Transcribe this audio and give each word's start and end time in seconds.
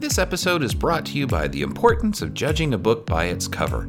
This 0.00 0.16
episode 0.16 0.62
is 0.62 0.74
brought 0.74 1.04
to 1.06 1.18
you 1.18 1.26
by 1.26 1.46
the 1.46 1.60
importance 1.60 2.22
of 2.22 2.32
judging 2.32 2.72
a 2.72 2.78
book 2.78 3.04
by 3.04 3.26
its 3.26 3.46
cover. 3.46 3.86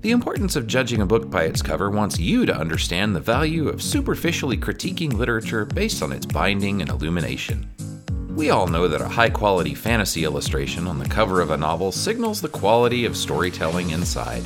The 0.00 0.12
importance 0.12 0.54
of 0.54 0.68
judging 0.68 1.00
a 1.00 1.06
book 1.06 1.28
by 1.28 1.42
its 1.42 1.60
cover 1.60 1.90
wants 1.90 2.20
you 2.20 2.46
to 2.46 2.56
understand 2.56 3.16
the 3.16 3.20
value 3.20 3.68
of 3.68 3.82
superficially 3.82 4.56
critiquing 4.56 5.12
literature 5.12 5.64
based 5.64 6.04
on 6.04 6.12
its 6.12 6.24
binding 6.24 6.82
and 6.82 6.88
illumination. 6.88 7.68
We 8.36 8.50
all 8.50 8.68
know 8.68 8.86
that 8.86 9.00
a 9.00 9.08
high 9.08 9.30
quality 9.30 9.74
fantasy 9.74 10.22
illustration 10.22 10.86
on 10.86 11.00
the 11.00 11.08
cover 11.08 11.40
of 11.40 11.50
a 11.50 11.56
novel 11.56 11.90
signals 11.90 12.40
the 12.40 12.48
quality 12.48 13.04
of 13.04 13.16
storytelling 13.16 13.90
inside. 13.90 14.44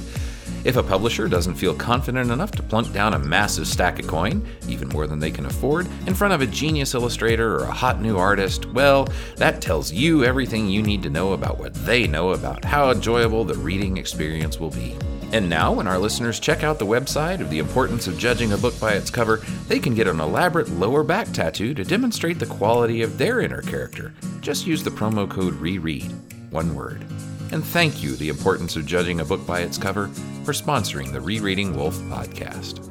If 0.64 0.76
a 0.76 0.82
publisher 0.82 1.28
doesn't 1.28 1.56
feel 1.56 1.74
confident 1.74 2.30
enough 2.30 2.50
to 2.52 2.62
plunk 2.62 2.90
down 2.94 3.12
a 3.12 3.18
massive 3.18 3.66
stack 3.66 3.98
of 3.98 4.06
coin, 4.06 4.46
even 4.66 4.88
more 4.88 5.06
than 5.06 5.18
they 5.18 5.30
can 5.30 5.44
afford, 5.44 5.86
in 6.06 6.14
front 6.14 6.32
of 6.32 6.40
a 6.40 6.46
genius 6.46 6.94
illustrator 6.94 7.56
or 7.56 7.64
a 7.64 7.70
hot 7.70 8.00
new 8.00 8.16
artist, 8.16 8.64
well, 8.72 9.06
that 9.36 9.61
tells 9.61 9.92
you 9.92 10.24
everything 10.24 10.70
you 10.70 10.82
need 10.82 11.02
to 11.02 11.11
know 11.11 11.34
about 11.34 11.58
what 11.58 11.74
they 11.74 12.06
know 12.06 12.30
about 12.30 12.64
how 12.64 12.90
enjoyable 12.90 13.44
the 13.44 13.54
reading 13.54 13.98
experience 13.98 14.58
will 14.58 14.70
be. 14.70 14.96
And 15.32 15.50
now, 15.50 15.70
when 15.70 15.86
our 15.86 15.98
listeners 15.98 16.40
check 16.40 16.62
out 16.62 16.78
the 16.78 16.86
website 16.86 17.40
of 17.40 17.50
the 17.50 17.58
importance 17.58 18.06
of 18.06 18.17
judging 18.17 18.53
a 18.53 18.56
book 18.56 18.78
by 18.81 18.92
its 18.92 19.11
cover, 19.11 19.42
they 19.68 19.78
can 19.78 19.94
get 19.94 20.06
an 20.06 20.20
elaborate 20.20 20.70
lower 20.70 21.03
back 21.03 21.31
tattoo 21.32 21.75
to 21.75 21.84
demonstrate 21.84 22.39
the 22.39 22.46
quality 22.46 23.03
of 23.03 23.18
their 23.18 23.40
inner 23.40 23.61
character. 23.61 24.14
Just 24.40 24.67
use 24.67 24.82
the 24.82 24.90
promo 24.90 25.28
code 25.28 25.54
REREAD, 25.54 26.11
one 26.50 26.75
word. 26.75 27.04
And 27.53 27.64
thank 27.64 28.03
you, 28.03 28.16
The 28.16 28.30
Importance 28.30 28.75
of 28.75 28.84
Judging 28.84 29.21
a 29.21 29.25
Book 29.25 29.46
by 29.46 29.61
Its 29.61 29.79
Cover, 29.79 30.08
for 30.44 30.53
sponsoring 30.53 31.12
the 31.12 31.21
Rereading 31.21 31.76
Wolfe 31.76 31.98
podcast. 32.03 32.91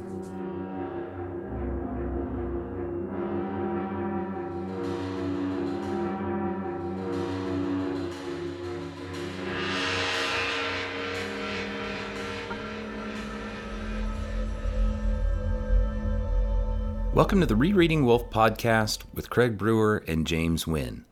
Welcome 17.14 17.40
to 17.40 17.46
the 17.46 17.54
Rereading 17.54 18.04
Wolfe 18.04 18.28
podcast 18.30 19.02
with 19.14 19.30
Craig 19.30 19.56
Brewer 19.56 20.02
and 20.08 20.26
James 20.26 20.66
Wynn. 20.66 21.04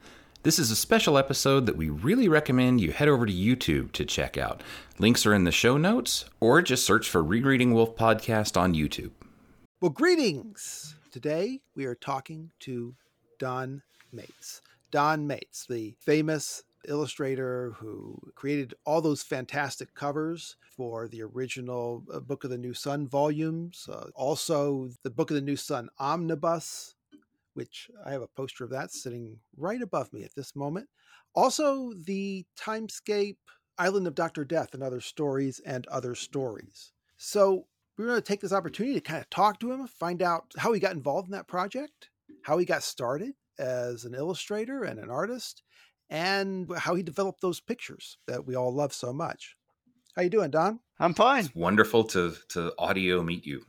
This 0.45 0.59
is 0.59 0.73
a 0.73 0.77
special 0.77 1.19
episode 1.19 1.67
that 1.67 1.77
we 1.77 1.89
really 1.89 2.27
recommend 2.27 2.81
you 2.81 2.91
head 2.91 3.07
over 3.07 3.27
to 3.27 3.33
YouTube 3.33 3.93
to 3.93 4.05
check 4.05 4.37
out. 4.37 4.61
Links 4.99 5.25
are 5.25 5.33
in 5.33 5.45
the 5.45 5.53
show 5.53 5.77
notes, 5.77 6.25
or 6.41 6.61
just 6.63 6.85
search 6.85 7.09
for 7.09 7.23
Rereading 7.23 7.73
Wolfe 7.73 7.95
Podcast 7.95 8.61
on 8.61 8.75
YouTube. 8.75 9.13
Well, 9.81 9.93
greetings. 9.93 10.97
Today 11.13 11.61
we 11.77 11.85
are 11.85 11.95
talking 11.95 12.51
to 12.59 12.93
Don 13.39 13.83
Maitz. 14.13 14.63
Don 14.91 15.29
Maitz, 15.29 15.65
the 15.65 15.95
famous 16.01 16.65
illustrator 16.89 17.77
who 17.77 18.19
created 18.35 18.75
all 18.85 19.01
those 19.01 19.23
fantastic 19.23 19.95
covers 19.95 20.57
for 20.77 21.07
the 21.07 21.23
original 21.23 22.03
uh, 22.13 22.19
Book 22.19 22.43
of 22.43 22.51
the 22.51 22.59
New 22.59 22.75
Sun 22.75 23.07
volumes, 23.07 23.89
uh, 23.89 24.07
also 24.17 24.89
the 25.05 25.11
Book 25.11 25.31
of 25.31 25.37
the 25.37 25.41
New 25.41 25.55
Sun 25.55 25.89
omnibus, 26.01 26.97
which 27.55 27.91
I 28.05 28.13
have 28.13 28.23
a 28.23 28.29
poster 28.29 28.65
of 28.65 28.71
that 28.71 28.93
sitting 28.93 29.39
right 29.57 29.81
above 29.81 30.13
me 30.13 30.25
at 30.25 30.35
this 30.35 30.55
moment. 30.57 30.89
Also, 31.35 31.93
the 32.05 32.45
Timescape 32.59 33.37
Island 33.79 34.07
of 34.07 34.15
Dr. 34.15 34.45
Death 34.45 34.75
and 34.75 34.83
Other 34.83 35.01
Stories 35.01 35.61
and 35.65 35.87
Other 35.89 36.15
Stories. 36.15 36.93
So, 37.17 37.67
we're 37.97 38.07
going 38.07 38.19
to 38.19 38.23
take 38.23 38.41
this 38.41 38.53
opportunity 38.53 38.95
to 38.95 39.01
kind 39.01 39.21
of 39.21 39.29
talk 39.31 39.61
to 39.61 39.71
him, 39.71 39.87
find 39.87 40.23
out 40.23 40.53
how 40.57 40.73
he 40.73 40.81
got 40.81 40.93
involved 40.93 41.29
in 41.29 41.33
that 41.33 41.47
project, 41.47 42.11
how 42.43 42.59
he 42.59 42.65
got 42.65 42.83
started 42.83 43.33
as 43.59 44.05
an 44.05 44.15
illustrator 44.15 44.83
and 44.83 44.99
an 44.99 45.11
artist, 45.11 45.63
and 46.09 46.71
how 46.79 46.95
he 46.95 47.03
developed 47.03 47.41
those 47.41 47.61
pictures 47.61 48.19
that 48.27 48.47
we 48.47 48.55
all 48.55 48.73
love 48.73 48.93
so 48.93 49.13
much. 49.13 49.57
How 50.17 50.23
you 50.23 50.31
doing, 50.31 50.51
Don? 50.51 50.81
I'm 50.99 51.15
fine. 51.15 51.47
It's 51.47 51.55
wonderful 51.55 52.05
to 52.05 52.35
to 52.51 52.73
audio 52.79 53.23
meet 53.23 53.47
you. 53.47 53.65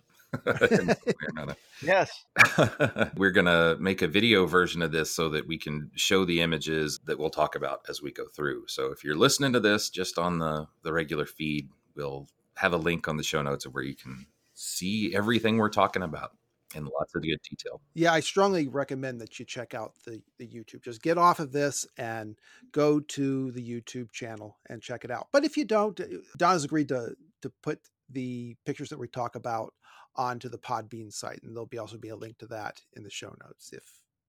Yes. 1.81 2.25
We're 3.15 3.31
going 3.31 3.45
to 3.45 3.77
make 3.79 4.01
a 4.01 4.07
video 4.07 4.45
version 4.45 4.81
of 4.81 4.91
this 4.91 5.11
so 5.11 5.29
that 5.29 5.47
we 5.47 5.57
can 5.57 5.91
show 5.95 6.25
the 6.25 6.41
images 6.41 6.99
that 7.05 7.19
we'll 7.19 7.29
talk 7.29 7.55
about 7.55 7.81
as 7.89 8.01
we 8.01 8.11
go 8.11 8.25
through. 8.35 8.67
So 8.67 8.91
if 8.91 9.03
you're 9.03 9.15
listening 9.15 9.53
to 9.53 9.59
this 9.59 9.89
just 9.89 10.17
on 10.17 10.39
the, 10.39 10.67
the 10.83 10.93
regular 10.93 11.25
feed, 11.25 11.69
we'll 11.95 12.27
have 12.55 12.73
a 12.73 12.77
link 12.77 13.07
on 13.07 13.17
the 13.17 13.23
show 13.23 13.41
notes 13.41 13.65
of 13.65 13.73
where 13.73 13.83
you 13.83 13.95
can 13.95 14.27
see 14.53 15.15
everything 15.15 15.57
we're 15.57 15.69
talking 15.69 16.03
about 16.03 16.31
in 16.75 16.85
lots 16.85 17.13
of 17.15 17.21
good 17.21 17.39
detail. 17.49 17.81
Yeah, 17.93 18.13
I 18.13 18.19
strongly 18.19 18.67
recommend 18.67 19.21
that 19.21 19.39
you 19.39 19.45
check 19.45 19.73
out 19.73 19.93
the, 20.05 20.21
the 20.39 20.47
YouTube. 20.47 20.83
Just 20.83 21.01
get 21.01 21.17
off 21.17 21.39
of 21.39 21.51
this 21.51 21.85
and 21.97 22.37
go 22.71 22.99
to 22.99 23.51
the 23.51 23.61
YouTube 23.61 24.11
channel 24.11 24.57
and 24.69 24.81
check 24.81 25.03
it 25.03 25.11
out. 25.11 25.27
But 25.31 25.45
if 25.45 25.57
you 25.57 25.65
don't, 25.65 25.99
uh, 25.99 26.05
Don 26.37 26.53
has 26.53 26.63
agreed 26.63 26.89
to 26.89 27.15
to 27.41 27.51
put 27.61 27.79
the 28.09 28.55
pictures 28.65 28.89
that 28.89 28.99
we 28.99 29.07
talk 29.07 29.35
about 29.35 29.73
onto 30.15 30.49
the 30.49 30.57
Podbean 30.57 31.11
site, 31.11 31.41
and 31.43 31.55
there'll 31.55 31.65
be 31.65 31.77
also 31.77 31.97
be 31.97 32.09
a 32.09 32.15
link 32.15 32.37
to 32.39 32.47
that 32.47 32.81
in 32.93 33.03
the 33.03 33.09
show 33.09 33.35
notes 33.43 33.71
if 33.73 33.83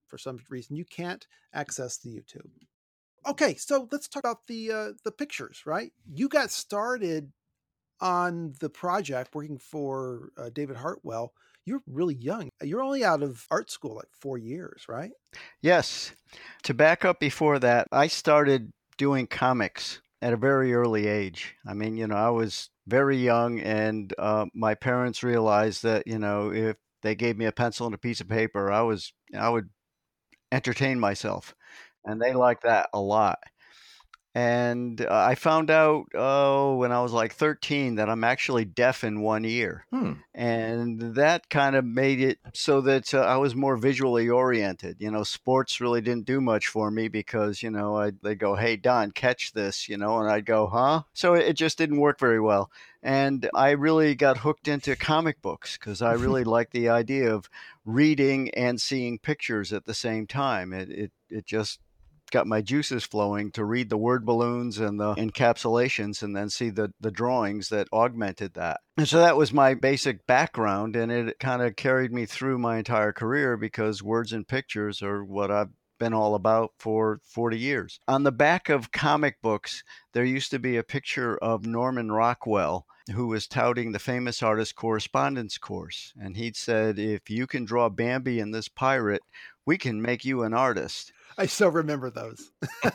for 0.07 0.19
some 0.19 0.39
reason 0.49 0.77
you 0.77 0.85
can't 0.85 1.27
access 1.53 1.99
the 1.99 2.11
YouTube. 2.11 2.51
Okay, 3.27 3.55
so 3.55 3.89
let's 3.91 4.09
talk 4.09 4.23
about 4.23 4.47
the 4.47 4.71
uh, 4.71 4.93
the 5.05 5.13
pictures. 5.13 5.63
Right, 5.67 5.93
you 6.07 6.29
got 6.29 6.51
started 6.51 7.33
on 8.01 8.55
the 8.61 8.69
project 8.69 9.35
working 9.35 9.59
for 9.59 10.31
uh, 10.37 10.51
David 10.51 10.77
Hartwell 10.77 11.33
you're 11.65 11.83
really 11.87 12.15
young. 12.15 12.51
You're 12.63 12.83
only 12.83 13.05
out 13.05 13.23
of 13.23 13.47
art 13.51 13.71
school 13.71 13.97
like 13.97 14.09
four 14.13 14.39
years, 14.39 14.85
right? 14.89 15.13
Yes. 15.63 16.13
To 16.65 16.75
back 16.75 17.05
up 17.05 17.21
before 17.21 17.59
that, 17.61 17.89
I 17.91 18.07
started 18.07 18.73
doing 18.99 19.27
comics 19.27 20.01
at 20.21 20.33
a 20.33 20.39
very 20.39 20.75
early 20.75 21.07
age. 21.07 21.55
I 21.67 21.75
mean, 21.75 21.97
you 21.97 22.07
know, 22.07 22.17
I 22.17 22.31
was 22.31 22.71
very 22.87 23.17
young, 23.17 23.61
and 23.61 24.13
uh, 24.19 24.47
my 24.55 24.75
parents 24.75 25.23
realized 25.23 25.83
that, 25.83 26.07
you 26.07 26.19
know, 26.19 26.53
if 26.53 26.77
they 27.03 27.15
gave 27.15 27.37
me 27.37 27.47
a 27.47 27.53
pencil 27.53 27.87
and 27.87 27.95
a 27.95 27.99
piece 27.99 28.21
of 28.21 28.29
paper, 28.29 28.71
I 28.71 28.83
was, 28.83 29.13
I 29.37 29.49
would 29.49 29.71
entertain 30.53 31.01
myself. 31.01 31.55
And 32.05 32.21
they 32.21 32.35
liked 32.35 32.65
that 32.65 32.91
a 32.93 33.01
lot 33.01 33.39
and 34.35 35.01
uh, 35.01 35.07
I 35.11 35.37
found 35.37 35.71
out 35.71 36.07
oh 36.15 36.77
when 36.77 36.91
I 36.91 37.01
was 37.03 37.13
like 37.13 37.35
13 37.35 37.95
that 37.97 38.11
I'm 38.11 38.25
actually 38.25 38.65
deaf 38.65 39.05
in 39.05 39.21
one 39.21 39.45
ear, 39.45 39.87
hmm. 39.91 40.15
and 40.35 41.15
that 41.15 41.49
kind 41.49 41.77
of 41.77 41.85
made 41.85 42.21
it 42.21 42.39
so 42.53 42.81
that 42.83 43.15
uh, 43.15 43.21
I 43.21 43.37
was 43.37 43.55
more 43.55 43.77
visually 43.77 44.29
oriented. 44.29 44.97
You 44.99 45.13
know, 45.13 45.23
sports 45.23 45.81
really 45.81 46.01
didn't 46.01 46.27
do 46.27 46.41
much 46.41 46.67
for 46.67 46.91
me 46.91 47.07
because 47.07 47.63
you 47.63 47.71
know 47.71 47.97
I 47.97 48.13
they 48.23 48.35
go, 48.35 48.57
hey 48.57 48.77
Don, 48.77 49.13
catch 49.13 49.53
this, 49.53 49.89
you 49.89 49.97
know, 49.97 50.19
and 50.19 50.31
I'd 50.31 50.47
go, 50.47 50.67
huh? 50.67 51.03
So 51.13 51.35
it 51.35 51.53
just 51.53 51.79
didn't 51.79 52.01
work 52.01 52.19
very 52.19 52.41
well. 52.41 52.71
And 53.05 53.49
I 53.55 53.73
really 53.73 54.15
got 54.15 54.39
hooked 54.39 54.67
into 54.67 54.97
comic 54.97 55.43
books 55.43 55.77
because 55.79 56.03
I 56.03 56.13
really 56.15 56.43
liked 56.43 56.73
the 56.73 56.89
idea 56.89 57.33
of 57.33 57.49
reading 57.85 58.51
and 58.51 58.81
seeing 58.81 59.19
pictures 59.19 59.73
at 59.73 59.85
the 59.85 59.95
same 59.95 60.27
time. 60.27 60.73
It, 60.73 60.91
it, 60.91 61.13
it 61.29 61.47
just 61.47 61.79
got 62.31 62.47
my 62.47 62.61
juices 62.61 63.05
flowing 63.05 63.51
to 63.53 63.65
read 63.65 63.91
the 63.91 63.97
word 63.97 64.25
balloons 64.25 64.79
and 64.79 64.99
the 64.99 65.15
encapsulations 65.15 66.23
and 66.23 66.35
then 66.37 66.51
see 66.51 66.71
the, 66.71 66.93
the 67.01 67.11
drawings 67.11 67.69
that 67.69 67.89
augmented 67.93 68.55
that. 68.55 68.81
And 68.97 69.09
so 69.09 69.19
that 69.19 69.37
was 69.37 69.53
my 69.53 69.75
basic 69.75 70.27
background, 70.27 70.97
and 70.97 71.11
it 71.11 71.39
kind 71.39 71.63
of 71.63 71.77
carried 71.77 72.13
me 72.13 72.27
through 72.27 72.59
my 72.59 72.79
entire 72.79 73.13
career 73.13 73.57
because 73.57 74.03
words 74.03 74.33
and 74.33 74.47
pictures 74.47 75.03
are 75.03 75.25
what 75.25 75.51
I've 75.51 75.71
been 75.99 76.15
all 76.15 76.35
about 76.35 76.73
for 76.79 77.21
40 77.25 77.59
years. 77.59 78.01
On 78.09 78.25
the 78.25 78.33
back 78.33 78.69
of 78.69 78.93
comic 78.93 79.41
books, 79.41 79.83
there 80.13 80.25
used 80.25 80.51
to 80.51 80.59
be 80.59 80.77
a 80.77 80.83
picture 80.83 81.37
of 81.39 81.67
Norman 81.67 82.11
Rockwell 82.11 82.87
who 83.13 83.27
was 83.27 83.47
touting 83.47 83.93
the 83.93 83.99
famous 83.99 84.43
artist 84.43 84.75
correspondence 84.77 85.59
course. 85.59 86.13
And 86.19 86.37
he'd 86.37 86.57
said, 86.57 86.99
If 86.99 87.29
you 87.29 87.47
can 87.47 87.65
draw 87.65 87.89
Bambi 87.89 88.41
and 88.41 88.55
this 88.55 88.69
pirate, 88.69 89.23
we 89.67 89.79
can 89.79 90.03
make 90.03 90.25
you 90.25 90.43
an 90.43 90.55
artist. 90.55 91.13
I 91.37 91.47
still 91.47 91.71
remember 91.71 92.11
those. 92.11 92.51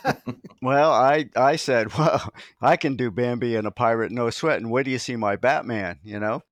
well, 0.62 0.92
I 0.92 1.30
I 1.36 1.56
said, 1.58 1.94
well, 1.98 2.30
I 2.62 2.78
can 2.78 2.96
do 2.96 3.12
Bambi 3.12 3.56
and 3.56 3.68
a 3.68 3.72
pirate, 3.72 4.12
no 4.12 4.30
sweat. 4.30 4.58
And 4.58 4.72
where 4.72 4.84
do 4.84 4.92
you 4.92 5.00
see 5.00 5.16
my 5.16 5.36
Batman? 5.36 6.00
You 6.04 6.20
know. 6.20 6.44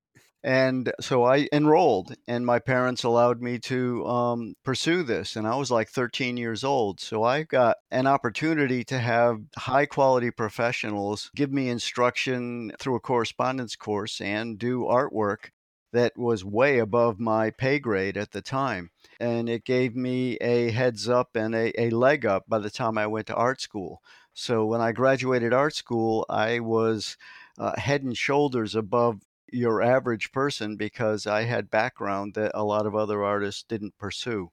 And 0.44 0.94
so 1.02 1.26
I 1.26 1.50
enrolled, 1.52 2.14
and 2.28 2.46
my 2.46 2.60
parents 2.60 3.04
allowed 3.04 3.42
me 3.42 3.60
to 3.60 4.06
um, 4.06 4.54
pursue 4.64 5.04
this. 5.04 5.36
And 5.36 5.46
I 5.48 5.56
was 5.56 5.72
like 5.72 5.90
13 5.90 6.38
years 6.38 6.64
old. 6.64 7.02
So 7.02 7.24
I 7.24 7.44
got 7.44 7.78
an 7.92 8.08
opportunity 8.08 8.86
to 8.86 9.00
have 9.00 9.40
high 9.58 9.86
quality 9.88 10.32
professionals 10.32 11.32
give 11.36 11.52
me 11.52 11.70
instruction 11.70 12.72
through 12.80 12.96
a 12.96 13.02
correspondence 13.02 13.76
course 13.76 14.22
and 14.22 14.58
do 14.58 14.84
artwork 14.84 15.50
that 15.92 16.18
was 16.18 16.44
way 16.44 16.80
above 16.80 17.20
my 17.20 17.50
pay 17.50 17.80
grade 17.80 18.18
at 18.18 18.32
the 18.32 18.42
time 18.42 18.92
and 19.20 19.50
it 19.50 19.64
gave 19.64 19.96
me 19.96 20.36
a 20.38 20.72
heads 20.72 21.10
up 21.10 21.36
and 21.36 21.56
a, 21.56 21.82
a 21.82 21.90
leg 21.90 22.26
up 22.26 22.46
by 22.48 22.60
the 22.60 22.70
time 22.70 22.98
I 22.98 23.08
went 23.08 23.28
to 23.28 23.36
art 23.36 23.62
school. 23.62 24.02
So 24.34 24.66
when 24.66 24.82
I 24.82 24.92
graduated 24.92 25.54
art 25.54 25.74
school, 25.74 26.26
I 26.30 26.60
was 26.60 27.18
uh, 27.58 27.80
head 27.80 28.04
and 28.04 28.16
shoulders 28.16 28.76
above 28.76 29.22
your 29.52 29.82
average 29.82 30.32
person 30.32 30.76
because 30.76 31.26
I 31.26 31.44
had 31.44 31.72
background 31.72 32.34
that 32.36 32.52
a 32.54 32.64
lot 32.64 32.86
of 32.86 32.96
other 32.96 33.24
artists 33.24 33.64
didn't 33.64 33.98
pursue. 33.98 34.52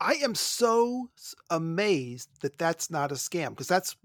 I 0.00 0.14
am 0.14 0.34
so 0.34 1.10
amazed 1.50 2.42
that 2.42 2.58
that's 2.58 2.90
not 2.90 3.10
a 3.10 3.14
scam 3.14 3.50
because 3.50 3.68
that's 3.68 3.96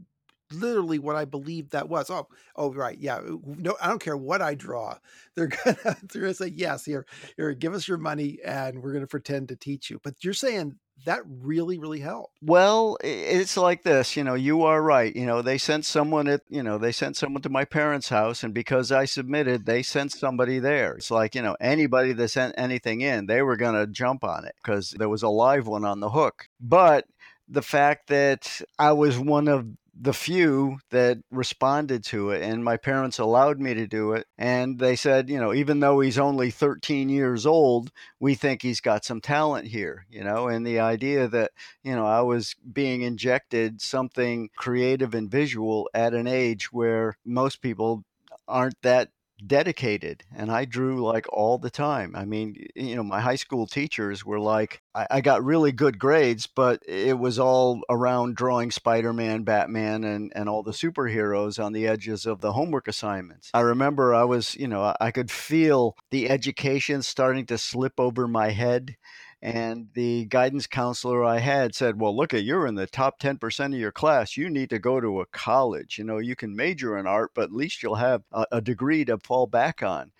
literally 0.51 1.00
what 1.00 1.16
I 1.16 1.25
believed 1.25 1.72
that 1.72 1.90
was. 1.90 2.10
Oh, 2.10 2.28
oh, 2.56 2.74
right, 2.74 2.98
yeah. 2.98 3.18
Uh, 3.18 3.38
no, 3.46 3.75
I 3.81 3.88
don't 3.88 4.01
care 4.01 4.18
what 4.18 4.42
I 4.42 4.56
draw. 4.56 4.98
They're 5.36 5.48
gonna 5.48 5.78
they're 6.12 6.22
gonna 6.22 6.34
say 6.34 6.48
yes. 6.48 6.84
Here, 6.84 7.06
here, 7.38 7.54
give 7.54 7.74
us 7.74 7.88
your 7.88 7.98
money, 7.98 8.40
and 8.44 8.81
we're 8.81 8.94
gonna 8.94 9.07
pretend 9.07 9.50
to 9.50 9.56
teach 9.56 9.90
you. 9.90 10.00
But 10.04 10.24
you're 10.24 10.34
saying 10.34 10.75
that 11.06 11.22
really 11.25 11.78
really 11.80 12.01
helped 12.01 12.36
well 12.42 12.98
it's 13.01 13.56
like 13.56 13.84
this 13.84 14.18
you 14.18 14.24
know 14.24 14.34
you 14.34 14.63
are 14.63 14.81
right 14.81 15.16
you 15.16 15.25
know 15.25 15.42
they 15.42 15.57
sent 15.57 15.86
someone 15.86 16.28
at 16.28 16.42
you 16.50 16.62
know 16.62 16.78
they 16.78 16.92
sent 16.92 17.16
someone 17.16 17.42
to 17.42 17.48
my 17.48 17.63
parents 17.63 18.10
house 18.10 18.44
and 18.44 18.54
because 18.54 18.92
i 18.92 19.06
submitted 19.06 19.66
they 19.66 19.81
sent 19.81 20.12
somebody 20.12 20.60
there 20.60 20.96
it's 20.96 21.10
like 21.10 21.36
you 21.36 21.42
know 21.42 21.56
anybody 21.62 22.12
that 22.12 22.28
sent 22.28 22.54
anything 22.57 23.00
in 23.00 23.28
they 23.28 23.42
were 23.42 23.56
going 23.56 23.75
to 23.75 23.88
jump 23.88 24.25
on 24.25 24.44
it 24.44 24.56
because 24.62 24.92
there 24.98 25.07
was 25.07 25.24
a 25.24 25.30
live 25.30 25.68
one 25.68 25.86
on 25.86 26.01
the 26.01 26.10
hook 26.10 26.50
but 26.60 27.06
the 27.50 27.62
fact 27.62 28.07
that 28.07 28.62
I 28.78 28.92
was 28.92 29.18
one 29.18 29.48
of 29.48 29.66
the 30.01 30.13
few 30.13 30.80
that 30.92 31.18
responded 31.30 32.04
to 32.06 32.30
it 32.30 32.42
and 32.42 32.63
my 32.63 32.78
parents 32.78 33.19
allowed 33.19 33.60
me 33.60 33.74
to 33.74 33.86
do 33.86 34.13
it 34.13 34.25
and 34.38 34.80
they 34.80 34.96
said 34.96 35.30
you 35.30 35.38
know 35.38 35.54
even 35.54 35.81
though 35.81 36.00
he's 36.00 36.18
only 36.18 36.50
13 36.50 37.10
years 37.10 37.46
old 37.46 37.92
we 38.19 38.34
think 38.34 38.62
he's 38.62 38.80
got 38.80 39.04
some 39.04 39.19
talent 39.19 39.68
here 39.68 40.06
you 40.10 40.24
know 40.24 40.48
and 40.48 40.66
the 40.66 40.80
idea 40.80 41.28
that 41.28 41.51
you 41.84 41.94
know 41.94 42.06
I 42.06 42.22
was 42.22 42.56
being 42.72 43.01
injected 43.01 43.81
something 43.81 44.50
creative 44.56 45.13
and 45.13 45.30
visual 45.30 45.90
at 45.94 46.13
an 46.13 46.28
age 46.28 46.72
where 46.72 47.18
most 47.25 47.62
people 47.62 48.04
aren't 48.48 48.81
that 48.81 49.10
dedicated 49.45 50.24
and 50.36 50.51
I 50.51 50.65
drew 50.65 51.03
like 51.03 51.25
all 51.31 51.57
the 51.57 51.69
time. 51.69 52.15
I 52.15 52.25
mean, 52.25 52.68
you 52.75 52.95
know, 52.95 53.03
my 53.03 53.19
high 53.19 53.36
school 53.36 53.65
teachers 53.68 54.25
were 54.25 54.39
like, 54.39 54.81
I, 54.94 55.07
I 55.12 55.21
got 55.21 55.44
really 55.44 55.71
good 55.71 56.00
grades, 56.00 56.47
but 56.47 56.81
it 56.88 57.18
was 57.18 57.39
all 57.39 57.81
around 57.89 58.36
drawing 58.36 58.71
Spider 58.71 59.13
Man, 59.13 59.44
Batman, 59.44 60.03
and, 60.03 60.31
and 60.36 60.50
all 60.50 60.63
the 60.63 60.71
superheroes 60.71 61.63
on 61.63 61.74
the 61.74 61.88
edges 61.88 62.25
of 62.25 62.41
the 62.41 62.53
homework 62.53 62.88
assignments. 62.88 63.50
I 63.53 63.62
remember 63.62 64.13
I 64.13 64.24
was, 64.24 64.56
you 64.56 64.68
know, 64.68 64.95
I 65.00 65.12
could 65.12 65.31
feel 65.31 65.95
the 66.12 66.30
education 66.30 67.01
starting 67.01 67.45
to 67.47 67.57
slip 67.57 68.00
over 68.00 68.27
my 68.27 68.50
head 68.50 68.95
and 69.41 69.88
the 69.94 70.25
guidance 70.25 70.68
counselor 70.68 71.24
I 71.24 71.39
had 71.39 71.74
said, 71.74 72.00
Well, 72.00 72.15
look 72.15 72.33
at 72.33 72.44
you're 72.44 72.68
in 72.68 72.75
the 72.75 72.88
top 72.88 73.19
10% 73.19 73.65
of 73.74 73.80
your 73.80 73.91
class. 73.91 74.36
You 74.36 74.50
need 74.50 74.69
to 74.71 74.80
go 74.80 75.00
to 75.00 75.21
a 75.21 75.25
college. 75.27 75.97
You 75.97 76.03
know, 76.03 76.18
you 76.18 76.36
can 76.36 76.56
major 76.56 76.97
in 76.97 77.07
art, 77.07 77.31
but 77.33 77.45
at 77.45 77.53
least 77.53 77.81
you'll 77.81 77.95
have 77.95 78.24
a, 78.33 78.45
a 78.51 78.62
degree 78.62 79.06
to 79.06 79.18
fall 79.18 79.47
back 79.47 79.81
on. 79.81 80.12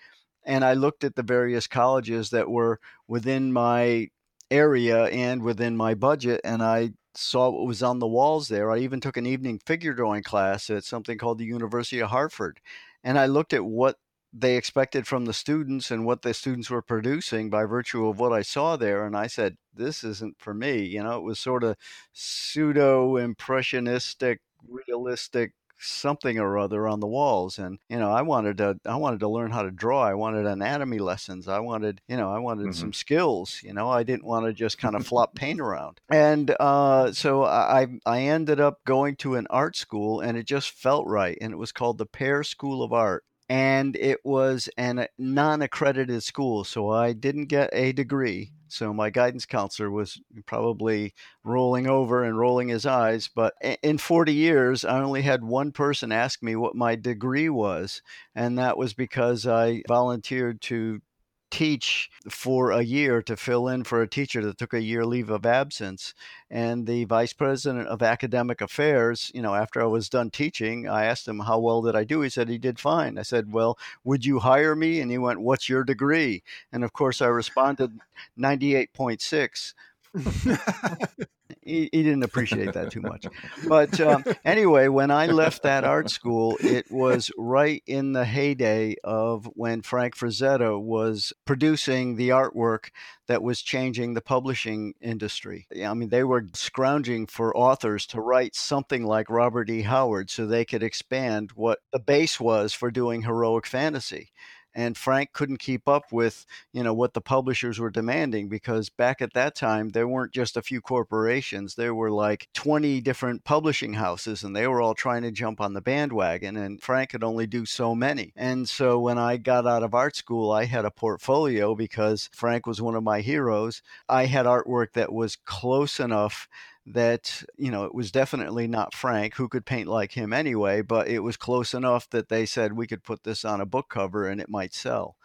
And 0.46 0.64
I 0.64 0.74
looked 0.74 1.04
at 1.04 1.16
the 1.16 1.24
various 1.24 1.68
colleges 1.68 2.30
that 2.30 2.50
were 2.50 2.80
within 3.08 3.52
my 3.52 4.08
area 4.50 5.06
and 5.06 5.44
within 5.44 5.76
my 5.76 5.94
budget, 5.94 6.42
and 6.44 6.64
I 6.64 6.92
saw 7.14 7.50
what 7.50 7.68
was 7.68 7.84
on 7.84 8.00
the 8.00 8.08
walls 8.08 8.48
there. 8.48 8.72
I 8.72 8.80
even 8.80 9.02
took 9.02 9.18
an 9.18 9.26
evening 9.26 9.60
figure 9.66 9.94
drawing 9.94 10.24
class 10.24 10.70
at 10.70 10.86
something 10.86 11.18
called 11.18 11.40
the 11.40 11.46
University 11.46 12.00
of 12.00 12.10
Hartford. 12.10 12.60
And 13.04 13.20
I 13.20 13.26
looked 13.26 13.54
at 13.54 13.66
what 13.66 13.98
they 14.32 14.56
expected 14.56 15.08
from 15.08 15.26
the 15.26 15.34
students 15.34 15.92
and 15.92 16.06
what 16.06 16.22
the 16.22 16.34
students 16.34 16.70
were 16.70 16.82
producing 16.82 17.50
by 17.50 17.66
virtue 17.66 18.08
of 18.08 18.20
what 18.20 18.32
I 18.32 18.42
saw 18.42 18.76
there. 18.76 19.06
And 19.06 19.16
I 19.18 19.28
said, 19.28 19.58
this 19.74 20.04
isn't 20.04 20.36
for 20.40 20.54
me. 20.54 20.84
You 20.84 21.04
know, 21.04 21.18
it 21.18 21.24
was 21.24 21.40
sort 21.40 21.64
of 21.64 21.76
pseudo 22.14 23.18
impressionistic, 23.18 24.42
realistic 24.68 25.54
something 25.82 26.38
or 26.38 26.58
other 26.58 26.88
on 26.88 27.00
the 27.00 27.08
walls 27.08 27.58
and 27.58 27.80
you 27.88 27.98
know 27.98 28.12
i 28.12 28.22
wanted 28.22 28.58
to 28.58 28.78
i 28.86 28.96
wanted 28.96 29.20
to 29.20 29.30
learn 29.30 29.50
how 29.50 29.62
to 29.62 29.72
draw 29.72 30.04
i 30.04 30.14
wanted 30.14 30.46
anatomy 30.46 31.00
lessons 31.00 31.48
i 31.48 31.58
wanted 31.58 32.02
you 32.08 32.18
know 32.18 32.30
i 32.30 32.38
wanted 32.38 32.64
mm-hmm. 32.64 32.72
some 32.74 32.92
skills 32.92 33.62
you 33.64 33.74
know 33.74 33.90
i 33.90 34.04
didn't 34.04 34.26
want 34.26 34.46
to 34.46 34.52
just 34.52 34.78
kind 34.78 34.94
of 34.94 35.08
flop 35.08 35.34
paint 35.36 35.62
around 35.62 36.02
and 36.10 36.54
uh, 36.60 37.12
so 37.14 37.46
i 37.46 37.88
i 38.06 38.20
ended 38.20 38.60
up 38.60 38.80
going 38.86 39.16
to 39.16 39.36
an 39.36 39.48
art 39.50 39.76
school 39.76 40.20
and 40.20 40.38
it 40.38 40.46
just 40.46 40.70
felt 40.70 41.08
right 41.08 41.38
and 41.40 41.54
it 41.54 41.58
was 41.58 41.72
called 41.72 41.98
the 41.98 42.06
Paier 42.06 42.46
school 42.46 42.84
of 42.84 42.92
art 42.92 43.24
and 43.50 43.96
it 43.96 44.20
was 44.24 44.70
a 44.78 45.02
uh, 45.02 45.06
non-accredited 45.18 46.22
school 46.24 46.64
so 46.64 46.90
i 46.90 47.12
didn't 47.12 47.48
get 47.48 47.70
a 47.74 47.92
degree 47.92 48.52
so 48.68 48.94
my 48.94 49.10
guidance 49.10 49.46
counselor 49.48 49.90
was 49.90 50.22
probably 50.46 51.14
rolling 51.44 51.88
over 51.88 52.24
and 52.24 52.38
rolling 52.38 52.68
his 52.68 52.86
eyes 52.86 53.30
but 53.34 53.54
in 53.82 53.98
40 53.98 54.34
years 54.34 54.86
i 54.86 55.00
only 55.02 55.24
had 55.24 55.44
one 55.44 55.72
person 55.72 56.12
ask 56.12 56.44
me 56.44 56.56
what 56.56 56.76
my 56.76 56.96
degree 56.96 57.50
was 57.50 58.02
and 58.36 58.58
that 58.58 58.78
was 58.78 58.94
because 58.94 59.48
i 59.48 59.82
volunteered 59.88 60.62
to 60.62 61.02
teach 61.52 62.10
for 62.30 62.72
a 62.72 62.82
year 62.82 63.22
to 63.22 63.36
fill 63.36 63.68
in 63.68 63.84
for 63.84 64.02
a 64.02 64.08
teacher 64.08 64.44
that 64.46 64.58
took 64.58 64.74
a 64.74 64.82
year 64.82 65.06
leave 65.06 65.30
of 65.30 65.46
absence. 65.46 66.14
And 66.50 66.86
the 66.86 67.06
vice 67.06 67.34
president 67.34 67.88
of 67.88 68.02
academic 68.02 68.62
affairs, 68.62 69.32
you 69.34 69.42
know, 69.42 69.56
after 69.56 69.82
I 69.82 69.86
was 69.86 70.10
done 70.10 70.30
teaching, 70.30 70.88
I 70.88 71.06
asked 71.06 71.28
him, 71.28 71.40
How 71.40 71.60
well 71.60 71.82
did 71.82 71.96
I 71.96 72.04
do? 72.04 72.22
He 72.22 72.30
said 72.30 72.50
he 72.50 72.58
did 72.58 72.80
fine. 72.80 73.18
I 73.18 73.24
said, 73.24 73.52
Well, 73.52 73.78
would 74.04 74.26
you 74.26 74.40
hire 74.40 74.76
me? 74.76 75.00
And 75.00 75.12
he 75.12 75.18
went, 75.18 75.42
What's 75.42 75.70
your 75.70 75.84
degree? 75.84 76.44
And 76.72 76.84
of 76.84 76.94
course, 76.94 77.22
I 77.22 77.28
responded 77.28 78.00
98.6. 78.38 79.74
he, 81.62 81.90
he, 81.92 82.04
didn't 82.04 82.24
appreciate 82.24 82.74
that 82.74 82.92
too 82.92 83.02
much. 83.02 83.28
But 83.68 84.00
um, 84.00 84.24
anyway, 84.44 84.88
when 84.88 85.12
I 85.12 85.28
left 85.28 85.64
that 85.64 85.84
art 85.84 86.10
school, 86.10 86.58
it 86.60 86.90
was 86.92 87.32
right 87.38 87.84
in 87.86 88.14
the 88.14 88.26
heyday 88.26 88.96
of 89.04 89.46
when 89.54 89.82
Frank 89.82 90.18
Frazetta 90.18 90.82
was 90.82 91.32
producing 91.46 92.16
the 92.16 92.30
artwork 92.30 92.90
that 93.28 93.44
was 93.44 93.62
changing 93.62 94.14
the 94.14 94.22
publishing 94.22 94.96
industry. 95.00 95.68
I 95.86 95.94
mean, 95.94 96.10
they 96.10 96.24
were 96.24 96.48
scrounging 96.54 97.28
for 97.28 97.56
authors 97.56 98.08
to 98.08 98.22
write 98.22 98.56
something 98.56 99.06
like 99.06 99.30
Robert 99.30 99.70
E. 99.70 99.84
Howard 99.84 100.32
so 100.32 100.46
they 100.48 100.66
could 100.66 100.82
expand 100.82 101.52
what 101.54 101.80
the 101.92 102.00
base 102.00 102.40
was 102.40 102.74
for 102.74 102.90
doing 102.90 103.22
heroic 103.22 103.68
fantasy 103.68 104.32
and 104.80 104.96
Frank 104.96 105.34
couldn't 105.34 105.60
keep 105.60 105.90
up 105.90 106.10
with 106.12 106.46
you 106.72 106.84
know 106.84 106.94
what 106.94 107.14
the 107.14 107.22
publishers 107.22 107.80
were 107.80 107.90
demanding 107.90 108.48
because 108.48 108.90
back 108.90 109.22
at 109.22 109.34
that 109.34 109.54
time 109.54 109.90
there 109.90 110.08
weren't 110.08 110.32
just 110.32 110.56
a 110.56 110.62
few 110.62 110.80
corporations 110.80 111.76
there 111.76 111.94
were 111.94 112.10
like 112.10 112.48
20 112.54 113.02
different 113.02 113.44
publishing 113.44 113.96
houses 113.96 114.42
and 114.42 114.56
they 114.56 114.68
were 114.68 114.82
all 114.82 114.94
trying 114.94 115.22
to 115.24 115.32
jump 115.32 115.60
on 115.60 115.74
the 115.74 115.82
bandwagon 115.82 116.56
and 116.56 116.82
Frank 116.82 117.10
could 117.10 117.24
only 117.24 117.46
do 117.46 117.66
so 117.66 117.94
many. 117.94 118.32
And 118.36 118.70
so 118.70 119.00
when 119.00 119.18
I 119.18 119.36
got 119.38 119.68
out 119.68 119.84
of 119.84 119.94
art 119.94 120.16
school 120.16 120.52
I 120.52 120.64
had 120.64 120.86
a 120.86 120.92
portfolio 120.92 121.76
because 121.76 122.30
Frank 122.32 122.66
was 122.66 122.82
one 122.82 122.96
of 122.96 123.04
my 123.04 123.20
heroes. 123.20 123.82
I 124.08 124.26
had 124.28 124.46
artwork 124.46 124.94
that 124.94 125.12
was 125.12 125.36
close 125.36 126.00
enough 126.00 126.48
that 126.90 127.44
you 127.58 127.72
know 127.72 127.86
it 127.86 127.94
was 127.94 128.12
definitely 128.12 128.68
not 128.68 128.94
Frank 128.94 129.36
who 129.36 129.48
could 129.48 129.66
paint 129.66 129.88
like 129.88 130.14
him 130.14 130.34
anyway, 130.34 130.82
but 130.82 131.08
it 131.08 131.20
was 131.20 131.38
close 131.38 131.74
enough 131.74 132.10
that 132.10 132.30
they 132.30 132.46
said 132.46 132.74
we 132.74 132.88
could 132.88 133.04
put 133.04 133.24
this 133.24 133.46
on 133.46 133.62
a 133.62 133.66
book 133.66 133.90
cover 133.90 134.28
and 134.28 134.42
it 134.42 134.50
might 134.50 134.74
sell. 134.74 135.16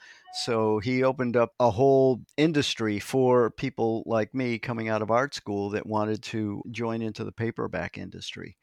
So 0.44 0.80
he 0.80 1.04
opened 1.04 1.36
up 1.36 1.52
a 1.60 1.70
whole 1.70 2.20
industry 2.36 2.98
for 2.98 3.50
people 3.50 4.02
like 4.04 4.34
me 4.34 4.58
coming 4.58 4.88
out 4.88 5.00
of 5.00 5.10
art 5.10 5.32
school 5.32 5.70
that 5.70 5.86
wanted 5.86 6.22
to 6.24 6.60
join 6.72 7.02
into 7.02 7.22
the 7.22 7.32
paperback 7.32 7.96
industry. 7.96 8.56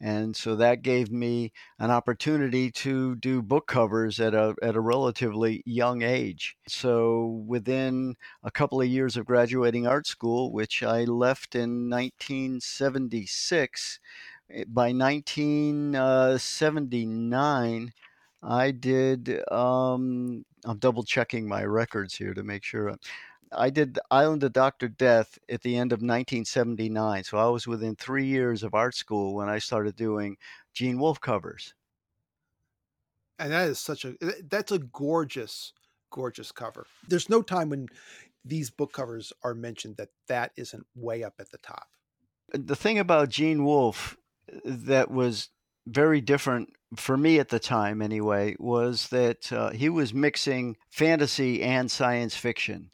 And 0.00 0.36
so 0.36 0.54
that 0.56 0.82
gave 0.82 1.10
me 1.10 1.52
an 1.78 1.90
opportunity 1.90 2.70
to 2.72 3.14
do 3.16 3.40
book 3.42 3.66
covers 3.66 4.20
at 4.20 4.34
a, 4.34 4.54
at 4.62 4.76
a 4.76 4.80
relatively 4.80 5.62
young 5.64 6.02
age. 6.02 6.56
So 6.68 7.42
within 7.46 8.16
a 8.42 8.50
couple 8.50 8.80
of 8.80 8.88
years 8.88 9.16
of 9.16 9.24
graduating 9.26 9.86
art 9.86 10.06
school, 10.06 10.52
which 10.52 10.82
I 10.82 11.04
left 11.04 11.54
in 11.54 11.88
1976, 11.88 14.00
eh, 14.50 14.64
by 14.66 14.92
1979, 14.92 17.92
I 18.42 18.70
did, 18.72 19.42
um, 19.50 20.44
I'm 20.66 20.78
double 20.78 21.02
checking 21.04 21.48
my 21.48 21.64
records 21.64 22.14
here 22.16 22.34
to 22.34 22.42
make 22.42 22.62
sure. 22.62 22.94
I 23.56 23.70
did 23.70 23.98
Island 24.10 24.42
of 24.44 24.52
Dr. 24.52 24.88
Death 24.88 25.38
at 25.48 25.62
the 25.62 25.76
end 25.76 25.92
of 25.92 25.98
1979. 25.98 27.24
So 27.24 27.38
I 27.38 27.48
was 27.48 27.66
within 27.66 27.96
three 27.96 28.26
years 28.26 28.62
of 28.62 28.74
art 28.74 28.94
school 28.94 29.34
when 29.34 29.48
I 29.48 29.58
started 29.58 29.96
doing 29.96 30.36
Gene 30.72 30.98
Wolfe 30.98 31.20
covers. 31.20 31.74
And 33.38 33.52
that 33.52 33.68
is 33.68 33.78
such 33.78 34.04
a, 34.04 34.14
that's 34.48 34.72
a 34.72 34.78
gorgeous, 34.78 35.72
gorgeous 36.10 36.52
cover. 36.52 36.86
There's 37.08 37.28
no 37.28 37.42
time 37.42 37.70
when 37.70 37.88
these 38.44 38.70
book 38.70 38.92
covers 38.92 39.32
are 39.42 39.54
mentioned 39.54 39.96
that 39.96 40.10
that 40.28 40.52
isn't 40.56 40.86
way 40.94 41.24
up 41.24 41.34
at 41.38 41.50
the 41.50 41.58
top. 41.58 41.88
The 42.52 42.76
thing 42.76 42.98
about 42.98 43.30
Gene 43.30 43.64
Wolfe 43.64 44.16
uh, 44.52 44.58
that 44.64 45.10
was 45.10 45.48
very 45.86 46.20
different 46.20 46.70
for 46.96 47.16
me 47.16 47.38
at 47.38 47.48
the 47.48 47.58
time 47.58 48.00
anyway 48.00 48.54
was 48.58 49.08
that 49.08 49.52
uh, 49.52 49.70
he 49.70 49.88
was 49.88 50.14
mixing 50.14 50.76
fantasy 50.90 51.62
and 51.62 51.90
science 51.90 52.36
fiction 52.36 52.90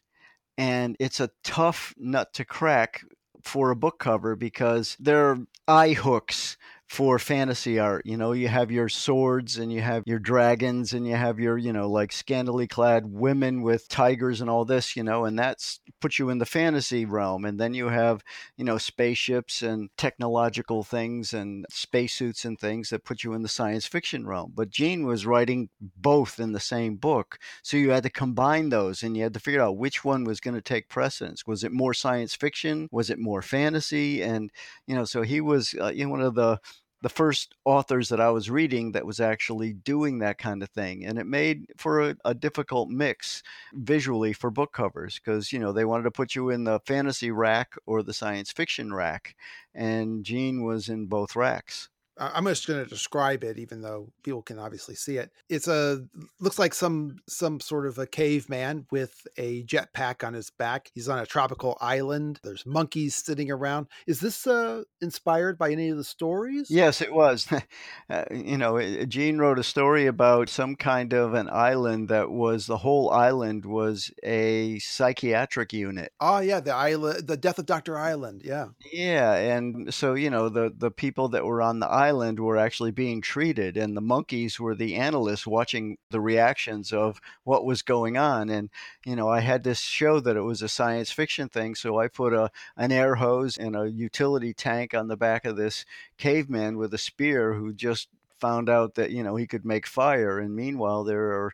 and 0.57 0.95
it's 0.99 1.19
a 1.19 1.29
tough 1.43 1.93
nut 1.97 2.33
to 2.33 2.45
crack 2.45 3.03
for 3.43 3.71
a 3.71 3.75
book 3.75 3.99
cover 3.99 4.35
because 4.35 4.95
there 4.99 5.29
are 5.29 5.37
eye 5.67 5.93
hooks 5.93 6.57
for 6.91 7.17
fantasy 7.17 7.79
art. 7.79 8.05
You 8.05 8.17
know, 8.17 8.33
you 8.33 8.49
have 8.49 8.69
your 8.69 8.89
swords 8.89 9.57
and 9.57 9.71
you 9.71 9.79
have 9.79 10.03
your 10.05 10.19
dragons 10.19 10.91
and 10.91 11.07
you 11.07 11.15
have 11.15 11.39
your, 11.39 11.57
you 11.57 11.71
know, 11.71 11.89
like 11.89 12.11
scantily 12.11 12.67
clad 12.67 13.05
women 13.05 13.61
with 13.61 13.87
tigers 13.87 14.41
and 14.41 14.49
all 14.49 14.65
this, 14.65 14.97
you 14.97 15.01
know, 15.01 15.23
and 15.23 15.39
that's 15.39 15.79
puts 16.01 16.19
you 16.19 16.29
in 16.29 16.39
the 16.39 16.45
fantasy 16.45 17.05
realm. 17.05 17.45
And 17.45 17.57
then 17.57 17.73
you 17.73 17.87
have, 17.87 18.25
you 18.57 18.65
know, 18.65 18.77
spaceships 18.77 19.61
and 19.61 19.89
technological 19.97 20.83
things 20.83 21.33
and 21.33 21.65
spacesuits 21.69 22.43
and 22.43 22.59
things 22.59 22.89
that 22.89 23.05
put 23.05 23.23
you 23.23 23.31
in 23.31 23.41
the 23.41 23.47
science 23.47 23.85
fiction 23.85 24.27
realm. 24.27 24.51
But 24.53 24.69
Gene 24.69 25.05
was 25.05 25.25
writing 25.25 25.69
both 25.79 26.41
in 26.41 26.51
the 26.51 26.59
same 26.59 26.97
book. 26.97 27.37
So 27.63 27.77
you 27.77 27.91
had 27.91 28.03
to 28.03 28.09
combine 28.09 28.67
those 28.67 29.01
and 29.01 29.15
you 29.15 29.23
had 29.23 29.33
to 29.35 29.39
figure 29.39 29.61
out 29.61 29.77
which 29.77 30.03
one 30.03 30.25
was 30.25 30.41
going 30.41 30.55
to 30.55 30.61
take 30.61 30.89
precedence. 30.89 31.47
Was 31.47 31.63
it 31.63 31.71
more 31.71 31.93
science 31.93 32.35
fiction? 32.35 32.89
Was 32.91 33.09
it 33.09 33.17
more 33.17 33.41
fantasy? 33.41 34.21
And, 34.21 34.51
you 34.87 34.95
know, 34.95 35.05
so 35.05 35.21
he 35.21 35.39
was 35.39 35.73
uh, 35.79 35.87
you 35.87 36.03
know, 36.03 36.11
one 36.11 36.21
of 36.21 36.35
the 36.35 36.59
the 37.01 37.09
first 37.09 37.55
authors 37.65 38.09
that 38.09 38.21
I 38.21 38.29
was 38.29 38.49
reading 38.49 38.91
that 38.91 39.05
was 39.05 39.19
actually 39.19 39.73
doing 39.73 40.19
that 40.19 40.37
kind 40.37 40.61
of 40.61 40.69
thing. 40.69 41.05
And 41.05 41.17
it 41.17 41.25
made 41.25 41.65
for 41.77 42.09
a, 42.09 42.15
a 42.25 42.33
difficult 42.33 42.89
mix 42.89 43.41
visually 43.73 44.33
for 44.33 44.51
book 44.51 44.71
covers 44.71 45.19
because, 45.19 45.51
you 45.51 45.59
know, 45.59 45.71
they 45.71 45.85
wanted 45.85 46.03
to 46.03 46.11
put 46.11 46.35
you 46.35 46.49
in 46.49 46.63
the 46.63 46.79
fantasy 46.85 47.31
rack 47.31 47.73
or 47.85 48.03
the 48.03 48.13
science 48.13 48.51
fiction 48.51 48.93
rack. 48.93 49.35
And 49.73 50.23
Gene 50.23 50.63
was 50.63 50.89
in 50.89 51.07
both 51.07 51.35
racks. 51.35 51.89
I'm 52.21 52.45
just 52.45 52.67
going 52.67 52.83
to 52.83 52.89
describe 52.89 53.43
it, 53.43 53.57
even 53.57 53.81
though 53.81 54.11
people 54.21 54.43
can 54.43 54.59
obviously 54.59 54.93
see 54.93 55.17
it. 55.17 55.31
It's 55.49 55.67
a 55.67 56.05
looks 56.39 56.59
like 56.59 56.73
some 56.73 57.17
some 57.27 57.59
sort 57.59 57.87
of 57.87 57.97
a 57.97 58.05
caveman 58.05 58.85
with 58.91 59.25
a 59.37 59.63
jetpack 59.63 60.25
on 60.25 60.33
his 60.33 60.51
back. 60.51 60.91
He's 60.93 61.09
on 61.09 61.19
a 61.19 61.25
tropical 61.25 61.77
island. 61.81 62.39
There's 62.43 62.65
monkeys 62.65 63.15
sitting 63.15 63.49
around. 63.49 63.87
Is 64.05 64.19
this 64.19 64.45
uh, 64.45 64.83
inspired 65.01 65.57
by 65.57 65.71
any 65.71 65.89
of 65.89 65.97
the 65.97 66.03
stories? 66.03 66.69
Yes, 66.69 67.01
it 67.01 67.11
was. 67.11 67.47
uh, 68.09 68.25
you 68.29 68.57
know, 68.57 68.79
Gene 69.05 69.39
wrote 69.39 69.59
a 69.59 69.63
story 69.63 70.05
about 70.05 70.47
some 70.47 70.75
kind 70.75 71.13
of 71.13 71.33
an 71.33 71.49
island 71.49 72.09
that 72.09 72.29
was 72.29 72.67
the 72.67 72.77
whole 72.77 73.09
island 73.09 73.65
was 73.65 74.11
a 74.23 74.77
psychiatric 74.79 75.73
unit. 75.73 76.11
Oh 76.19 76.39
yeah, 76.39 76.59
the 76.59 76.75
island, 76.75 77.27
the 77.27 77.37
Death 77.37 77.57
of 77.57 77.65
Doctor 77.65 77.97
Island. 77.97 78.43
Yeah. 78.45 78.67
Yeah, 78.93 79.33
and 79.33 79.91
so 79.91 80.13
you 80.13 80.29
know 80.29 80.49
the 80.49 80.71
the 80.75 80.91
people 80.91 81.29
that 81.29 81.45
were 81.45 81.63
on 81.63 81.79
the 81.79 81.87
island 81.87 82.10
island 82.11 82.41
were 82.41 82.57
actually 82.57 82.91
being 82.91 83.21
treated, 83.21 83.77
and 83.77 83.95
the 83.95 84.01
monkeys 84.01 84.59
were 84.59 84.75
the 84.75 84.95
analysts 84.95 85.47
watching 85.47 85.97
the 86.09 86.19
reactions 86.19 86.91
of 86.91 87.21
what 87.45 87.63
was 87.63 87.81
going 87.81 88.17
on. 88.17 88.49
And 88.49 88.69
you 89.05 89.15
know, 89.15 89.29
I 89.29 89.39
had 89.39 89.63
to 89.63 89.75
show 89.75 90.19
that 90.19 90.35
it 90.35 90.41
was 90.41 90.61
a 90.61 90.67
science 90.67 91.09
fiction 91.09 91.47
thing, 91.47 91.73
so 91.75 91.99
I 91.99 92.09
put 92.09 92.33
a 92.33 92.51
an 92.75 92.91
air 92.91 93.15
hose 93.15 93.57
and 93.57 93.75
a 93.77 93.89
utility 93.89 94.53
tank 94.53 94.93
on 94.93 95.07
the 95.07 95.15
back 95.17 95.45
of 95.45 95.55
this 95.55 95.85
caveman 96.17 96.77
with 96.77 96.93
a 96.93 96.97
spear 96.97 97.53
who 97.53 97.73
just 97.73 98.09
found 98.39 98.69
out 98.69 98.95
that 98.95 99.11
you 99.11 99.23
know 99.23 99.37
he 99.37 99.47
could 99.47 99.65
make 99.65 99.87
fire. 99.87 100.37
And 100.39 100.53
meanwhile, 100.53 101.05
there 101.05 101.31
are 101.31 101.53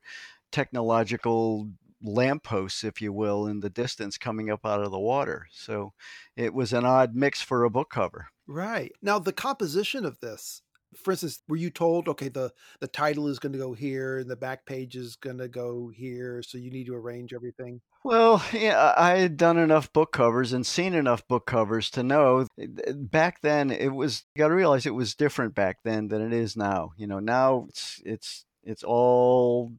technological 0.51 1.69
lampposts, 2.01 2.83
if 2.83 3.01
you 3.01 3.11
will, 3.11 3.47
in 3.47 3.59
the 3.59 3.69
distance 3.69 4.17
coming 4.17 4.49
up 4.49 4.65
out 4.65 4.83
of 4.83 4.91
the 4.91 4.99
water. 4.99 5.47
So 5.51 5.93
it 6.35 6.53
was 6.53 6.73
an 6.73 6.85
odd 6.85 7.15
mix 7.15 7.41
for 7.41 7.63
a 7.63 7.69
book 7.69 7.89
cover. 7.89 8.27
Right. 8.47 8.91
Now 9.01 9.19
the 9.19 9.33
composition 9.33 10.05
of 10.05 10.19
this, 10.19 10.61
for 10.95 11.11
instance, 11.11 11.41
were 11.47 11.57
you 11.57 11.69
told, 11.69 12.07
okay, 12.07 12.29
the 12.29 12.51
the 12.79 12.87
title 12.87 13.27
is 13.27 13.39
going 13.39 13.51
to 13.53 13.59
go 13.59 13.73
here 13.73 14.19
and 14.19 14.29
the 14.29 14.35
back 14.35 14.65
page 14.65 14.95
is 14.95 15.15
going 15.15 15.37
to 15.37 15.47
go 15.47 15.91
here, 15.93 16.41
so 16.41 16.57
you 16.57 16.71
need 16.71 16.85
to 16.85 16.95
arrange 16.95 17.33
everything? 17.33 17.81
Well, 18.03 18.41
yeah, 18.53 18.93
I 18.95 19.17
had 19.17 19.35
done 19.35 19.57
enough 19.57 19.91
book 19.91 20.13
covers 20.13 20.53
and 20.53 20.65
seen 20.65 20.93
enough 20.93 21.27
book 21.27 21.45
covers 21.45 21.89
to 21.91 22.03
know 22.03 22.47
back 22.95 23.41
then 23.41 23.69
it 23.69 23.89
was 23.89 24.23
you 24.33 24.39
got 24.39 24.47
to 24.47 24.55
realize 24.55 24.85
it 24.85 24.91
was 24.91 25.13
different 25.13 25.55
back 25.55 25.79
then 25.83 26.07
than 26.07 26.21
it 26.21 26.31
is 26.31 26.55
now. 26.55 26.91
You 26.95 27.07
know, 27.07 27.19
now 27.19 27.65
it's 27.67 28.01
it's 28.05 28.45
it's 28.63 28.83
all 28.83 29.73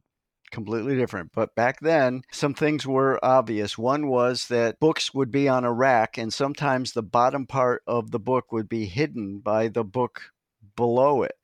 completely 0.49 0.95
different. 0.95 1.31
But 1.33 1.55
back 1.55 1.79
then, 1.79 2.23
some 2.31 2.53
things 2.53 2.85
were 2.85 3.23
obvious. 3.23 3.77
One 3.77 4.07
was 4.07 4.47
that 4.47 4.79
books 4.79 5.13
would 5.13 5.31
be 5.31 5.47
on 5.47 5.63
a 5.63 5.73
rack, 5.73 6.17
and 6.17 6.33
sometimes 6.33 6.91
the 6.91 7.03
bottom 7.03 7.45
part 7.45 7.83
of 7.87 8.11
the 8.11 8.19
book 8.19 8.51
would 8.51 8.67
be 8.67 8.85
hidden 8.85 9.39
by 9.39 9.67
the 9.67 9.83
book 9.83 10.31
below 10.75 11.23
it. 11.23 11.35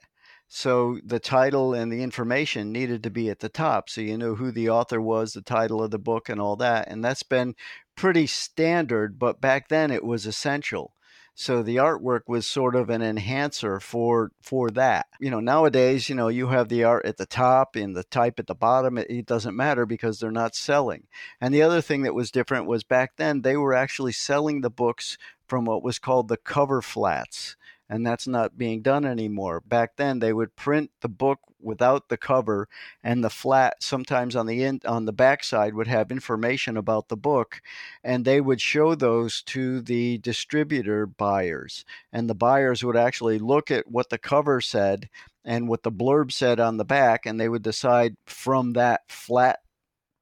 So 0.48 1.00
the 1.04 1.20
title 1.20 1.74
and 1.74 1.92
the 1.92 2.04
information 2.04 2.72
needed 2.72 3.04
to 3.04 3.10
be 3.10 3.30
at 3.30 3.40
the 3.40 3.50
top. 3.50 3.90
So 3.90 4.02
you 4.02 4.18
know 4.18 4.36
who 4.36 4.52
the 4.52 4.70
author 4.70 5.02
was, 5.02 5.34
the 5.34 5.42
title 5.42 5.82
of 5.82 5.92
the 5.92 6.00
book, 6.00 6.30
and 6.30 6.40
all 6.40 6.56
that. 6.58 6.88
And 6.88 7.04
that's 7.04 7.24
been 7.24 7.56
pretty 7.96 8.28
standard, 8.28 9.18
but 9.18 9.42
back 9.42 9.70
then 9.70 9.92
it 9.92 10.04
was 10.04 10.26
essential. 10.26 10.94
So 11.38 11.62
the 11.62 11.76
artwork 11.76 12.22
was 12.28 12.48
sort 12.48 12.76
of 12.76 12.90
an 12.90 13.02
enhancer 13.02 13.82
for 13.82 14.32
for 14.42 14.70
that. 14.72 15.08
You 15.20 15.30
know, 15.30 15.42
nowadays, 15.42 16.08
you 16.08 16.16
know, 16.16 16.30
you 16.30 16.48
have 16.48 16.70
the 16.70 16.86
art 16.86 17.06
at 17.06 17.18
the 17.18 17.26
top 17.26 17.76
and 17.76 17.94
the 17.94 18.06
type 18.06 18.40
at 18.40 18.48
the 18.48 18.56
bottom. 18.56 18.98
It, 18.98 19.10
it 19.10 19.26
doesn't 19.26 19.56
matter 19.56 19.86
because 19.86 20.20
they're 20.20 20.32
not 20.32 20.56
selling. 20.56 21.08
And 21.42 21.54
the 21.54 21.62
other 21.62 21.82
thing 21.82 22.04
that 22.04 22.16
was 22.16 22.32
different 22.32 22.68
was 22.68 22.84
back 22.86 23.18
then 23.18 23.42
they 23.42 23.58
were 23.58 23.74
actually 23.74 24.14
selling 24.14 24.62
the 24.62 24.70
books 24.70 25.18
from 25.46 25.66
what 25.66 25.84
was 25.84 26.00
called 26.00 26.30
the 26.30 26.38
cover 26.38 26.82
flats 26.82 27.58
and 27.90 28.06
that's 28.06 28.28
not 28.28 28.58
being 28.58 28.82
done 28.82 29.06
anymore. 29.06 29.62
Back 29.62 29.96
then, 29.98 30.20
they 30.20 30.34
would 30.34 30.56
print 30.56 30.92
the 31.02 31.10
book 31.10 31.40
without 31.66 32.10
the 32.10 32.18
cover, 32.18 32.70
and 33.04 33.24
the 33.24 33.30
flat 33.30 33.82
sometimes 33.82 34.36
on 34.36 34.46
the 34.46 34.64
end 34.64 34.86
on 34.86 35.06
the 35.06 35.14
backside 35.14 35.74
would 35.74 35.88
have 35.88 36.12
information 36.12 36.78
about 36.78 37.10
the 37.10 37.18
book, 37.18 37.62
and 38.04 38.24
they 38.24 38.40
would 38.40 38.62
show 38.62 38.96
those 38.96 39.42
to 39.44 39.82
the 39.82 40.18
distributor 40.20 41.06
buyers, 41.06 41.84
and 42.14 42.30
the 42.30 42.36
buyers 42.36 42.84
would 42.84 42.98
actually 42.98 43.40
look 43.40 43.72
at 43.72 43.90
what 43.92 44.10
the 44.10 44.18
cover 44.18 44.62
said 44.62 45.10
and 45.44 45.68
what 45.68 45.84
the 45.84 45.92
blurb 45.92 46.32
said 46.32 46.60
on 46.60 46.78
the 46.78 46.86
back, 46.86 47.26
and 47.26 47.40
they 47.40 47.50
would 47.50 47.64
decide 47.64 48.16
from 48.26 48.74
that 48.74 49.02
flat 49.10 49.60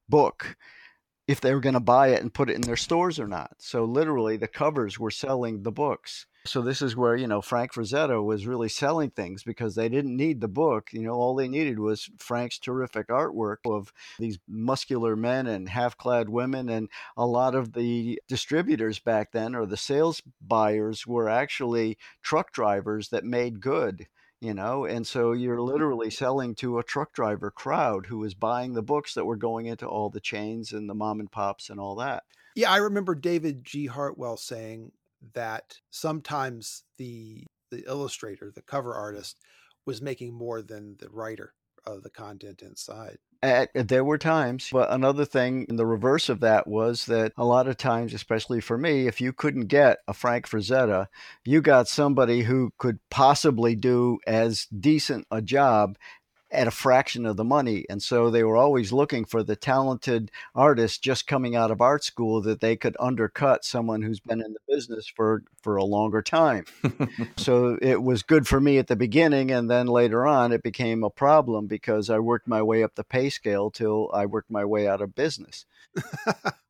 book 0.09 0.55
if 1.27 1.39
they 1.39 1.53
were 1.53 1.59
going 1.59 1.73
to 1.73 1.79
buy 1.79 2.09
it 2.09 2.21
and 2.21 2.33
put 2.33 2.49
it 2.49 2.55
in 2.55 2.61
their 2.61 2.75
stores 2.75 3.19
or 3.19 3.27
not. 3.27 3.55
So 3.59 3.85
literally, 3.85 4.37
the 4.37 4.47
covers 4.47 4.99
were 4.99 5.11
selling 5.11 5.63
the 5.63 5.71
books. 5.71 6.25
So 6.45 6.61
this 6.61 6.81
is 6.81 6.97
where 6.97 7.15
you 7.15 7.27
know 7.27 7.41
Frank 7.41 7.73
Frazetta 7.73 8.21
was 8.21 8.45
really 8.45 8.67
selling 8.67 9.11
things 9.11 9.43
because 9.43 9.75
they 9.75 9.87
didn't 9.87 10.17
need 10.17 10.41
the 10.41 10.49
book. 10.49 10.89
You 10.91 11.03
know, 11.03 11.13
all 11.13 11.35
they 11.35 11.47
needed 11.47 11.79
was 11.79 12.09
Frank's 12.17 12.59
terrific 12.59 13.07
artwork 13.07 13.57
of 13.65 13.93
these 14.19 14.39
muscular 14.45 15.15
men 15.15 15.47
and 15.47 15.69
half-clad 15.69 16.27
women, 16.27 16.67
and 16.67 16.89
a 17.15 17.25
lot 17.25 17.55
of 17.55 17.71
the 17.71 18.19
distributors 18.27 18.99
back 18.99 19.31
then 19.31 19.55
or 19.55 19.65
the 19.65 19.77
sales 19.77 20.21
buyers 20.41 21.07
were 21.07 21.29
actually 21.29 21.97
truck 22.21 22.51
drivers 22.51 23.07
that 23.09 23.23
made 23.23 23.61
good 23.61 24.07
you 24.43 24.53
know 24.53 24.85
and 24.85 25.07
so 25.07 25.31
you're 25.31 25.61
literally 25.61 26.09
selling 26.09 26.53
to 26.53 26.77
a 26.77 26.83
truck 26.83 27.13
driver 27.13 27.49
crowd 27.49 28.05
who 28.05 28.17
was 28.17 28.33
buying 28.33 28.73
the 28.73 28.81
books 28.81 29.13
that 29.13 29.25
were 29.25 29.37
going 29.37 29.65
into 29.67 29.87
all 29.87 30.09
the 30.09 30.19
chains 30.19 30.73
and 30.73 30.89
the 30.89 30.93
mom 30.93 31.19
and 31.19 31.31
pops 31.31 31.69
and 31.69 31.79
all 31.79 31.95
that. 31.95 32.23
Yeah 32.55 32.71
i 32.71 32.77
remember 32.77 33.15
david 33.15 33.63
g. 33.63 33.85
Hartwell 33.87 34.37
saying 34.37 34.91
that 35.33 35.79
sometimes 35.89 36.83
the 36.97 37.45
the 37.71 37.83
illustrator, 37.87 38.51
the 38.53 38.61
cover 38.61 38.93
artist, 38.93 39.39
was 39.85 40.01
making 40.01 40.33
more 40.33 40.61
than 40.61 40.95
the 40.99 41.09
writer 41.09 41.53
of 41.85 42.03
the 42.03 42.09
content 42.09 42.61
inside. 42.61 43.17
At, 43.41 43.71
there 43.73 44.05
were 44.05 44.17
times, 44.17 44.69
but 44.71 44.89
another 44.89 45.25
thing, 45.25 45.65
in 45.67 45.75
the 45.75 45.85
reverse 45.85 46.29
of 46.29 46.39
that 46.39 46.65
was 46.65 47.07
that 47.07 47.33
a 47.35 47.43
lot 47.43 47.67
of 47.67 47.75
times, 47.75 48.13
especially 48.13 48.61
for 48.61 48.77
me, 48.77 49.05
if 49.05 49.19
you 49.19 49.33
couldn't 49.33 49.67
get 49.67 49.97
a 50.07 50.13
Frank 50.13 50.47
Frazetta, 50.47 51.07
you 51.43 51.61
got 51.61 51.89
somebody 51.89 52.43
who 52.43 52.71
could 52.77 52.99
possibly 53.09 53.75
do 53.75 54.19
as 54.25 54.65
decent 54.67 55.27
a 55.29 55.41
job 55.41 55.97
at 56.53 56.67
a 56.67 56.71
fraction 56.71 57.25
of 57.25 57.37
the 57.37 57.43
money. 57.43 57.85
And 57.89 58.01
so 58.01 58.29
they 58.29 58.43
were 58.43 58.57
always 58.57 58.91
looking 58.91 59.25
for 59.25 59.43
the 59.43 59.55
talented 59.55 60.31
artist 60.55 61.03
just 61.03 61.27
coming 61.27 61.55
out 61.55 61.71
of 61.71 61.81
art 61.81 62.03
school 62.03 62.41
that 62.41 62.61
they 62.61 62.75
could 62.75 62.95
undercut 62.99 63.65
someone 63.65 64.01
who's 64.01 64.19
been 64.19 64.41
in 64.41 64.53
the 64.53 64.59
business 64.67 65.07
for, 65.07 65.43
for 65.61 65.75
a 65.75 65.83
longer 65.83 66.21
time. 66.21 66.65
so 67.37 67.77
it 67.81 68.01
was 68.03 68.23
good 68.23 68.47
for 68.47 68.61
me 68.61 68.77
at 68.77 68.87
the 68.87 68.95
beginning. 68.95 69.51
And 69.51 69.69
then 69.69 69.87
later 69.87 70.25
on, 70.25 70.51
it 70.51 70.63
became 70.63 71.03
a 71.03 71.09
problem 71.09 71.67
because 71.67 72.09
I 72.09 72.19
worked 72.19 72.47
my 72.47 72.61
way 72.61 72.83
up 72.83 72.95
the 72.95 73.03
pay 73.03 73.29
scale 73.29 73.71
till 73.71 74.09
I 74.13 74.25
worked 74.25 74.51
my 74.51 74.65
way 74.65 74.87
out 74.87 75.01
of 75.01 75.15
business. 75.15 75.65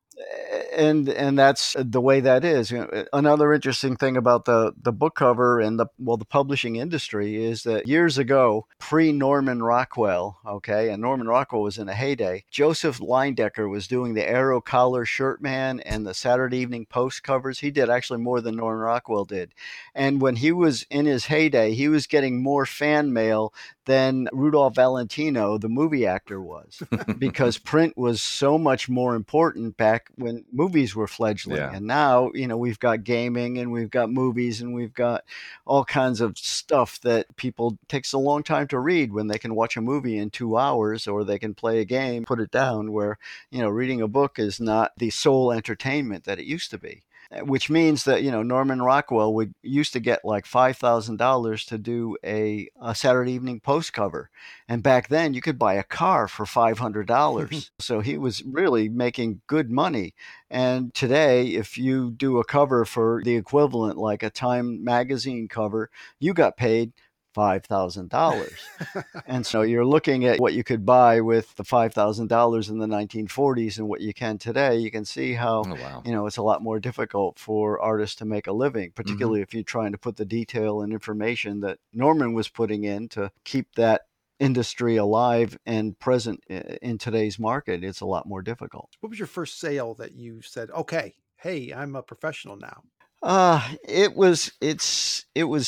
and 0.76 1.08
and 1.08 1.38
that's 1.38 1.76
the 1.78 2.00
way 2.00 2.20
that 2.20 2.44
is. 2.44 2.72
Another 3.12 3.52
interesting 3.52 3.96
thing 3.96 4.16
about 4.16 4.44
the 4.44 4.72
the 4.80 4.92
book 4.92 5.14
cover 5.14 5.60
and 5.60 5.78
the 5.78 5.86
well 5.98 6.16
the 6.16 6.24
publishing 6.24 6.76
industry 6.76 7.42
is 7.42 7.62
that 7.62 7.86
years 7.86 8.18
ago, 8.18 8.66
pre 8.78 9.12
Norman 9.12 9.62
Rockwell, 9.62 10.38
okay, 10.46 10.90
and 10.90 11.00
Norman 11.00 11.28
Rockwell 11.28 11.62
was 11.62 11.78
in 11.78 11.88
a 11.88 11.94
heyday. 11.94 12.44
Joseph 12.50 12.98
Leyendecker 12.98 13.68
was 13.68 13.88
doing 13.88 14.14
the 14.14 14.28
Arrow 14.28 14.60
Collar 14.60 15.04
Shirt 15.04 15.40
Man 15.40 15.80
and 15.80 16.06
the 16.06 16.14
Saturday 16.14 16.58
Evening 16.58 16.86
Post 16.86 17.22
covers. 17.22 17.60
He 17.60 17.70
did 17.70 17.90
actually 17.90 18.20
more 18.20 18.40
than 18.40 18.56
Norman 18.56 18.82
Rockwell 18.82 19.24
did. 19.24 19.54
And 19.94 20.20
when 20.20 20.36
he 20.36 20.52
was 20.52 20.86
in 20.90 21.06
his 21.06 21.26
heyday, 21.26 21.74
he 21.74 21.88
was 21.88 22.06
getting 22.06 22.42
more 22.42 22.66
fan 22.66 23.12
mail 23.12 23.52
than 23.86 24.28
Rudolph 24.32 24.74
Valentino, 24.74 25.58
the 25.58 25.68
movie 25.68 26.06
actor, 26.06 26.40
was, 26.40 26.82
because 27.18 27.58
print 27.58 27.96
was 27.96 28.22
so 28.22 28.58
much 28.58 28.88
more 28.88 29.14
important 29.14 29.76
back 29.76 30.08
when 30.16 30.44
movies 30.52 30.94
were 30.94 31.06
fledgling. 31.06 31.58
Yeah. 31.58 31.72
And 31.72 31.86
now, 31.86 32.30
you 32.34 32.46
know, 32.46 32.56
we've 32.56 32.78
got 32.78 33.04
gaming 33.04 33.58
and 33.58 33.72
we've 33.72 33.90
got 33.90 34.10
movies 34.10 34.60
and 34.60 34.74
we've 34.74 34.94
got 34.94 35.24
all 35.66 35.84
kinds 35.84 36.20
of 36.20 36.38
stuff 36.38 37.00
that 37.02 37.34
people 37.36 37.78
takes 37.88 38.12
a 38.12 38.18
long 38.18 38.42
time 38.42 38.68
to 38.68 38.78
read 38.78 39.12
when 39.12 39.28
they 39.28 39.38
can 39.38 39.54
watch 39.54 39.76
a 39.76 39.80
movie 39.80 40.16
in 40.16 40.30
two 40.30 40.56
hours 40.56 41.06
or 41.06 41.24
they 41.24 41.38
can 41.38 41.54
play 41.54 41.80
a 41.80 41.84
game, 41.84 42.24
put 42.24 42.40
it 42.40 42.50
down 42.50 42.92
where, 42.92 43.18
you 43.50 43.60
know, 43.60 43.68
reading 43.68 44.00
a 44.00 44.08
book 44.08 44.38
is 44.38 44.60
not 44.60 44.92
the 44.96 45.10
sole 45.10 45.52
entertainment 45.52 46.24
that 46.24 46.38
it 46.38 46.46
used 46.46 46.70
to 46.70 46.78
be 46.78 47.02
which 47.42 47.70
means 47.70 48.04
that 48.04 48.22
you 48.22 48.30
know 48.30 48.42
Norman 48.42 48.80
Rockwell 48.82 49.34
would 49.34 49.54
used 49.62 49.92
to 49.94 50.00
get 50.00 50.24
like 50.24 50.46
five 50.46 50.76
thousand 50.76 51.16
dollars 51.16 51.64
to 51.66 51.78
do 51.78 52.16
a, 52.24 52.68
a, 52.80 52.94
Saturday 52.94 53.32
Evening 53.32 53.60
Post 53.60 53.92
cover, 53.92 54.30
and 54.68 54.82
back 54.82 55.08
then 55.08 55.34
you 55.34 55.40
could 55.40 55.58
buy 55.58 55.74
a 55.74 55.82
car 55.82 56.28
for 56.28 56.46
five 56.46 56.78
hundred 56.78 57.06
dollars. 57.06 57.70
so 57.78 58.00
he 58.00 58.16
was 58.18 58.42
really 58.44 58.88
making 58.88 59.40
good 59.46 59.70
money. 59.70 60.14
And 60.50 60.94
today, 60.94 61.48
if 61.48 61.76
you 61.76 62.12
do 62.12 62.38
a 62.38 62.44
cover 62.44 62.84
for 62.84 63.22
the 63.24 63.36
equivalent, 63.36 63.98
like 63.98 64.22
a 64.22 64.30
Time 64.30 64.84
magazine 64.84 65.48
cover, 65.48 65.90
you 66.18 66.34
got 66.34 66.56
paid 66.56 66.92
$5,000. 67.34 69.04
and 69.26 69.46
so 69.46 69.62
you're 69.62 69.84
looking 69.84 70.24
at 70.24 70.40
what 70.40 70.54
you 70.54 70.64
could 70.64 70.86
buy 70.86 71.20
with 71.20 71.54
the 71.56 71.64
$5,000 71.64 72.70
in 72.70 72.78
the 72.78 72.86
1940s 72.86 73.78
and 73.78 73.88
what 73.88 74.00
you 74.00 74.14
can 74.14 74.38
today. 74.38 74.76
You 74.76 74.90
can 74.90 75.04
see 75.04 75.34
how, 75.34 75.64
Oh, 75.66 75.74
wow. 75.74 76.02
you 76.04 76.12
know, 76.12 76.26
it's 76.26 76.36
a 76.36 76.42
lot 76.42 76.62
more 76.62 76.80
difficult 76.80 77.38
for 77.38 77.80
artists 77.80 78.16
to 78.16 78.24
make 78.24 78.46
a 78.46 78.52
living, 78.52 78.92
particularly 78.94 79.40
if 79.42 79.52
you're 79.54 79.62
trying 79.62 79.92
to 79.92 79.98
put 79.98 80.16
the 80.16 80.24
detail 80.24 80.80
and 80.82 80.92
information 80.92 81.60
that 81.60 81.78
Norman 81.92 82.32
was 82.32 82.48
putting 82.48 82.84
in 82.84 83.08
to 83.10 83.30
keep 83.44 83.74
that 83.74 84.02
industry 84.40 84.96
alive 84.96 85.56
and 85.64 85.98
present 85.98 86.42
in 86.48 86.98
today's 86.98 87.38
market. 87.38 87.84
It's 87.84 88.00
a 88.00 88.06
lot 88.06 88.26
more 88.26 88.42
difficult. 88.42 88.90
What 89.00 89.10
was 89.10 89.18
your 89.18 89.28
first 89.28 89.60
sale 89.60 89.94
that 89.94 90.12
you 90.12 90.42
said, 90.42 90.70
okay, 90.70 91.14
hey, 91.36 91.72
I'm 91.74 91.94
a 91.96 92.02
professional 92.02 92.56
now? 92.56 92.82
Uh, 93.22 93.66
it 93.88 94.14
was, 94.14 94.52
it's, 94.60 95.24
it 95.34 95.44
was 95.44 95.66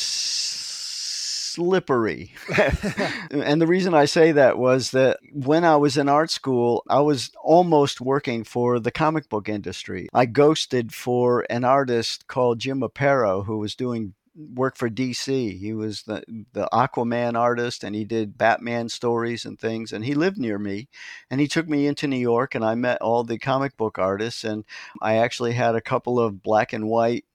slippery. 1.57 2.31
and 3.31 3.59
the 3.59 3.65
reason 3.65 3.95
I 3.95 4.05
say 4.05 4.31
that 4.31 4.59
was 4.59 4.91
that 4.91 5.17
when 5.33 5.63
I 5.63 5.75
was 5.77 5.97
in 5.97 6.07
art 6.07 6.29
school, 6.29 6.83
I 6.87 6.99
was 6.99 7.31
almost 7.43 7.99
working 7.99 8.43
for 8.43 8.79
the 8.79 8.91
comic 8.91 9.27
book 9.27 9.49
industry. 9.49 10.07
I 10.13 10.27
ghosted 10.27 10.93
for 10.93 11.47
an 11.49 11.63
artist 11.63 12.27
called 12.27 12.59
Jim 12.59 12.81
Aparo 12.81 13.43
who 13.43 13.57
was 13.57 13.73
doing 13.73 14.13
work 14.35 14.77
for 14.77 14.87
DC. 14.87 15.57
He 15.57 15.73
was 15.73 16.03
the 16.03 16.23
the 16.53 16.69
Aquaman 16.71 17.35
artist 17.35 17.83
and 17.83 17.95
he 17.95 18.05
did 18.05 18.37
Batman 18.37 18.87
stories 18.87 19.43
and 19.43 19.59
things 19.59 19.91
and 19.91 20.05
he 20.05 20.13
lived 20.13 20.37
near 20.37 20.59
me 20.59 20.89
and 21.31 21.41
he 21.41 21.47
took 21.47 21.67
me 21.67 21.87
into 21.87 22.07
New 22.07 22.19
York 22.19 22.53
and 22.53 22.63
I 22.63 22.75
met 22.75 23.01
all 23.01 23.23
the 23.23 23.39
comic 23.39 23.75
book 23.77 23.97
artists 23.97 24.43
and 24.43 24.63
I 25.01 25.15
actually 25.17 25.53
had 25.53 25.73
a 25.73 25.81
couple 25.81 26.19
of 26.19 26.43
black 26.43 26.71
and 26.71 26.87
white 26.87 27.25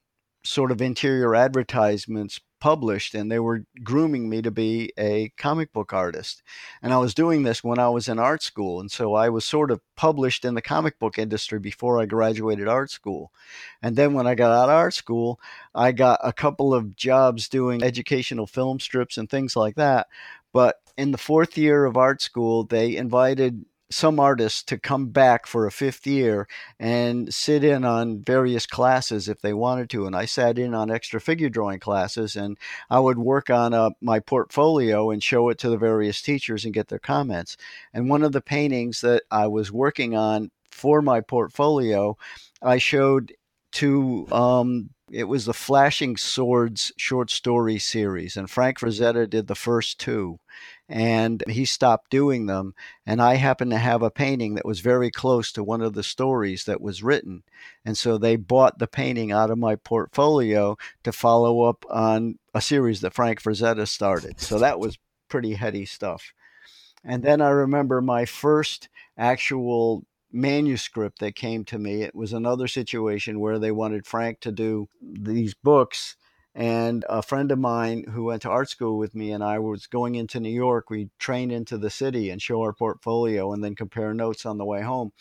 sort 0.45 0.71
of 0.71 0.81
interior 0.81 1.35
advertisements 1.35 2.39
published 2.63 3.13
and 3.13 3.29
they 3.29 3.39
were 3.39 3.65
grooming 3.83 4.29
me 4.29 4.41
to 4.41 4.49
be 4.49 4.89
a 4.97 5.27
comic 5.35 5.73
book 5.73 5.91
artist. 5.91 6.41
And 6.81 6.93
I 6.93 6.97
was 6.97 7.13
doing 7.13 7.43
this 7.43 7.61
when 7.61 7.77
I 7.77 7.89
was 7.89 8.07
in 8.07 8.19
art 8.19 8.41
school. 8.41 8.79
And 8.79 8.89
so 8.89 9.15
I 9.15 9.27
was 9.27 9.43
sort 9.43 9.69
of 9.69 9.81
published 9.97 10.45
in 10.45 10.53
the 10.53 10.61
comic 10.61 10.97
book 10.97 11.19
industry 11.19 11.59
before 11.59 11.99
I 11.99 12.05
graduated 12.05 12.69
art 12.69 12.89
school. 12.89 13.33
And 13.81 13.97
then 13.97 14.13
when 14.13 14.27
I 14.27 14.35
got 14.35 14.53
out 14.53 14.69
of 14.69 14.75
art 14.75 14.93
school, 14.93 15.41
I 15.75 15.91
got 15.91 16.21
a 16.23 16.31
couple 16.31 16.73
of 16.73 16.95
jobs 16.95 17.49
doing 17.49 17.83
educational 17.83 18.47
film 18.47 18.79
strips 18.79 19.17
and 19.17 19.29
things 19.29 19.57
like 19.57 19.75
that. 19.75 20.07
But 20.53 20.77
in 20.95 21.11
the 21.11 21.17
fourth 21.17 21.57
year 21.57 21.83
of 21.83 21.97
art 21.97 22.21
school, 22.21 22.63
they 22.63 22.95
invited 22.95 23.65
some 23.89 24.19
artists 24.19 24.63
to 24.63 24.77
come 24.77 25.07
back 25.07 25.45
for 25.45 25.65
a 25.65 25.71
fifth 25.71 26.07
year 26.07 26.47
and 26.79 27.33
sit 27.33 27.63
in 27.63 27.85
on 27.85 28.23
various 28.23 28.65
classes 28.65 29.29
if 29.29 29.41
they 29.41 29.53
wanted 29.53 29.89
to. 29.91 30.07
And 30.07 30.15
I 30.15 30.25
sat 30.25 30.57
in 30.57 30.73
on 30.73 30.89
extra 30.89 31.21
figure 31.21 31.49
drawing 31.49 31.79
classes 31.79 32.35
and 32.35 32.57
I 32.89 32.99
would 32.99 33.17
work 33.17 33.49
on 33.49 33.73
uh, 33.73 33.91
my 34.01 34.19
portfolio 34.19 35.11
and 35.11 35.21
show 35.21 35.49
it 35.49 35.59
to 35.59 35.69
the 35.69 35.77
various 35.77 36.21
teachers 36.21 36.65
and 36.65 36.73
get 36.73 36.87
their 36.87 36.99
comments. 36.99 37.55
And 37.93 38.09
one 38.09 38.23
of 38.23 38.31
the 38.31 38.41
paintings 38.41 39.01
that 39.01 39.23
I 39.29 39.47
was 39.47 39.71
working 39.71 40.15
on 40.15 40.49
for 40.71 41.01
my 41.01 41.21
portfolio, 41.21 42.17
I 42.61 42.79
showed 42.79 43.33
to 43.73 44.27
um, 44.31 44.89
it 45.11 45.25
was 45.25 45.45
the 45.45 45.53
Flashing 45.53 46.17
Swords 46.17 46.91
short 46.97 47.29
story 47.29 47.77
series, 47.77 48.35
and 48.35 48.49
Frank 48.49 48.79
Frazetta 48.79 49.29
did 49.29 49.47
the 49.47 49.55
first 49.55 49.99
two, 49.99 50.39
and 50.93 51.43
he 51.49 51.65
stopped 51.65 52.11
doing 52.11 52.45
them. 52.45 52.75
And 53.03 53.19
I 53.19 53.33
happened 53.35 53.71
to 53.71 53.79
have 53.79 54.03
a 54.03 54.11
painting 54.11 54.53
that 54.53 54.65
was 54.65 54.79
very 54.79 55.09
close 55.09 55.51
to 55.53 55.63
one 55.63 55.81
of 55.81 55.93
the 55.93 56.03
stories 56.03 56.65
that 56.65 56.81
was 56.81 57.01
written, 57.01 57.41
and 57.83 57.97
so 57.97 58.17
they 58.17 58.35
bought 58.35 58.77
the 58.77 58.87
painting 58.87 59.31
out 59.31 59.49
of 59.49 59.57
my 59.57 59.75
portfolio 59.75 60.77
to 61.03 61.11
follow 61.11 61.63
up 61.63 61.83
on 61.89 62.37
a 62.53 62.61
series 62.61 63.01
that 63.01 63.15
Frank 63.15 63.41
Frazetta 63.41 63.87
started. 63.87 64.39
So 64.39 64.59
that 64.59 64.79
was 64.79 64.99
pretty 65.29 65.55
heady 65.55 65.85
stuff. 65.85 66.31
And 67.03 67.23
then 67.23 67.41
I 67.41 67.49
remember 67.49 67.99
my 67.99 68.25
first 68.25 68.87
actual 69.17 70.05
manuscript 70.31 71.19
that 71.19 71.35
came 71.35 71.65
to 71.65 71.79
me. 71.79 72.03
It 72.03 72.13
was 72.13 72.33
another 72.33 72.67
situation 72.67 73.39
where 73.39 73.57
they 73.57 73.71
wanted 73.71 74.05
Frank 74.05 74.41
to 74.41 74.51
do 74.51 74.87
these 75.01 75.55
books. 75.55 76.17
And 76.55 77.03
a 77.09 77.23
friend 77.23 77.51
of 77.51 77.57
mine 77.57 78.05
who 78.11 78.25
went 78.25 78.43
to 78.43 78.49
art 78.49 78.69
school 78.69 78.97
with 78.97 79.15
me 79.15 79.31
and 79.31 79.43
I 79.43 79.57
was 79.59 79.87
going 79.87 80.15
into 80.15 80.39
New 80.39 80.49
York. 80.49 80.89
We 80.89 81.09
train 81.17 81.49
into 81.49 81.77
the 81.77 81.89
city 81.89 82.29
and 82.29 82.41
show 82.41 82.61
our 82.61 82.73
portfolio 82.73 83.53
and 83.53 83.63
then 83.63 83.75
compare 83.75 84.13
notes 84.13 84.45
on 84.45 84.57
the 84.57 84.65
way 84.65 84.81
home. 84.81 85.13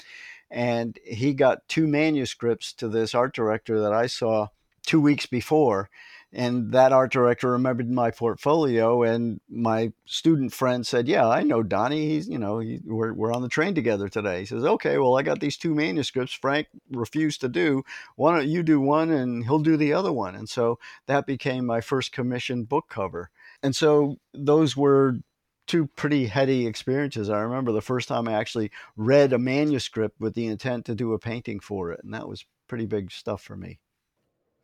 And 0.51 0.99
he 1.05 1.33
got 1.33 1.66
two 1.68 1.87
manuscripts 1.87 2.75
to 2.75 2.88
this 2.88 3.14
art 3.14 3.35
director 3.35 3.81
that 3.81 3.95
I 3.95 4.07
saw 4.07 4.49
two 4.85 5.01
weeks 5.01 5.25
before 5.25 5.88
and 6.33 6.73
that 6.73 6.92
art 6.92 7.12
director 7.12 7.51
remembered 7.51 7.90
my 7.90 8.11
portfolio 8.11 9.03
and 9.03 9.40
my 9.49 9.92
student 10.07 10.53
friend 10.53 10.87
said 10.87 11.07
yeah 11.07 11.29
i 11.29 11.42
know 11.42 11.62
donnie. 11.62 12.09
He's 12.09 12.29
you 12.29 12.38
know 12.38 12.59
he, 12.59 12.81
we're, 12.85 13.12
we're 13.12 13.33
on 13.33 13.42
the 13.42 13.49
train 13.49 13.75
together 13.75 14.09
today. 14.09 14.40
He 14.40 14.47
says 14.47 14.64
okay 14.64 14.99
well 14.99 15.16
i 15.16 15.23
got 15.23 15.40
these 15.40 15.57
two 15.57 15.75
manuscripts 15.75 16.33
frank 16.33 16.68
refused 16.90 17.40
to 17.42 17.49
do. 17.49 17.85
Why 18.16 18.37
don't 18.37 18.49
you 18.49 18.62
do 18.62 18.81
one 18.81 19.11
and 19.11 19.45
he'll 19.45 19.59
do 19.59 19.77
the 19.77 19.92
other 19.92 20.12
one? 20.12 20.35
And 20.35 20.49
so 20.49 20.79
that 21.07 21.27
became 21.27 21.66
my 21.66 21.81
first 21.81 22.12
commissioned 22.12 22.68
book 22.68 22.87
cover. 22.88 23.31
And 23.62 23.77
so 23.77 24.18
those 24.33 24.77
were 24.77 25.16
two 25.66 25.87
pretty 25.87 26.27
heady 26.27 26.66
experiences. 26.66 27.31
I 27.31 27.40
remember 27.40 27.73
the 27.73 27.81
first 27.81 28.09
time 28.09 28.27
i 28.27 28.33
actually 28.33 28.71
read 28.97 29.33
a 29.33 29.38
manuscript 29.38 30.21
with 30.21 30.35
the 30.35 30.47
intent 30.47 30.87
to 30.87 30.95
do 30.95 31.12
a 31.12 31.18
painting 31.18 31.61
for 31.61 31.92
it 31.92 32.01
and 32.03 32.14
that 32.14 32.29
was 32.29 32.47
pretty 32.68 32.87
big 32.87 33.11
stuff 33.11 33.42
for 33.42 33.57
me. 33.57 33.79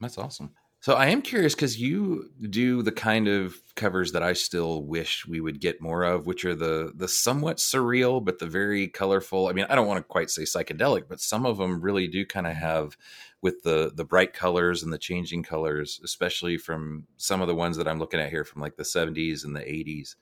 That's 0.01 0.17
awesome. 0.17 0.55
So 0.81 0.95
I 0.95 1.07
am 1.07 1.23
curious 1.23 1.57
because 1.57 1.81
you 1.81 2.31
do 2.51 2.83
the 2.83 2.93
kind 2.93 3.27
of 3.27 3.61
covers 3.75 4.13
that 4.13 4.23
I 4.23 4.33
still 4.33 4.85
wish 4.85 5.27
we 5.27 5.41
would 5.41 5.61
get 5.61 5.81
more 5.81 6.05
of, 6.05 6.27
which 6.27 6.45
are 6.45 6.55
the 6.55 6.93
the 6.95 7.09
somewhat 7.09 7.57
surreal 7.57 8.25
but 8.25 8.39
the 8.39 8.47
very 8.47 8.87
colorful. 8.87 9.49
I 9.49 9.53
mean, 9.53 9.67
I 9.69 9.75
don't 9.75 9.89
want 9.89 9.99
to 9.99 10.05
quite 10.05 10.31
say 10.31 10.43
psychedelic, 10.43 11.09
but 11.09 11.21
some 11.21 11.45
of 11.47 11.59
them 11.59 11.81
really 11.81 12.07
do 12.07 12.25
kind 12.25 12.47
of 12.47 12.55
have 12.55 12.97
with 13.43 13.63
the 13.65 13.91
the 13.95 14.05
bright 14.05 14.33
colors 14.35 14.85
and 14.85 14.93
the 14.93 14.99
changing 14.99 15.43
colors, 15.43 16.01
especially 16.05 16.57
from 16.57 17.07
some 17.17 17.41
of 17.41 17.49
the 17.49 17.57
ones 17.57 17.77
that 17.77 17.89
I'm 17.89 17.99
looking 17.99 18.21
at 18.21 18.31
here 18.31 18.45
from 18.45 18.63
like 18.63 18.77
the 18.77 18.85
70s 18.85 19.45
and 19.45 19.57
the 19.57 19.61
80s. 19.61 20.15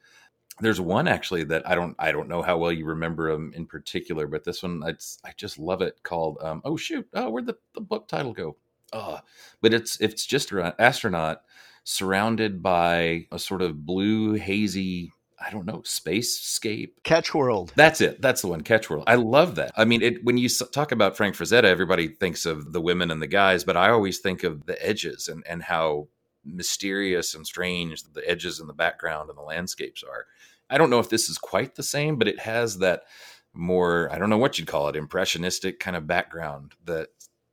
There's 0.61 0.81
one 0.81 1.07
actually 1.09 1.45
that 1.45 1.69
I 1.69 1.75
don't 1.75 1.95
I 1.99 2.13
don't 2.13 2.29
know 2.29 2.43
how 2.43 2.57
well 2.59 2.73
you 2.73 2.87
remember 2.87 3.31
them 3.31 3.53
in 3.55 3.67
particular, 3.67 4.27
but 4.27 4.45
this 4.45 4.63
one 4.63 4.83
I 4.85 4.95
I 5.29 5.33
just 5.37 5.59
love 5.59 5.83
it 5.83 6.03
called 6.03 6.39
um, 6.43 6.63
oh 6.65 6.77
shoot 6.79 7.07
oh 7.15 7.31
where'd 7.31 7.47
the, 7.47 7.59
the 7.75 7.83
book 7.83 8.09
title 8.09 8.33
go 8.33 8.57
uh, 8.93 9.19
but 9.61 9.75
it's 9.75 10.01
it's 10.01 10.27
just 10.27 10.53
an 10.53 10.73
astronaut 10.79 11.43
surrounded 11.85 12.63
by 12.63 13.27
a 13.31 13.39
sort 13.39 13.63
of 13.63 13.87
blue 13.87 14.35
hazy 14.35 15.13
I 15.39 15.51
don't 15.51 15.67
know 15.67 15.83
spacescape. 15.83 16.93
Catch 17.03 17.35
World. 17.35 17.73
That's 17.77 18.01
it. 18.01 18.23
That's 18.23 18.41
the 18.41 18.49
one. 18.49 18.63
Catch 18.63 18.89
World. 18.89 19.05
I 19.07 19.17
love 19.17 19.57
that. 19.57 19.73
I 19.77 19.85
mean, 19.85 20.03
it, 20.03 20.25
when 20.25 20.39
you 20.39 20.49
talk 20.49 20.93
about 20.93 21.17
Frank 21.17 21.37
Frazetta, 21.37 21.65
everybody 21.65 22.09
thinks 22.09 22.47
of 22.47 22.73
the 22.73 22.81
women 22.81 23.11
and 23.11 23.21
the 23.21 23.27
guys, 23.27 23.63
but 23.63 23.77
I 23.77 23.91
always 23.91 24.19
think 24.19 24.45
of 24.45 24.65
the 24.67 24.85
edges 24.85 25.29
and 25.29 25.45
and 25.47 25.63
how 25.63 26.09
mysterious 26.45 27.35
and 27.35 27.47
strange 27.47 28.03
the 28.05 28.29
edges 28.29 28.61
and 28.61 28.69
the 28.69 28.75
background 28.75 29.29
and 29.29 29.37
the 29.37 29.43
landscapes 29.43 30.03
are. 30.03 30.27
I 30.71 30.79
don't 30.79 30.91
know 30.91 31.01
if 31.01 31.11
this 31.11 31.29
is 31.29 31.39
quite 31.39 31.75
the 31.75 31.83
same, 31.83 32.17
but 32.17 32.29
it 32.29 32.41
has 32.41 32.79
that 32.79 33.03
more 33.53 34.11
I 34.13 34.19
don't 34.19 34.31
know 34.31 34.39
what 34.39 34.59
you'd 34.59 34.69
call 34.69 34.89
it 34.89 34.97
impressionistic 34.97 35.81
kind 35.81 35.97
of 35.97 36.07
background 36.07 36.73
that 36.85 37.09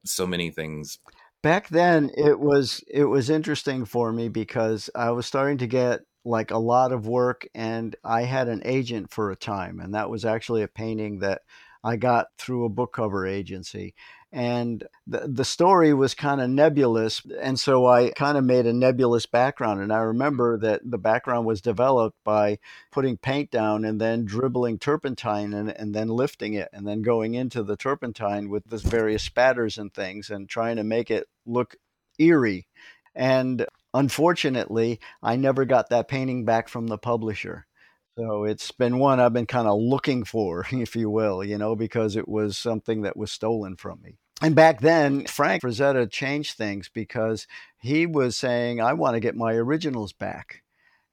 so 0.06 0.28
many 0.28 0.52
things 0.52 1.00
back 1.44 1.70
then 1.70 2.10
it 2.18 2.40
was 2.40 2.84
it 2.90 3.06
was 3.06 3.30
interesting 3.30 3.86
for 3.86 4.12
me 4.14 4.30
because 4.30 4.90
I 4.96 5.12
was 5.12 5.28
starting 5.28 5.60
to 5.60 5.68
get 5.68 6.02
like 6.26 6.52
a 6.52 6.58
lot 6.58 6.92
of 6.94 7.08
work 7.08 7.48
and 7.54 7.96
I 8.04 8.24
had 8.24 8.48
an 8.48 8.62
agent 8.66 9.12
for 9.12 9.32
a 9.32 9.36
time 9.36 9.80
and 9.80 9.94
that 9.94 10.10
was 10.10 10.26
actually 10.26 10.64
a 10.64 10.68
painting 10.70 11.20
that 11.20 11.42
I 11.84 11.98
got 11.98 12.28
through 12.38 12.66
a 12.66 12.70
book 12.70 12.94
cover 12.94 13.28
agency 13.28 13.94
and 14.34 14.84
the, 15.06 15.28
the 15.28 15.46
story 15.46 15.94
was 15.94 16.16
kind 16.16 16.42
of 16.42 16.50
nebulous 16.50 17.22
and 17.40 17.60
so 17.60 17.86
i 17.86 18.10
kind 18.12 18.36
of 18.36 18.44
made 18.44 18.66
a 18.66 18.74
nebulous 18.74 19.28
background 19.28 19.80
and 19.80 19.94
i 19.94 20.00
remember 20.00 20.58
that 20.58 20.82
the 20.84 20.98
background 20.98 21.46
was 21.46 21.62
developed 21.62 22.18
by 22.24 22.58
putting 22.92 23.16
paint 23.16 23.52
down 23.52 23.86
and 23.86 24.02
then 24.02 24.26
dribbling 24.26 24.80
turpentine 24.80 25.54
and, 25.54 25.70
and 25.70 25.94
then 25.94 26.08
lifting 26.08 26.56
it 26.56 26.68
and 26.74 26.88
then 26.88 27.04
going 27.04 27.36
into 27.36 27.62
the 27.62 27.78
turpentine 27.78 28.50
with 28.50 28.68
the 28.68 28.78
various 28.78 29.22
spatters 29.22 29.78
and 29.78 29.94
things 29.94 30.32
and 30.32 30.50
trying 30.50 30.78
to 30.78 30.84
make 30.84 31.12
it 31.12 31.28
look 31.46 31.76
eerie 32.18 32.68
and 33.14 33.68
unfortunately 33.94 35.00
i 35.22 35.36
never 35.36 35.64
got 35.64 35.90
that 35.90 36.08
painting 36.08 36.44
back 36.44 36.68
from 36.68 36.88
the 36.88 36.98
publisher 36.98 37.68
so 38.16 38.44
it's 38.44 38.72
been 38.72 39.00
one 39.00 39.20
I've 39.20 39.34
been 39.34 39.48
kind 39.48 39.68
of 39.68 39.80
looking 39.80 40.24
for, 40.24 40.68
if 40.72 40.96
you 40.96 41.10
will, 41.10 41.44
you 41.44 41.58
know, 41.58 41.76
because 41.76 42.16
it 42.16 42.28
was 42.28 42.60
something 42.60 43.02
that 43.02 43.18
was 43.18 43.32
stolen 43.32 43.76
from 43.76 44.02
me. 44.04 44.20
And 44.44 44.56
back 44.56 44.82
then, 44.82 45.26
Frank 45.26 45.64
Frazetta 45.64 46.12
changed 46.12 46.58
things 46.58 46.90
because 46.94 47.48
he 47.78 48.06
was 48.06 48.36
saying, 48.36 48.82
I 48.82 48.92
want 48.92 49.14
to 49.14 49.22
get 49.22 49.38
my 49.38 49.54
originals 49.54 50.12
back. 50.12 50.64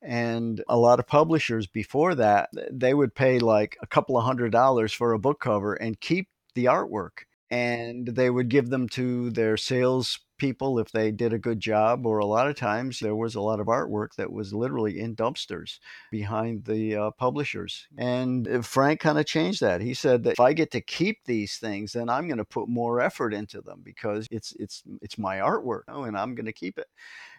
And 0.03 0.65
a 0.69 0.77
lot 0.77 0.99
of 0.99 1.07
publishers 1.07 1.69
before 1.69 2.17
that, 2.17 2.49
they 2.73 2.93
would 2.93 3.15
pay 3.15 3.39
like 3.39 3.77
a 3.81 3.87
couple 3.87 4.19
of 4.19 4.25
hundred 4.25 4.51
dollars 4.51 4.93
for 4.93 5.13
a 5.13 5.19
book 5.21 5.39
cover 5.39 5.75
and 5.75 6.01
keep 6.01 6.29
the 6.57 6.65
artwork. 6.65 7.27
And 7.53 8.09
they 8.09 8.31
would 8.31 8.49
give 8.49 8.69
them 8.69 8.89
to 8.91 9.31
their 9.31 9.57
sales 9.57 10.19
people 10.41 10.81
if 10.81 10.91
they 10.91 11.13
did 11.13 11.33
a 11.33 11.39
good 11.39 11.61
job, 11.61 12.07
or 12.07 12.19
a 12.19 12.27
lot 12.27 12.49
of 12.49 12.57
times 12.57 12.99
there 12.99 13.15
was 13.15 13.37
a 13.37 13.41
lot 13.41 13.61
of 13.61 13.69
artwork 13.69 14.17
that 14.17 14.33
was 14.33 14.53
literally 14.53 14.99
in 14.99 15.15
dumpsters 15.15 15.79
behind 16.11 16.65
the 16.65 16.97
uh, 16.97 17.11
publishers. 17.13 17.87
And 17.97 18.49
uh, 18.49 18.63
Frank 18.63 18.99
kind 18.99 19.19
of 19.19 19.27
changed 19.27 19.61
that. 19.61 19.81
He 19.81 19.95
said 19.95 20.25
that 20.25 20.33
if 20.33 20.41
I 20.41 20.53
get 20.53 20.73
to 20.73 20.81
keep 20.81 21.25
these 21.25 21.59
things, 21.59 21.93
then 21.93 22.09
I'm 22.09 22.27
going 22.27 22.39
to 22.39 22.45
put 22.45 22.69
more 22.69 23.01
effort 23.01 23.33
into 23.33 23.61
them 23.61 23.83
because 23.85 24.27
it's 24.31 24.53
it's 24.59 24.83
it's 25.03 25.19
my 25.19 25.37
artwork, 25.37 25.83
you 25.87 25.95
know, 25.95 26.05
and 26.05 26.17
I'm 26.17 26.35
going 26.35 26.47
to 26.47 26.53
keep 26.53 26.79
it. 26.79 26.89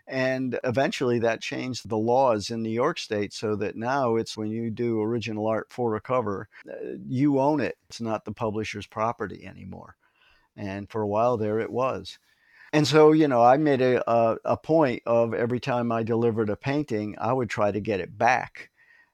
And 0.07 0.59
eventually 0.63 1.19
that 1.19 1.41
changed 1.41 1.87
the 1.87 1.97
laws 1.97 2.49
in 2.49 2.61
New 2.61 2.69
York 2.69 2.99
State 2.99 3.33
so 3.33 3.55
that 3.57 3.75
now 3.75 4.15
it's 4.15 4.35
when 4.35 4.49
you 4.49 4.69
do 4.69 5.01
original 5.01 5.47
art 5.47 5.67
for 5.69 5.95
a 5.95 6.01
cover, 6.01 6.47
uh, 6.69 6.95
you 7.07 7.39
own 7.39 7.59
it. 7.61 7.77
It's 7.89 8.01
not 8.01 8.25
the 8.25 8.33
publisher's 8.33 8.87
property 8.87 9.45
anymore. 9.45 9.95
And 10.55 10.89
for 10.89 11.01
a 11.01 11.07
while 11.07 11.37
there 11.37 11.59
it 11.59 11.71
was. 11.71 12.19
And 12.73 12.87
so, 12.87 13.11
you 13.11 13.27
know, 13.27 13.43
I 13.43 13.57
made 13.57 13.81
a, 13.81 14.09
a, 14.09 14.37
a, 14.45 14.57
point 14.57 15.03
of 15.05 15.33
every 15.33 15.59
time 15.59 15.91
I 15.91 16.03
delivered 16.03 16.49
a 16.49 16.55
painting, 16.55 17.15
I 17.19 17.33
would 17.33 17.49
try 17.49 17.71
to 17.71 17.81
get 17.81 17.99
it 17.99 18.17
back. 18.17 18.69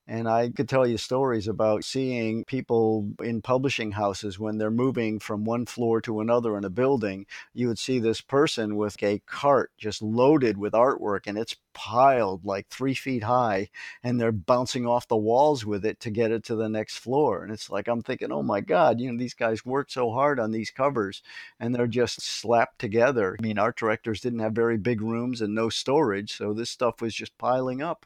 And 0.09 0.29
I 0.29 0.49
could 0.49 0.69
tell 0.69 0.87
you 0.87 0.97
stories 0.97 1.49
about 1.49 1.83
seeing 1.83 2.45
people 2.45 3.09
in 3.21 3.41
publishing 3.41 3.91
houses 3.91 4.39
when 4.39 4.57
they're 4.57 4.71
moving 4.71 5.19
from 5.19 5.43
one 5.43 5.65
floor 5.65 5.99
to 6.01 6.21
another 6.21 6.57
in 6.57 6.63
a 6.63 6.69
building. 6.69 7.25
You 7.53 7.67
would 7.67 7.79
see 7.79 7.99
this 7.99 8.21
person 8.21 8.77
with 8.77 9.01
a 9.03 9.19
cart 9.25 9.71
just 9.77 10.01
loaded 10.01 10.57
with 10.57 10.71
artwork 10.71 11.27
and 11.27 11.37
it's 11.37 11.57
piled 11.73 12.45
like 12.45 12.67
three 12.69 12.93
feet 12.93 13.23
high 13.23 13.69
and 14.01 14.19
they're 14.19 14.31
bouncing 14.31 14.87
off 14.87 15.09
the 15.09 15.17
walls 15.17 15.65
with 15.65 15.85
it 15.85 15.99
to 15.99 16.09
get 16.09 16.31
it 16.31 16.43
to 16.45 16.55
the 16.55 16.69
next 16.69 16.97
floor. 16.97 17.43
And 17.43 17.51
it's 17.51 17.69
like, 17.69 17.89
I'm 17.89 18.01
thinking, 18.01 18.31
oh 18.31 18.43
my 18.43 18.61
God, 18.61 19.01
you 19.01 19.11
know, 19.11 19.17
these 19.19 19.33
guys 19.33 19.65
worked 19.65 19.91
so 19.91 20.11
hard 20.11 20.39
on 20.39 20.51
these 20.51 20.71
covers 20.71 21.21
and 21.59 21.75
they're 21.75 21.85
just 21.85 22.21
slapped 22.21 22.79
together. 22.79 23.35
I 23.37 23.43
mean, 23.43 23.59
art 23.59 23.77
directors 23.77 24.21
didn't 24.21 24.39
have 24.39 24.53
very 24.53 24.77
big 24.77 25.01
rooms 25.01 25.41
and 25.41 25.53
no 25.53 25.67
storage. 25.67 26.35
So 26.37 26.53
this 26.53 26.69
stuff 26.69 27.01
was 27.01 27.13
just 27.13 27.37
piling 27.37 27.81
up. 27.81 28.05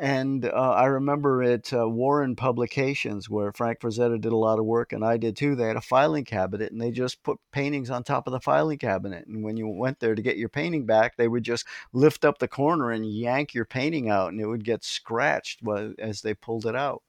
And 0.00 0.44
uh, 0.44 0.50
I 0.50 0.84
remember 0.84 1.42
at 1.42 1.72
uh, 1.72 1.88
Warren 1.88 2.36
Publications, 2.36 3.28
where 3.28 3.50
Frank 3.50 3.80
Frazetta 3.80 4.20
did 4.20 4.30
a 4.30 4.36
lot 4.36 4.60
of 4.60 4.64
work, 4.64 4.92
and 4.92 5.04
I 5.04 5.16
did 5.16 5.36
too. 5.36 5.56
They 5.56 5.66
had 5.66 5.76
a 5.76 5.80
filing 5.80 6.24
cabinet, 6.24 6.70
and 6.70 6.80
they 6.80 6.92
just 6.92 7.24
put 7.24 7.38
paintings 7.50 7.90
on 7.90 8.04
top 8.04 8.28
of 8.28 8.32
the 8.32 8.38
filing 8.38 8.78
cabinet. 8.78 9.26
And 9.26 9.42
when 9.42 9.56
you 9.56 9.66
went 9.66 9.98
there 9.98 10.14
to 10.14 10.22
get 10.22 10.36
your 10.36 10.50
painting 10.50 10.86
back, 10.86 11.16
they 11.16 11.26
would 11.26 11.42
just 11.42 11.66
lift 11.92 12.24
up 12.24 12.38
the 12.38 12.46
corner 12.46 12.92
and 12.92 13.10
yank 13.10 13.54
your 13.54 13.64
painting 13.64 14.08
out, 14.08 14.30
and 14.30 14.40
it 14.40 14.46
would 14.46 14.64
get 14.64 14.84
scratched 14.84 15.62
as 15.98 16.22
they 16.22 16.32
pulled 16.32 16.66
it 16.66 16.76
out. 16.76 17.02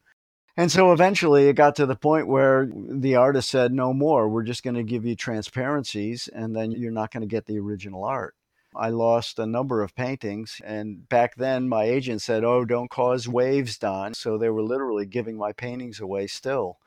And 0.58 0.72
so 0.72 0.92
eventually 0.92 1.48
it 1.48 1.54
got 1.54 1.76
to 1.76 1.86
the 1.86 1.96
point 1.96 2.28
where 2.28 2.68
the 2.74 3.16
artist 3.16 3.50
said, 3.50 3.72
No 3.72 3.94
more. 3.94 4.28
We're 4.28 4.42
just 4.42 4.64
going 4.64 4.76
to 4.76 4.84
give 4.84 5.06
you 5.06 5.16
transparencies, 5.16 6.28
and 6.28 6.56
then 6.56 6.72
you're 6.72 6.92
not 6.92 7.12
going 7.12 7.22
to 7.22 7.28
get 7.28 7.46
the 7.46 7.60
original 7.60 8.04
art. 8.04 8.36
I 8.80 8.90
lost 8.90 9.40
a 9.40 9.46
number 9.46 9.84
of 9.84 9.96
paintings. 9.96 10.62
And 10.64 11.08
back 11.10 11.36
then, 11.36 11.68
my 11.68 11.84
agent 11.84 12.22
said, 12.22 12.44
Oh, 12.44 12.66
don't 12.66 12.90
cause 12.90 13.28
waves, 13.28 13.78
Don. 13.78 14.14
So 14.14 14.38
they 14.38 14.50
were 14.50 14.64
literally 14.64 15.06
giving 15.06 15.38
my 15.38 15.52
paintings 15.52 16.00
away 16.00 16.28
still. 16.28 16.78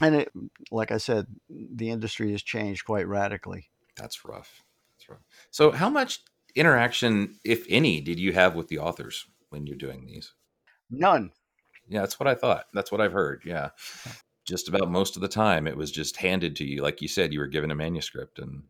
And 0.00 0.14
it, 0.14 0.32
like 0.70 0.90
I 0.90 0.98
said, 0.98 1.26
the 1.48 1.90
industry 1.90 2.32
has 2.32 2.42
changed 2.42 2.84
quite 2.84 3.06
radically. 3.06 3.68
That's 3.96 4.24
rough. 4.24 4.62
That's 4.96 5.08
rough. 5.08 5.22
So, 5.50 5.72
how 5.72 5.90
much 5.90 6.20
interaction, 6.54 7.38
if 7.44 7.66
any, 7.68 8.00
did 8.00 8.18
you 8.18 8.32
have 8.32 8.54
with 8.54 8.68
the 8.68 8.78
authors 8.78 9.26
when 9.50 9.66
you're 9.66 9.76
doing 9.76 10.06
these? 10.06 10.32
None. 10.90 11.32
Yeah, 11.88 12.00
that's 12.00 12.20
what 12.20 12.28
I 12.28 12.34
thought. 12.34 12.66
That's 12.72 12.92
what 12.92 13.00
I've 13.00 13.12
heard. 13.12 13.42
Yeah. 13.44 13.70
Just 14.46 14.68
about 14.68 14.90
most 14.90 15.16
of 15.16 15.22
the 15.22 15.28
time, 15.28 15.66
it 15.66 15.76
was 15.76 15.90
just 15.90 16.16
handed 16.16 16.56
to 16.56 16.64
you. 16.64 16.82
Like 16.82 17.02
you 17.02 17.08
said, 17.08 17.32
you 17.32 17.40
were 17.40 17.46
given 17.46 17.70
a 17.70 17.74
manuscript 17.74 18.38
and 18.38 18.62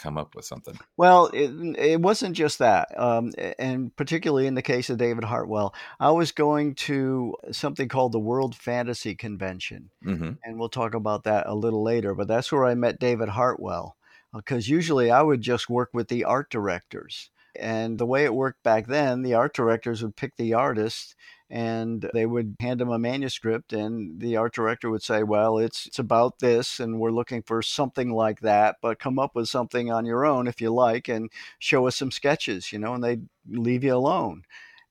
come 0.00 0.18
up 0.18 0.34
with 0.34 0.44
something. 0.44 0.78
Well, 0.96 1.26
it, 1.26 1.50
it 1.78 2.00
wasn't 2.00 2.36
just 2.36 2.58
that. 2.58 2.88
Um, 2.98 3.32
and 3.58 3.94
particularly 3.96 4.46
in 4.46 4.54
the 4.54 4.62
case 4.62 4.90
of 4.90 4.98
David 4.98 5.24
Hartwell, 5.24 5.74
I 5.98 6.10
was 6.10 6.32
going 6.32 6.74
to 6.76 7.34
something 7.52 7.88
called 7.88 8.12
the 8.12 8.18
World 8.18 8.54
Fantasy 8.54 9.14
Convention. 9.14 9.90
Mm-hmm. 10.04 10.32
And 10.44 10.58
we'll 10.58 10.68
talk 10.68 10.94
about 10.94 11.24
that 11.24 11.46
a 11.46 11.54
little 11.54 11.82
later. 11.82 12.14
But 12.14 12.28
that's 12.28 12.50
where 12.50 12.64
I 12.64 12.74
met 12.74 12.98
David 12.98 13.28
Hartwell. 13.28 13.96
Because 14.34 14.70
uh, 14.70 14.74
usually 14.74 15.10
I 15.10 15.22
would 15.22 15.40
just 15.40 15.68
work 15.68 15.90
with 15.92 16.08
the 16.08 16.24
art 16.24 16.50
directors. 16.50 17.30
And 17.56 17.98
the 17.98 18.06
way 18.06 18.24
it 18.24 18.34
worked 18.34 18.62
back 18.62 18.86
then, 18.86 19.22
the 19.22 19.34
art 19.34 19.54
directors 19.54 20.02
would 20.02 20.16
pick 20.16 20.36
the 20.36 20.54
artist 20.54 21.16
and 21.50 22.08
they 22.14 22.26
would 22.26 22.54
hand 22.60 22.80
him 22.80 22.90
a 22.90 22.98
manuscript 22.98 23.72
and 23.72 24.20
the 24.20 24.36
art 24.36 24.54
director 24.54 24.88
would 24.88 25.02
say 25.02 25.22
well 25.22 25.58
it's 25.58 25.86
it's 25.86 25.98
about 25.98 26.38
this 26.38 26.78
and 26.78 27.00
we're 27.00 27.10
looking 27.10 27.42
for 27.42 27.60
something 27.60 28.12
like 28.12 28.40
that 28.40 28.76
but 28.80 29.00
come 29.00 29.18
up 29.18 29.34
with 29.34 29.48
something 29.48 29.90
on 29.90 30.06
your 30.06 30.24
own 30.24 30.46
if 30.46 30.60
you 30.60 30.70
like 30.70 31.08
and 31.08 31.28
show 31.58 31.86
us 31.88 31.96
some 31.96 32.10
sketches 32.10 32.72
you 32.72 32.78
know 32.78 32.94
and 32.94 33.02
they'd 33.02 33.26
leave 33.48 33.84
you 33.84 33.94
alone. 33.94 34.42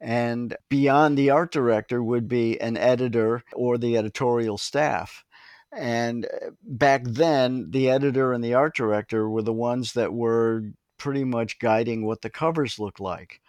And 0.02 0.56
beyond 0.70 1.18
the 1.18 1.30
art 1.30 1.52
director 1.52 2.02
would 2.02 2.28
be 2.28 2.60
an 2.62 2.78
editor 2.78 3.44
or 3.54 3.78
the 3.78 3.98
editorial 3.98 4.58
staff. 4.58 5.26
And 5.72 6.26
uh, 6.26 6.52
back 6.64 7.04
then 7.04 7.72
the 7.72 7.90
editor 7.90 8.34
and 8.34 8.44
the 8.44 8.54
art 8.54 8.76
director 8.76 9.30
were 9.30 9.42
the 9.42 9.54
ones 9.54 9.94
that 9.94 10.14
were 10.14 10.64
pretty 10.98 11.24
much 11.24 11.60
guiding 11.60 12.06
what 12.06 12.22
the 12.22 12.30
covers 12.30 12.80
looked 12.80 13.00
like 13.00 13.42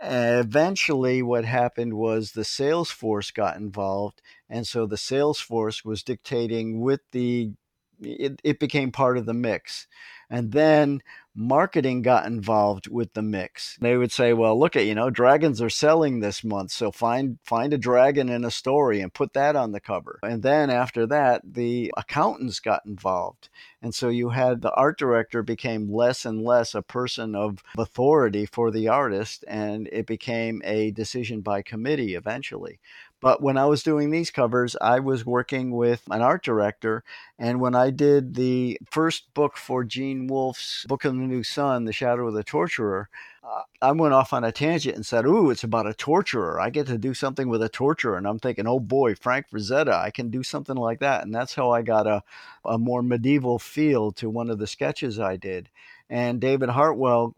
Eh, 0.00 0.40
eventually 0.40 1.22
what 1.22 1.44
happened 1.44 1.94
was 1.94 2.32
the 2.32 2.44
sales 2.44 2.90
force 2.90 3.30
got 3.30 3.56
involved 3.56 4.20
and 4.48 4.66
so 4.66 4.86
the 4.86 4.96
sales 4.96 5.38
force 5.40 5.84
was 5.84 6.02
dictating 6.02 6.80
with 6.80 7.00
the 7.12 7.52
it, 8.00 8.40
it 8.42 8.58
became 8.58 8.90
part 8.90 9.16
of 9.16 9.24
the 9.24 9.32
mix. 9.34 9.86
And 10.28 10.50
then 10.52 11.00
marketing 11.34 12.02
got 12.02 12.26
involved 12.26 12.88
with 12.88 13.12
the 13.14 13.22
mix. 13.22 13.76
They 13.80 13.96
would 13.96 14.12
say, 14.12 14.32
"Well, 14.32 14.58
look 14.58 14.76
at 14.76 14.86
you 14.86 14.94
know, 14.94 15.10
dragons 15.10 15.60
are 15.60 15.70
selling 15.70 16.20
this 16.20 16.44
month, 16.44 16.70
so 16.70 16.90
find 16.90 17.38
find 17.44 17.72
a 17.72 17.78
dragon 17.78 18.28
in 18.28 18.44
a 18.44 18.50
story 18.50 19.00
and 19.00 19.12
put 19.12 19.32
that 19.34 19.56
on 19.56 19.72
the 19.72 19.80
cover." 19.80 20.20
And 20.22 20.42
then 20.42 20.70
after 20.70 21.06
that, 21.06 21.42
the 21.44 21.92
accountants 21.96 22.60
got 22.60 22.86
involved. 22.86 23.48
And 23.82 23.94
so 23.94 24.08
you 24.08 24.30
had 24.30 24.62
the 24.62 24.72
art 24.72 24.98
director 24.98 25.42
became 25.42 25.92
less 25.92 26.24
and 26.24 26.42
less 26.42 26.74
a 26.74 26.80
person 26.82 27.34
of 27.34 27.62
authority 27.76 28.46
for 28.46 28.70
the 28.70 28.88
artist 28.88 29.44
and 29.46 29.88
it 29.92 30.06
became 30.06 30.62
a 30.64 30.90
decision 30.92 31.42
by 31.42 31.60
committee 31.60 32.14
eventually. 32.14 32.80
But 33.24 33.40
when 33.40 33.56
I 33.56 33.64
was 33.64 33.82
doing 33.82 34.10
these 34.10 34.30
covers, 34.30 34.76
I 34.82 35.00
was 35.00 35.24
working 35.24 35.70
with 35.70 36.02
an 36.10 36.20
art 36.20 36.44
director. 36.44 37.02
And 37.38 37.58
when 37.58 37.74
I 37.74 37.88
did 37.88 38.34
the 38.34 38.78
first 38.90 39.32
book 39.32 39.56
for 39.56 39.82
Gene 39.82 40.26
Wolfe's 40.26 40.84
Book 40.86 41.06
of 41.06 41.14
the 41.14 41.20
New 41.20 41.42
Sun, 41.42 41.86
The 41.86 41.92
Shadow 41.94 42.28
of 42.28 42.34
the 42.34 42.44
Torturer, 42.44 43.08
uh, 43.42 43.62
I 43.80 43.92
went 43.92 44.12
off 44.12 44.34
on 44.34 44.44
a 44.44 44.52
tangent 44.52 44.96
and 44.96 45.06
said, 45.06 45.24
Ooh, 45.24 45.50
it's 45.50 45.64
about 45.64 45.86
a 45.86 45.94
torturer. 45.94 46.60
I 46.60 46.68
get 46.68 46.86
to 46.88 46.98
do 46.98 47.14
something 47.14 47.48
with 47.48 47.62
a 47.62 47.70
torturer. 47.70 48.18
And 48.18 48.28
I'm 48.28 48.38
thinking, 48.38 48.66
Oh 48.66 48.78
boy, 48.78 49.14
Frank 49.14 49.46
Frazetta, 49.48 49.94
I 49.94 50.10
can 50.10 50.28
do 50.28 50.42
something 50.42 50.76
like 50.76 50.98
that. 51.00 51.24
And 51.24 51.34
that's 51.34 51.54
how 51.54 51.70
I 51.70 51.80
got 51.80 52.06
a, 52.06 52.22
a 52.62 52.76
more 52.76 53.02
medieval 53.02 53.58
feel 53.58 54.12
to 54.12 54.28
one 54.28 54.50
of 54.50 54.58
the 54.58 54.66
sketches 54.66 55.18
I 55.18 55.36
did. 55.36 55.70
And 56.10 56.42
David 56.42 56.68
Hartwell 56.68 57.34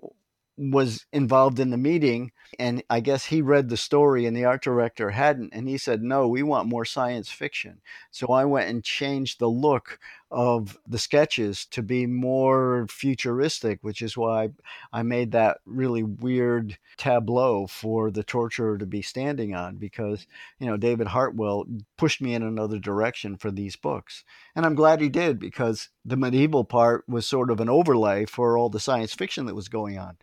was 0.57 1.07
involved 1.13 1.61
in 1.61 1.71
the 1.71 1.77
meeting 1.77 2.33
and 2.59 2.83
I 2.89 3.01
guess 3.01 3.27
he 3.27 3.43
read 3.43 3.69
the 3.69 3.77
story 3.77 4.25
and 4.25 4.37
the 4.37 4.45
art 4.45 4.63
director 4.63 5.11
hadn't 5.11 5.53
and 5.53 5.69
he 5.69 5.77
said 5.77 6.03
no 6.03 6.29
we 6.29 6.43
want 6.43 6.69
more 6.69 6.85
science 6.85 7.31
fiction. 7.31 7.81
So 8.11 8.29
I 8.29 8.45
went 8.45 8.71
and 8.71 8.83
changed 8.83 9.39
the 9.39 9.49
look 9.49 9.99
of 10.31 10.77
the 10.87 10.99
sketches 10.99 11.67
to 11.67 11.83
be 11.83 12.07
more 12.07 12.87
futuristic, 12.91 13.79
which 13.83 14.03
is 14.03 14.17
why 14.17 14.51
I 14.93 15.03
made 15.03 15.33
that 15.33 15.59
really 15.65 16.03
weird 16.03 16.79
tableau 16.97 17.67
for 17.67 18.11
the 18.11 18.25
torturer 18.25 18.77
to 18.77 18.87
be 18.87 19.03
standing 19.03 19.55
on 19.55 19.77
because, 19.77 20.27
you 20.59 20.67
know, 20.67 20.77
David 20.77 21.07
Hartwell 21.07 21.65
pushed 21.97 22.21
me 22.21 22.35
in 22.35 22.43
another 22.43 22.79
direction 22.79 23.37
for 23.37 23.51
these 23.51 23.77
books. 23.77 24.25
And 24.57 24.67
I'm 24.67 24.75
glad 24.75 25.01
he 25.01 25.09
did 25.09 25.39
because 25.39 25.91
the 26.05 26.17
medieval 26.17 26.65
part 26.65 27.05
was 27.09 27.27
sort 27.27 27.51
of 27.51 27.61
an 27.61 27.69
overlay 27.69 28.25
for 28.25 28.59
all 28.59 28.69
the 28.69 28.81
science 28.81 29.15
fiction 29.15 29.47
that 29.47 29.55
was 29.55 29.69
going 29.69 29.99
on. 29.99 30.17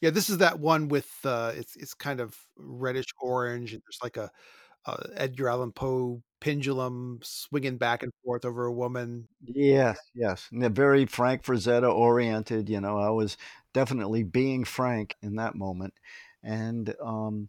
Yeah, 0.00 0.10
this 0.10 0.28
is 0.28 0.38
that 0.38 0.60
one 0.60 0.88
with 0.88 1.10
uh, 1.24 1.52
it's 1.54 1.74
it's 1.76 1.94
kind 1.94 2.20
of 2.20 2.36
reddish 2.56 3.06
orange, 3.18 3.72
and 3.72 3.82
there's 3.82 3.98
like 4.02 4.18
a, 4.18 4.30
a 4.86 5.06
Edgar 5.14 5.48
Allan 5.48 5.72
Poe 5.72 6.22
pendulum 6.40 7.20
swinging 7.22 7.78
back 7.78 8.02
and 8.02 8.12
forth 8.24 8.44
over 8.44 8.66
a 8.66 8.72
woman. 8.72 9.28
Yes, 9.42 9.98
yes, 10.14 10.48
very 10.52 11.06
Frank 11.06 11.42
Frazetta 11.42 11.92
oriented. 11.92 12.68
You 12.68 12.80
know, 12.80 12.98
I 12.98 13.10
was 13.10 13.36
definitely 13.72 14.22
being 14.22 14.64
Frank 14.64 15.16
in 15.22 15.36
that 15.36 15.54
moment, 15.54 15.94
and 16.42 16.94
um, 17.02 17.48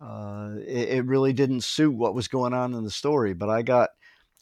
uh, 0.00 0.52
it, 0.66 0.88
it 0.88 1.06
really 1.06 1.32
didn't 1.32 1.62
suit 1.62 1.94
what 1.94 2.14
was 2.14 2.28
going 2.28 2.54
on 2.54 2.74
in 2.74 2.84
the 2.84 2.90
story. 2.90 3.34
But 3.34 3.50
I 3.50 3.62
got 3.62 3.90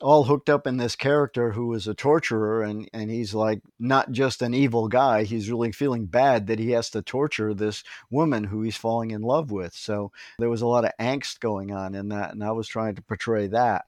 all 0.01 0.25
hooked 0.25 0.51
up 0.51 0.67
in 0.67 0.77
this 0.77 0.95
character 0.95 1.53
who 1.53 1.73
is 1.73 1.87
a 1.87 1.95
torturer 1.95 2.63
and 2.63 2.89
and 2.93 3.11
he's 3.11 3.35
like 3.35 3.63
not 3.79 4.13
just 4.13 4.43
an 4.43 4.53
evil 4.53 4.89
guy 4.89 5.25
he's 5.25 5.51
really 5.51 5.73
feeling 5.73 6.05
bad 6.05 6.47
that 6.47 6.59
he 6.59 6.71
has 6.71 6.91
to 6.91 7.01
torture 7.01 7.55
this 7.55 7.83
woman 8.11 8.45
who 8.45 8.63
he's 8.63 8.77
falling 8.77 9.11
in 9.11 9.23
love 9.23 9.51
with. 9.51 9.73
So 9.75 10.13
there 10.39 10.51
was 10.51 10.63
a 10.63 10.67
lot 10.67 10.85
of 10.85 10.93
angst 11.01 11.41
going 11.41 11.73
on 11.73 11.95
in 11.95 12.09
that 12.11 12.33
and 12.33 12.45
I 12.45 12.53
was 12.53 12.69
trying 12.69 12.95
to 12.97 13.03
portray 13.03 13.47
that 13.49 13.87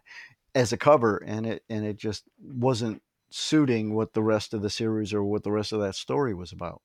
as 0.55 0.73
a 0.73 0.79
cover 0.79 1.19
and 1.27 1.47
it 1.47 1.63
and 1.69 1.85
it 1.85 1.97
just 1.97 2.25
wasn't 2.43 3.03
suiting 3.31 3.95
what 3.95 4.15
the 4.15 4.23
rest 4.23 4.55
of 4.55 4.63
the 4.63 4.71
series 4.71 5.13
or 5.13 5.23
what 5.23 5.43
the 5.43 5.53
rest 5.53 5.73
of 5.73 5.81
that 5.81 5.95
story 5.95 6.35
was 6.35 6.53
about 6.53 6.81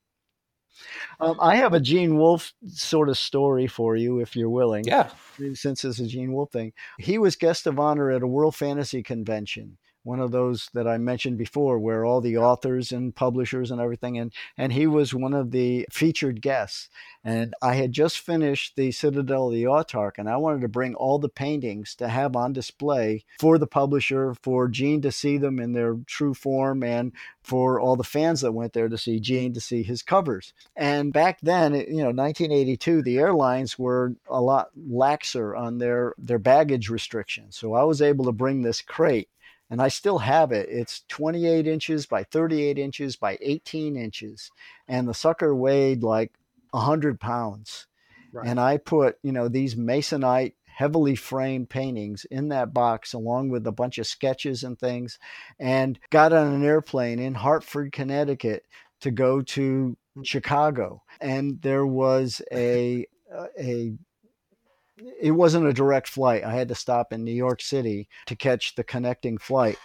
um, 1.19 1.37
I 1.39 1.55
have 1.55 1.73
a 1.73 1.79
Gene 1.79 2.17
Wolfe 2.17 2.53
sort 2.67 3.09
of 3.09 3.17
story 3.17 3.67
for 3.67 3.95
you, 3.95 4.19
if 4.19 4.35
you're 4.35 4.49
willing. 4.49 4.83
Yeah. 4.85 5.09
Since 5.53 5.83
it's 5.85 5.99
a 5.99 6.07
Gene 6.07 6.33
Wolfe 6.33 6.51
thing, 6.51 6.73
he 6.99 7.17
was 7.17 7.35
guest 7.35 7.67
of 7.67 7.79
honor 7.79 8.11
at 8.11 8.23
a 8.23 8.27
World 8.27 8.55
Fantasy 8.55 9.03
Convention 9.03 9.77
one 10.03 10.19
of 10.19 10.31
those 10.31 10.69
that 10.73 10.87
I 10.87 10.97
mentioned 10.97 11.37
before, 11.37 11.79
where 11.79 12.05
all 12.05 12.21
the 12.21 12.37
authors 12.37 12.91
and 12.91 13.15
publishers 13.15 13.71
and 13.71 13.81
everything, 13.81 14.17
and 14.17 14.33
and 14.57 14.73
he 14.73 14.87
was 14.87 15.13
one 15.13 15.33
of 15.33 15.51
the 15.51 15.87
featured 15.91 16.41
guests. 16.41 16.89
And 17.23 17.53
I 17.61 17.75
had 17.75 17.93
just 17.93 18.19
finished 18.19 18.75
the 18.75 18.91
Citadel 18.91 19.47
of 19.47 19.53
the 19.53 19.63
Autarch, 19.63 20.17
and 20.17 20.29
I 20.29 20.35
wanted 20.37 20.61
to 20.61 20.67
bring 20.67 20.93
all 20.95 21.19
the 21.19 21.29
paintings 21.29 21.95
to 21.95 22.09
have 22.09 22.35
on 22.35 22.51
display 22.51 23.23
for 23.39 23.57
the 23.57 23.67
publisher, 23.67 24.33
for 24.41 24.67
Gene 24.67 25.01
to 25.01 25.11
see 25.11 25.37
them 25.37 25.59
in 25.59 25.71
their 25.71 25.97
true 26.05 26.33
form, 26.33 26.83
and 26.83 27.13
for 27.41 27.79
all 27.79 27.95
the 27.95 28.03
fans 28.03 28.41
that 28.41 28.51
went 28.51 28.73
there 28.73 28.89
to 28.89 28.97
see 28.97 29.19
Gene 29.19 29.53
to 29.53 29.61
see 29.61 29.83
his 29.83 30.01
covers. 30.01 30.53
And 30.75 31.13
back 31.13 31.39
then, 31.41 31.73
you 31.73 32.03
know, 32.03 32.11
1982, 32.11 33.01
the 33.01 33.19
airlines 33.19 33.79
were 33.79 34.15
a 34.29 34.41
lot 34.41 34.69
laxer 34.77 35.57
on 35.57 35.77
their 35.77 36.13
their 36.17 36.39
baggage 36.39 36.89
restrictions. 36.89 37.57
So 37.57 37.73
I 37.73 37.83
was 37.83 38.01
able 38.01 38.25
to 38.25 38.31
bring 38.31 38.61
this 38.61 38.81
crate 38.81 39.29
and 39.69 39.81
I 39.81 39.87
still 39.87 40.19
have 40.19 40.51
it. 40.51 40.69
It's 40.69 41.03
28 41.09 41.67
inches 41.67 42.05
by 42.05 42.23
38 42.23 42.77
inches 42.77 43.15
by 43.15 43.37
18 43.41 43.95
inches, 43.95 44.51
and 44.87 45.07
the 45.07 45.13
sucker 45.13 45.55
weighed 45.55 46.03
like 46.03 46.31
100 46.71 47.19
pounds. 47.19 47.87
Right. 48.31 48.47
And 48.47 48.59
I 48.59 48.77
put, 48.77 49.17
you 49.21 49.31
know, 49.31 49.47
these 49.47 49.75
masonite 49.75 50.53
heavily 50.65 51.15
framed 51.15 51.69
paintings 51.69 52.25
in 52.31 52.49
that 52.49 52.73
box 52.73 53.13
along 53.13 53.49
with 53.49 53.65
a 53.67 53.71
bunch 53.71 53.99
of 53.99 54.07
sketches 54.07 54.63
and 54.63 54.79
things 54.79 55.19
and 55.59 55.99
got 56.09 56.33
on 56.33 56.51
an 56.51 56.65
airplane 56.65 57.19
in 57.19 57.35
Hartford, 57.35 57.91
Connecticut 57.91 58.65
to 59.01 59.11
go 59.11 59.41
to 59.41 59.95
Chicago. 60.23 61.03
And 61.21 61.61
there 61.61 61.85
was 61.85 62.41
a 62.51 63.05
uh, 63.35 63.47
a 63.59 63.93
it 65.21 65.31
wasn't 65.31 65.67
a 65.67 65.73
direct 65.73 66.07
flight. 66.07 66.43
I 66.43 66.53
had 66.53 66.67
to 66.69 66.75
stop 66.75 67.13
in 67.13 67.23
New 67.23 67.33
York 67.33 67.61
City 67.61 68.07
to 68.27 68.35
catch 68.35 68.75
the 68.75 68.83
connecting 68.83 69.37
flight. 69.37 69.77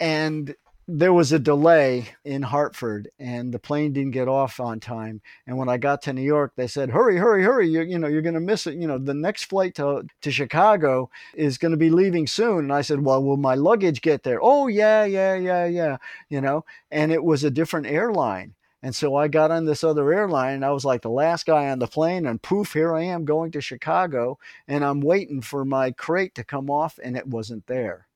And 0.00 0.54
there 0.88 1.12
was 1.12 1.30
a 1.32 1.38
delay 1.38 2.08
in 2.24 2.42
Hartford 2.42 3.08
and 3.18 3.54
the 3.54 3.58
plane 3.58 3.92
didn't 3.92 4.10
get 4.10 4.26
off 4.26 4.58
on 4.58 4.80
time. 4.80 5.20
And 5.46 5.56
when 5.56 5.68
I 5.68 5.76
got 5.76 6.02
to 6.02 6.12
New 6.12 6.22
York, 6.22 6.52
they 6.56 6.66
said, 6.66 6.90
hurry, 6.90 7.16
hurry, 7.16 7.44
hurry. 7.44 7.68
You're, 7.68 7.84
you 7.84 7.98
know, 7.98 8.08
you're 8.08 8.20
going 8.20 8.34
to 8.34 8.40
miss 8.40 8.66
it. 8.66 8.74
You 8.74 8.88
know, 8.88 8.98
the 8.98 9.14
next 9.14 9.44
flight 9.44 9.76
to, 9.76 10.04
to 10.22 10.30
Chicago 10.32 11.08
is 11.34 11.56
going 11.56 11.70
to 11.70 11.78
be 11.78 11.90
leaving 11.90 12.26
soon. 12.26 12.58
And 12.58 12.72
I 12.72 12.82
said, 12.82 13.00
well, 13.00 13.22
will 13.22 13.36
my 13.36 13.54
luggage 13.54 14.02
get 14.02 14.24
there? 14.24 14.40
Oh, 14.42 14.66
yeah, 14.66 15.04
yeah, 15.04 15.34
yeah, 15.34 15.66
yeah. 15.66 15.96
You 16.28 16.40
know, 16.40 16.64
and 16.90 17.12
it 17.12 17.22
was 17.22 17.44
a 17.44 17.50
different 17.50 17.86
airline. 17.86 18.54
And 18.82 18.94
so 18.94 19.14
I 19.14 19.28
got 19.28 19.50
on 19.52 19.64
this 19.64 19.84
other 19.84 20.12
airline 20.12 20.54
and 20.54 20.64
I 20.64 20.70
was 20.70 20.84
like 20.84 21.02
the 21.02 21.10
last 21.10 21.46
guy 21.46 21.70
on 21.70 21.78
the 21.78 21.86
plane 21.86 22.26
and 22.26 22.42
poof, 22.42 22.72
here 22.72 22.94
I 22.94 23.02
am 23.02 23.24
going 23.24 23.52
to 23.52 23.60
Chicago 23.60 24.38
and 24.66 24.84
I'm 24.84 25.00
waiting 25.00 25.40
for 25.40 25.64
my 25.64 25.92
crate 25.92 26.34
to 26.34 26.44
come 26.44 26.68
off 26.68 26.98
and 27.02 27.16
it 27.16 27.26
wasn't 27.28 27.66
there. 27.68 28.08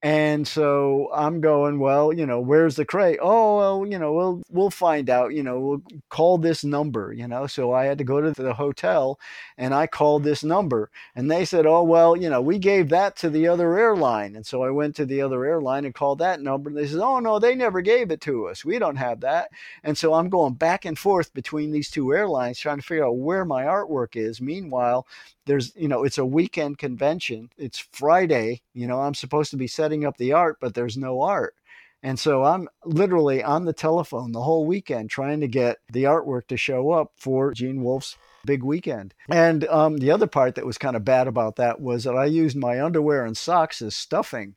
And 0.00 0.46
so 0.46 1.10
I'm 1.12 1.40
going, 1.40 1.80
well, 1.80 2.12
you 2.12 2.24
know, 2.24 2.38
where's 2.38 2.76
the 2.76 2.84
crate? 2.84 3.18
Oh, 3.20 3.56
well, 3.56 3.86
you 3.86 3.98
know, 3.98 4.12
we'll 4.12 4.42
we'll 4.48 4.70
find 4.70 5.10
out. 5.10 5.34
You 5.34 5.42
know, 5.42 5.58
we'll 5.58 5.82
call 6.08 6.38
this 6.38 6.62
number. 6.62 7.12
You 7.12 7.26
know, 7.26 7.48
so 7.48 7.72
I 7.72 7.86
had 7.86 7.98
to 7.98 8.04
go 8.04 8.20
to 8.20 8.30
the 8.30 8.54
hotel, 8.54 9.18
and 9.56 9.74
I 9.74 9.88
called 9.88 10.22
this 10.22 10.44
number, 10.44 10.90
and 11.16 11.28
they 11.28 11.44
said, 11.44 11.66
oh, 11.66 11.82
well, 11.82 12.16
you 12.16 12.30
know, 12.30 12.40
we 12.40 12.60
gave 12.60 12.90
that 12.90 13.16
to 13.16 13.30
the 13.30 13.48
other 13.48 13.76
airline, 13.76 14.36
and 14.36 14.46
so 14.46 14.62
I 14.62 14.70
went 14.70 14.94
to 14.96 15.04
the 15.04 15.20
other 15.20 15.44
airline 15.44 15.84
and 15.84 15.94
called 15.94 16.20
that 16.20 16.40
number, 16.40 16.70
and 16.70 16.78
they 16.78 16.86
said, 16.86 17.00
oh 17.00 17.18
no, 17.18 17.40
they 17.40 17.56
never 17.56 17.80
gave 17.80 18.12
it 18.12 18.20
to 18.20 18.46
us. 18.46 18.64
We 18.64 18.78
don't 18.78 18.96
have 18.96 19.20
that, 19.22 19.50
and 19.82 19.98
so 19.98 20.14
I'm 20.14 20.28
going 20.28 20.54
back 20.54 20.84
and 20.84 20.96
forth 20.96 21.34
between 21.34 21.72
these 21.72 21.90
two 21.90 22.14
airlines 22.14 22.60
trying 22.60 22.78
to 22.78 22.86
figure 22.86 23.06
out 23.06 23.16
where 23.16 23.44
my 23.44 23.64
artwork 23.64 24.14
is. 24.14 24.40
Meanwhile, 24.40 25.08
there's 25.48 25.74
you 25.74 25.88
know 25.88 26.04
it's 26.04 26.18
a 26.18 26.24
weekend 26.24 26.78
convention 26.78 27.50
it's 27.56 27.78
friday 27.92 28.60
you 28.74 28.86
know 28.86 29.00
i'm 29.00 29.14
supposed 29.14 29.50
to 29.50 29.56
be 29.56 29.66
setting 29.66 30.04
up 30.04 30.16
the 30.18 30.32
art 30.32 30.58
but 30.60 30.74
there's 30.74 30.96
no 30.96 31.22
art. 31.22 31.54
And 32.00 32.16
so 32.16 32.44
i'm 32.44 32.68
literally 32.84 33.42
on 33.42 33.64
the 33.64 33.72
telephone 33.72 34.30
the 34.30 34.42
whole 34.42 34.64
weekend 34.66 35.10
trying 35.10 35.40
to 35.40 35.48
get 35.48 35.78
the 35.92 36.04
artwork 36.04 36.46
to 36.48 36.56
show 36.56 36.92
up 36.92 37.10
for 37.16 37.52
gene 37.52 37.82
wolfe's 37.82 38.16
big 38.46 38.62
weekend. 38.62 39.14
And 39.28 39.66
um, 39.66 39.96
the 39.96 40.12
other 40.12 40.28
part 40.28 40.54
that 40.54 40.64
was 40.64 40.78
kind 40.78 40.94
of 40.94 41.04
bad 41.04 41.26
about 41.26 41.56
that 41.56 41.80
was 41.80 42.04
that 42.04 42.14
i 42.14 42.26
used 42.26 42.56
my 42.56 42.80
underwear 42.80 43.24
and 43.24 43.36
socks 43.36 43.82
as 43.82 43.96
stuffing 43.96 44.54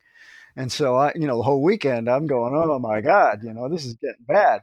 and 0.56 0.72
so 0.72 0.96
I, 0.96 1.14
you 1.16 1.28
know, 1.28 1.38
the 1.38 1.44
whole 1.44 1.62
weekend 1.62 2.10
I'm 2.10 2.28
going, 2.28 2.54
oh 2.56 2.80
my 2.80 3.02
God, 3.02 3.44
you 3.44 3.54
know, 3.54 3.70
this 3.70 3.86
is 3.86 3.96
getting 3.96 4.26
bad. 4.28 4.62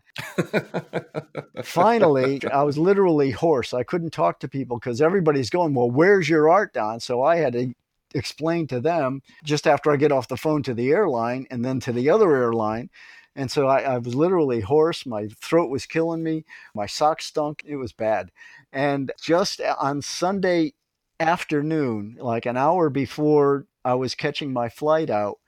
Finally, 1.65 2.43
I 2.53 2.63
was 2.63 2.79
literally 2.79 3.31
hoarse. 3.31 3.73
I 3.73 3.83
couldn't 3.83 4.11
talk 4.11 4.41
to 4.41 4.49
people 4.49 4.79
because 4.79 5.01
everybody's 5.01 5.51
going, 5.51 5.75
well, 5.75 5.91
where's 5.91 6.29
your 6.29 6.51
art, 6.51 6.75
Don? 6.75 7.01
So 7.01 7.23
I 7.23 7.37
had 7.37 7.55
to 7.55 7.75
explain 8.15 8.67
to 8.69 8.81
them 8.81 9.23
just 9.45 9.67
after 9.67 9.91
I 9.91 9.97
get 9.97 10.13
off 10.13 10.29
the 10.29 10.37
phone 10.37 10.63
to 10.65 10.75
the 10.75 10.91
airline 10.91 11.47
and 11.51 11.65
then 11.65 11.81
to 11.81 11.93
the 11.93 12.11
other 12.11 12.35
airline. 12.35 12.91
And 13.37 13.51
so 13.51 13.69
I, 13.69 13.83
I 13.83 13.99
was 13.99 14.15
literally 14.15 14.61
hoarse. 14.61 15.07
My 15.07 15.29
throat 15.41 15.71
was 15.71 15.87
killing 15.87 16.23
me. 16.23 16.45
My 16.75 16.87
socks 16.87 17.27
stunk. 17.27 17.63
It 17.65 17.77
was 17.77 17.93
bad. 17.93 18.31
And 18.73 19.13
just 19.21 19.61
on 19.61 20.03
Sunday 20.03 20.75
afternoon, 21.21 22.17
like 22.21 22.47
an 22.47 22.57
hour 22.57 22.91
before 22.91 23.67
I 23.85 23.95
was 23.95 24.15
catching 24.15 24.53
my 24.53 24.69
flight 24.69 25.09
out, 25.09 25.39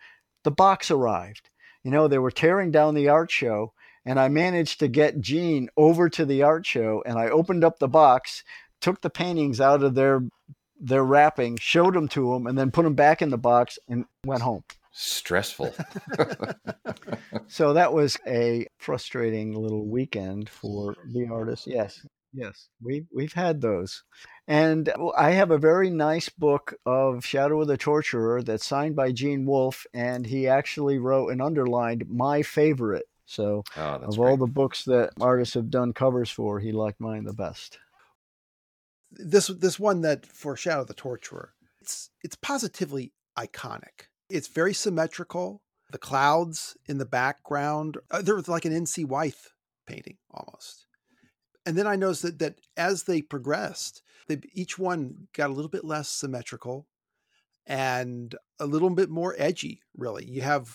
the 0.44 0.50
box 0.50 0.90
arrived. 0.90 1.50
You 1.82 1.90
know, 1.90 2.08
they 2.08 2.18
were 2.18 2.30
tearing 2.30 2.70
down 2.70 2.94
the 2.94 3.08
art 3.08 3.30
show, 3.30 3.72
and 4.04 4.18
I 4.18 4.28
managed 4.28 4.80
to 4.80 4.88
get 4.88 5.20
Gene 5.20 5.68
over 5.76 6.08
to 6.10 6.24
the 6.24 6.42
art 6.42 6.66
show, 6.66 7.02
and 7.06 7.18
I 7.18 7.28
opened 7.28 7.64
up 7.64 7.78
the 7.78 7.88
box, 7.88 8.44
took 8.80 9.00
the 9.00 9.10
paintings 9.10 9.60
out 9.60 9.82
of 9.82 9.94
their 9.94 10.22
their 10.82 11.04
wrapping, 11.04 11.58
showed 11.58 11.94
them 11.94 12.08
to 12.08 12.34
him, 12.34 12.46
and 12.46 12.56
then 12.56 12.70
put 12.70 12.84
them 12.84 12.94
back 12.94 13.20
in 13.20 13.28
the 13.28 13.38
box 13.38 13.78
and 13.88 14.06
went 14.24 14.42
home. 14.42 14.64
Stressful. 14.92 15.74
so 17.48 17.74
that 17.74 17.92
was 17.92 18.16
a 18.26 18.66
frustrating 18.78 19.54
little 19.54 19.86
weekend 19.86 20.48
for 20.48 20.96
the 21.04 21.26
artist. 21.26 21.66
Yes, 21.66 22.04
yes, 22.32 22.68
we 22.82 23.04
we've 23.12 23.32
had 23.32 23.60
those. 23.60 24.02
And 24.46 24.92
I 25.16 25.30
have 25.30 25.50
a 25.50 25.58
very 25.58 25.90
nice 25.90 26.28
book 26.28 26.74
of 26.84 27.24
Shadow 27.24 27.60
of 27.60 27.68
the 27.68 27.76
Torturer 27.76 28.42
that's 28.42 28.66
signed 28.66 28.96
by 28.96 29.12
Gene 29.12 29.46
Wolfe, 29.46 29.86
and 29.94 30.26
he 30.26 30.48
actually 30.48 30.98
wrote 30.98 31.28
and 31.28 31.40
underlined 31.40 32.08
my 32.08 32.42
favorite. 32.42 33.06
So, 33.26 33.62
oh, 33.76 33.80
of 33.80 34.16
great. 34.16 34.18
all 34.18 34.36
the 34.36 34.46
books 34.46 34.84
that 34.86 35.10
artists 35.20 35.54
have 35.54 35.70
done 35.70 35.92
covers 35.92 36.30
for, 36.30 36.58
he 36.58 36.72
liked 36.72 37.00
mine 37.00 37.24
the 37.24 37.32
best. 37.32 37.78
This 39.12 39.46
this 39.46 39.78
one 39.78 40.00
that 40.02 40.26
for 40.26 40.56
Shadow 40.56 40.82
of 40.82 40.88
the 40.88 40.94
Torturer, 40.94 41.54
it's 41.80 42.10
it's 42.22 42.36
positively 42.36 43.12
iconic. 43.38 44.08
It's 44.28 44.48
very 44.48 44.74
symmetrical. 44.74 45.62
The 45.92 45.98
clouds 45.98 46.76
in 46.86 46.98
the 46.98 47.06
background, 47.06 47.98
uh, 48.10 48.22
they're 48.22 48.40
like 48.42 48.64
an 48.64 48.72
N.C. 48.72 49.04
Wyeth 49.04 49.52
painting 49.86 50.18
almost. 50.30 50.86
And 51.70 51.78
then 51.78 51.86
I 51.86 51.94
noticed 51.94 52.22
that 52.22 52.40
that 52.40 52.60
as 52.76 53.04
they 53.04 53.22
progressed, 53.22 54.02
they 54.26 54.40
each 54.52 54.76
one 54.76 55.28
got 55.32 55.50
a 55.50 55.52
little 55.52 55.68
bit 55.68 55.84
less 55.84 56.08
symmetrical 56.08 56.88
and 57.64 58.34
a 58.58 58.66
little 58.66 58.90
bit 58.90 59.08
more 59.08 59.36
edgy. 59.38 59.80
Really, 59.96 60.24
you 60.24 60.42
have 60.42 60.74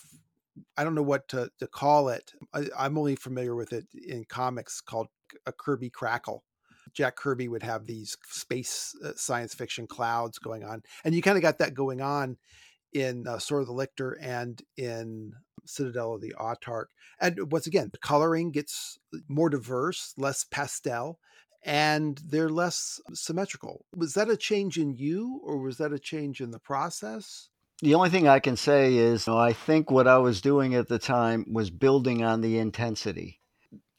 I 0.78 0.86
don't 0.86 0.96
know 0.96 1.04
what 1.04 1.28
to, 1.28 1.52
to 1.60 1.68
call 1.68 2.08
it. 2.08 2.32
I, 2.54 2.68
I'm 2.80 2.98
only 2.98 3.18
familiar 3.18 3.56
with 3.56 3.74
it 3.74 3.88
in 3.94 4.24
comics 4.24 4.80
called 4.80 5.08
a 5.46 5.52
Kirby 5.52 5.90
crackle. 5.90 6.46
Jack 6.94 7.18
Kirby 7.18 7.50
would 7.50 7.64
have 7.64 7.88
these 7.88 8.16
space 8.30 8.96
uh, 9.04 9.12
science 9.18 9.54
fiction 9.54 9.88
clouds 9.88 10.40
going 10.40 10.64
on, 10.64 10.82
and 11.04 11.14
you 11.14 11.22
kind 11.22 11.38
of 11.38 11.42
got 11.42 11.58
that 11.58 11.74
going 11.74 12.00
on 12.00 12.38
in 12.96 13.28
uh, 13.28 13.38
Sword 13.38 13.62
of 13.62 13.68
the 13.68 13.74
Lictor 13.74 14.18
and 14.22 14.62
in 14.78 15.34
Citadel 15.66 16.14
of 16.14 16.22
the 16.22 16.34
Autarch. 16.40 16.86
And 17.20 17.52
once 17.52 17.68
again, 17.68 17.90
the 17.92 17.98
coloring 17.98 18.52
gets 18.52 18.98
more 19.28 19.50
diverse, 19.50 20.14
less 20.18 20.46
pastel, 20.46 21.20
and 21.64 22.22
they're 22.26 22.50
less 22.50 23.02
symmetrical. 23.14 23.86
Was 23.96 24.14
that 24.14 24.30
a 24.30 24.38
change 24.38 24.78
in 24.78 24.94
you, 24.94 25.42
or 25.44 25.58
was 25.58 25.78
that 25.78 25.92
a 25.92 26.00
change 26.00 26.40
in 26.40 26.52
the 26.52 26.60
process? 26.60 27.50
The 27.82 27.96
only 27.96 28.10
thing 28.10 28.28
I 28.28 28.40
can 28.40 28.56
say 28.56 28.96
is 28.96 29.28
you 29.28 29.34
know, 29.34 29.40
I 29.40 29.52
think 29.52 29.92
what 29.92 30.08
I 30.08 30.18
was 30.20 30.40
doing 30.40 30.74
at 30.74 30.88
the 30.88 31.00
time 31.00 31.46
was 31.52 31.70
building 31.70 32.24
on 32.24 32.40
the 32.40 32.58
intensity. 32.58 33.42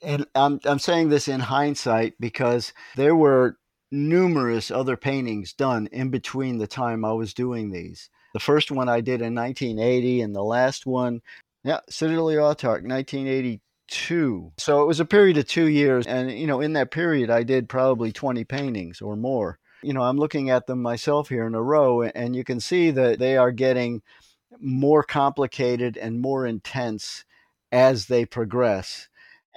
And 0.02 0.26
I'm, 0.34 0.60
I'm 0.64 0.78
saying 0.78 1.10
this 1.10 1.28
in 1.28 1.40
hindsight 1.40 2.14
because 2.18 2.72
there 2.96 3.16
were 3.16 3.58
numerous 3.90 4.70
other 4.70 4.96
paintings 4.96 5.52
done 5.52 5.88
in 5.88 6.10
between 6.10 6.58
the 6.58 6.66
time 6.66 7.04
I 7.04 7.12
was 7.12 7.34
doing 7.34 7.70
these. 7.70 8.08
The 8.36 8.40
first 8.40 8.70
one 8.70 8.90
I 8.90 9.00
did 9.00 9.22
in 9.22 9.34
1980, 9.34 10.20
and 10.20 10.36
the 10.36 10.44
last 10.44 10.84
one, 10.84 11.22
yeah, 11.64 11.80
Citadel 11.88 12.26
Autarch, 12.26 12.82
1982. 12.82 14.52
So 14.58 14.82
it 14.82 14.86
was 14.86 15.00
a 15.00 15.06
period 15.06 15.38
of 15.38 15.46
two 15.46 15.68
years. 15.68 16.06
And, 16.06 16.30
you 16.30 16.46
know, 16.46 16.60
in 16.60 16.74
that 16.74 16.90
period, 16.90 17.30
I 17.30 17.44
did 17.44 17.66
probably 17.66 18.12
20 18.12 18.44
paintings 18.44 19.00
or 19.00 19.16
more 19.16 19.58
you 19.82 19.92
know, 19.92 20.02
I'm 20.02 20.16
looking 20.16 20.50
at 20.50 20.66
them 20.66 20.82
myself 20.82 21.28
here 21.28 21.46
in 21.46 21.54
a 21.54 21.62
row, 21.62 22.02
and 22.02 22.34
you 22.34 22.42
can 22.42 22.58
see 22.58 22.90
that 22.90 23.20
they 23.20 23.36
are 23.36 23.52
getting 23.52 24.02
more 24.58 25.04
complicated 25.04 25.96
and 25.96 26.20
more 26.20 26.44
intense 26.44 27.24
as 27.70 28.06
they 28.06 28.24
progress. 28.24 29.08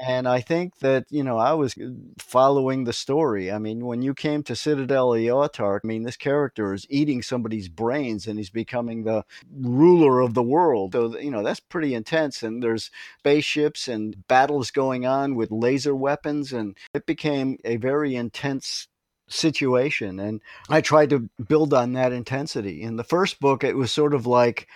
And 0.02 0.30
I 0.30 0.40
think 0.40 0.78
that, 0.80 1.06
you 1.10 1.26
know, 1.26 1.38
I 1.38 1.54
was 1.54 1.78
uh, 1.78 1.90
following 2.18 2.86
the 2.86 2.94
story. 2.94 3.52
I 3.52 3.60
mean, 3.60 3.86
when 3.86 4.02
you 4.02 4.14
came 4.14 4.44
to 4.44 4.56
Citadel 4.56 5.10
Autarch, 5.10 5.82
I 5.84 5.88
mean, 5.88 6.04
this 6.04 6.16
character 6.16 6.74
is 6.74 6.88
eating 6.90 7.22
somebody's 7.22 7.68
brains 7.68 8.26
and 8.26 8.40
he's 8.40 8.50
becoming 8.50 9.04
the 9.04 9.26
ruler 9.52 10.22
of 10.22 10.36
the 10.36 10.44
world. 10.44 10.94
So, 10.94 11.20
you 11.20 11.30
know, 11.30 11.44
that's 11.44 11.60
pretty 11.60 11.94
intense. 11.94 12.44
And 12.44 12.64
there's 12.64 12.92
spaceships 13.20 13.90
and 13.90 14.26
battles 14.30 14.72
going 14.72 15.06
on 15.06 15.36
with 15.36 15.52
laser 15.52 15.94
weapons. 15.94 16.54
And 16.54 16.78
it 16.94 17.06
became 17.06 17.58
a 17.66 17.76
very 17.76 18.16
intense 18.16 18.88
situation. 19.28 20.18
And 20.18 20.40
I 20.70 20.80
tried 20.80 21.10
to 21.10 21.30
build 21.46 21.74
on 21.74 21.92
that 21.94 22.14
intensity. 22.14 22.82
In 22.82 22.96
the 22.96 23.04
first 23.04 23.42
book, 23.42 23.66
it 23.66 23.76
was 23.76 23.92
sort 23.92 24.14
of 24.14 24.26
like 24.26 24.68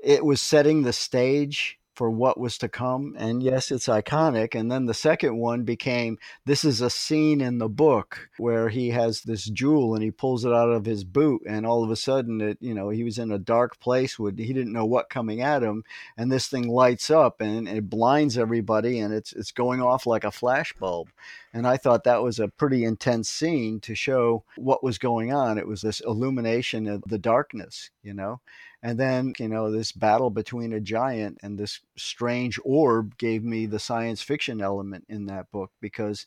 it 0.00 0.24
was 0.24 0.40
setting 0.40 0.82
the 0.82 0.92
stage 0.92 1.79
for 2.00 2.10
what 2.10 2.40
was 2.40 2.56
to 2.56 2.66
come. 2.66 3.14
And 3.18 3.42
yes, 3.42 3.70
it's 3.70 3.86
iconic. 3.86 4.58
And 4.58 4.72
then 4.72 4.86
the 4.86 4.94
second 4.94 5.36
one 5.36 5.64
became 5.64 6.16
this 6.46 6.64
is 6.64 6.80
a 6.80 6.88
scene 6.88 7.42
in 7.42 7.58
the 7.58 7.68
book 7.68 8.30
where 8.38 8.70
he 8.70 8.88
has 8.88 9.20
this 9.20 9.44
jewel 9.44 9.94
and 9.94 10.02
he 10.02 10.10
pulls 10.10 10.46
it 10.46 10.52
out 10.54 10.70
of 10.70 10.86
his 10.86 11.04
boot. 11.04 11.42
And 11.46 11.66
all 11.66 11.84
of 11.84 11.90
a 11.90 11.96
sudden, 11.96 12.40
it, 12.40 12.56
you 12.58 12.72
know, 12.72 12.88
he 12.88 13.04
was 13.04 13.18
in 13.18 13.30
a 13.30 13.38
dark 13.38 13.78
place 13.80 14.18
with 14.18 14.38
he 14.38 14.54
didn't 14.54 14.72
know 14.72 14.86
what 14.86 15.10
coming 15.10 15.42
at 15.42 15.62
him. 15.62 15.84
And 16.16 16.32
this 16.32 16.48
thing 16.48 16.68
lights 16.68 17.10
up 17.10 17.42
and 17.42 17.68
it 17.68 17.90
blinds 17.90 18.38
everybody 18.38 18.98
and 18.98 19.12
it's, 19.12 19.34
it's 19.34 19.52
going 19.52 19.82
off 19.82 20.06
like 20.06 20.24
a 20.24 20.30
flash 20.30 20.72
bulb. 20.72 21.10
And 21.52 21.66
I 21.66 21.76
thought 21.76 22.04
that 22.04 22.22
was 22.22 22.38
a 22.38 22.48
pretty 22.48 22.82
intense 22.82 23.28
scene 23.28 23.78
to 23.80 23.94
show 23.94 24.44
what 24.56 24.82
was 24.82 24.96
going 24.96 25.34
on. 25.34 25.58
It 25.58 25.68
was 25.68 25.82
this 25.82 26.00
illumination 26.00 26.86
of 26.86 27.02
the 27.06 27.18
darkness, 27.18 27.90
you 28.02 28.14
know? 28.14 28.40
And 28.82 28.98
then, 28.98 29.34
you 29.38 29.48
know, 29.48 29.70
this 29.70 29.92
battle 29.92 30.30
between 30.30 30.72
a 30.72 30.80
giant 30.80 31.38
and 31.42 31.58
this 31.58 31.80
strange 31.96 32.58
orb 32.64 33.18
gave 33.18 33.44
me 33.44 33.66
the 33.66 33.78
science 33.78 34.22
fiction 34.22 34.60
element 34.60 35.04
in 35.08 35.26
that 35.26 35.50
book 35.50 35.70
because 35.80 36.24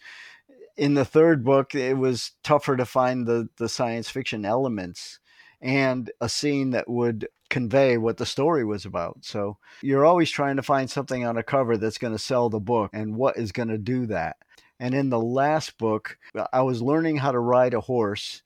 in 0.78 0.94
the 0.94 1.06
third 1.06 1.44
book 1.44 1.74
it 1.76 1.98
was 1.98 2.32
tougher 2.44 2.76
to 2.78 2.86
find 2.86 3.28
the 3.28 3.50
the 3.58 3.70
science 3.70 4.10
fiction 4.10 4.46
elements 4.46 5.20
and 5.62 6.12
a 6.20 6.28
scene 6.28 6.72
that 6.72 6.90
would 6.90 7.28
convey 7.50 7.98
what 7.98 8.18
the 8.18 8.26
story 8.26 8.66
was 8.66 8.86
about. 8.86 9.18
So 9.22 9.58
you're 9.82 10.06
always 10.06 10.30
trying 10.30 10.58
to 10.58 10.64
find 10.64 10.90
something 10.90 11.24
on 11.24 11.38
a 11.38 11.44
cover 11.44 11.78
that's 11.78 11.98
going 11.98 12.14
to 12.14 12.20
sell 12.20 12.50
the 12.50 12.60
book 12.60 12.92
and 12.94 13.16
what 13.16 13.38
is 13.38 13.52
going 13.52 13.70
to 13.70 13.78
do 13.78 14.06
that. 14.08 14.38
And 14.80 14.94
in 14.94 15.10
the 15.10 15.20
last 15.20 15.78
book, 15.78 16.18
I 16.52 16.62
was 16.64 16.82
learning 16.82 17.18
how 17.18 17.32
to 17.32 17.40
ride 17.40 17.74
a 17.74 17.80
horse 17.80 18.42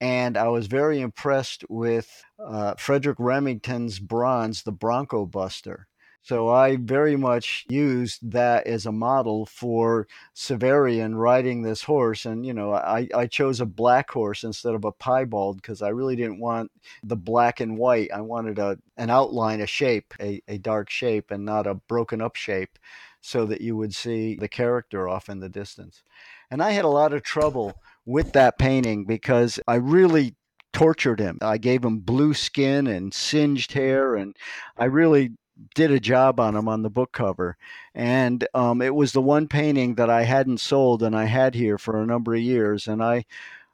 and 0.00 0.36
I 0.36 0.48
was 0.48 0.66
very 0.66 1.00
impressed 1.00 1.64
with 1.68 2.24
uh, 2.38 2.74
Frederic 2.76 3.18
Remington's 3.18 3.98
bronze, 3.98 4.62
the 4.62 4.72
Bronco 4.72 5.26
Buster. 5.26 5.86
So 6.24 6.48
I 6.48 6.76
very 6.76 7.16
much 7.16 7.66
used 7.68 8.30
that 8.30 8.66
as 8.66 8.86
a 8.86 8.92
model 8.92 9.44
for 9.44 10.08
Severian 10.34 11.16
riding 11.18 11.60
this 11.60 11.82
horse. 11.82 12.24
And, 12.24 12.46
you 12.46 12.54
know, 12.54 12.72
I, 12.72 13.06
I 13.14 13.26
chose 13.26 13.60
a 13.60 13.66
black 13.66 14.10
horse 14.10 14.42
instead 14.42 14.74
of 14.74 14.86
a 14.86 14.92
piebald 14.92 15.60
because 15.60 15.82
I 15.82 15.88
really 15.88 16.16
didn't 16.16 16.40
want 16.40 16.72
the 17.02 17.16
black 17.16 17.60
and 17.60 17.76
white. 17.76 18.10
I 18.10 18.22
wanted 18.22 18.58
a, 18.58 18.78
an 18.96 19.10
outline, 19.10 19.60
a 19.60 19.66
shape, 19.66 20.14
a, 20.18 20.40
a 20.48 20.56
dark 20.56 20.88
shape, 20.88 21.30
and 21.30 21.44
not 21.44 21.66
a 21.66 21.74
broken 21.74 22.22
up 22.22 22.36
shape 22.36 22.78
so 23.20 23.44
that 23.44 23.60
you 23.60 23.76
would 23.76 23.94
see 23.94 24.34
the 24.34 24.48
character 24.48 25.06
off 25.06 25.28
in 25.28 25.40
the 25.40 25.50
distance. 25.50 26.02
And 26.50 26.62
I 26.62 26.70
had 26.70 26.86
a 26.86 26.88
lot 26.88 27.12
of 27.12 27.22
trouble 27.22 27.74
with 28.06 28.32
that 28.32 28.58
painting 28.58 29.04
because 29.04 29.60
I 29.66 29.76
really 29.76 30.34
tortured 30.72 31.20
him. 31.20 31.38
I 31.40 31.58
gave 31.58 31.84
him 31.84 32.00
blue 32.00 32.34
skin 32.34 32.86
and 32.86 33.14
singed 33.14 33.72
hair, 33.72 34.16
and 34.16 34.36
I 34.76 34.84
really 34.86 35.32
did 35.74 35.90
a 35.90 36.00
job 36.00 36.40
on 36.40 36.56
him 36.56 36.68
on 36.68 36.82
the 36.82 36.90
book 36.90 37.12
cover. 37.12 37.56
And 37.94 38.46
um, 38.54 38.82
it 38.82 38.94
was 38.94 39.12
the 39.12 39.20
one 39.20 39.48
painting 39.48 39.94
that 39.94 40.10
I 40.10 40.22
hadn't 40.22 40.58
sold 40.58 41.02
and 41.02 41.16
I 41.16 41.24
had 41.24 41.54
here 41.54 41.78
for 41.78 42.00
a 42.00 42.06
number 42.06 42.34
of 42.34 42.40
years. 42.40 42.88
And 42.88 43.02
I, 43.02 43.24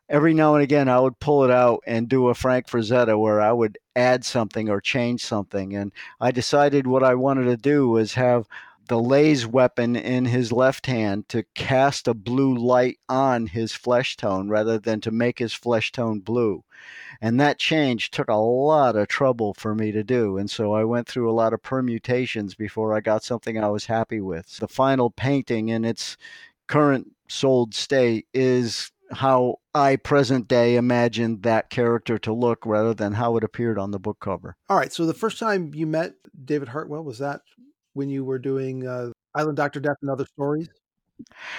every 0.09 0.35
now 0.35 0.55
and 0.55 0.62
again, 0.62 0.88
I 0.88 1.01
would 1.01 1.19
pull 1.21 1.45
it 1.45 1.51
out 1.51 1.81
and 1.87 2.09
do 2.09 2.29
a 2.29 2.35
Frank 2.35 2.69
Frazetta 2.69 3.19
where 3.19 3.40
I 3.40 3.53
would 3.53 3.79
add 3.97 4.25
something 4.25 4.69
or 4.69 4.81
change 4.81 5.25
something. 5.25 5.75
And 5.75 5.93
I 6.21 6.31
decided 6.31 6.87
what 6.87 7.03
I 7.03 7.14
wanted 7.14 7.45
to 7.45 7.57
do 7.57 7.88
was 7.88 8.14
have 8.14 8.47
the 8.90 9.00
laser 9.00 9.48
weapon 9.48 9.94
in 9.94 10.24
his 10.24 10.50
left 10.50 10.87
hand 10.87 11.29
to 11.29 11.44
cast 11.55 12.09
a 12.09 12.12
blue 12.12 12.53
light 12.53 12.98
on 13.09 13.46
his 13.46 13.72
flesh 13.72 14.16
tone 14.16 14.48
rather 14.48 14.81
than 14.81 15.00
to 15.00 15.12
make 15.12 15.38
his 15.38 15.55
flesh 15.55 15.92
tone 15.92 16.18
blue. 16.18 16.64
And 17.20 17.38
that 17.38 17.61
change 17.61 18.11
took 18.11 18.26
a 18.29 18.35
lot 18.35 18.96
of 18.96 19.07
trouble 19.07 19.55
for 19.55 19.76
me 19.76 19.92
to 19.92 20.03
do. 20.03 20.37
And 20.38 20.50
so 20.50 20.72
I 20.72 20.83
went 20.83 21.07
through 21.07 21.31
a 21.31 21.33
lot 21.33 21.53
of 21.53 21.62
permutations 21.62 22.57
before 22.57 22.92
I 22.92 22.98
got 22.98 23.22
something 23.22 23.57
I 23.57 23.68
was 23.68 23.87
happy 23.87 24.20
with. 24.20 24.57
The 24.57 24.66
final 24.66 25.09
painting 25.09 25.68
in 25.68 25.85
its 25.85 26.16
current 26.66 27.12
sold 27.29 27.76
state 27.76 28.26
is 28.35 28.90
how 29.12 29.61
I 29.72 29.96
present 29.96 30.48
day 30.48 30.74
imagined 30.74 31.44
that 31.44 31.70
character 31.70 32.18
to 32.18 32.33
look 32.33 32.66
rather 32.66 32.94
than 32.94 33.12
how 33.12 33.37
it 33.37 33.44
appeared 33.44 33.79
on 33.79 33.92
the 33.92 34.00
book 34.00 34.18
cover. 34.18 34.57
All 34.68 34.76
right. 34.76 34.92
So 34.92 35.07
the 35.07 35.14
first 35.14 35.38
time 35.38 35.70
you 35.76 35.87
met 35.87 36.14
David 36.44 36.66
Hartwell 36.66 37.05
was 37.05 37.18
that 37.18 37.42
when 37.94 38.09
you 38.09 38.24
were 38.24 38.38
doing 38.38 38.87
uh, 38.87 39.11
Island 39.35 39.57
Doctor 39.57 39.81
Death 39.81 39.96
and 40.03 40.11
other 40.11 40.26
stories? 40.26 40.68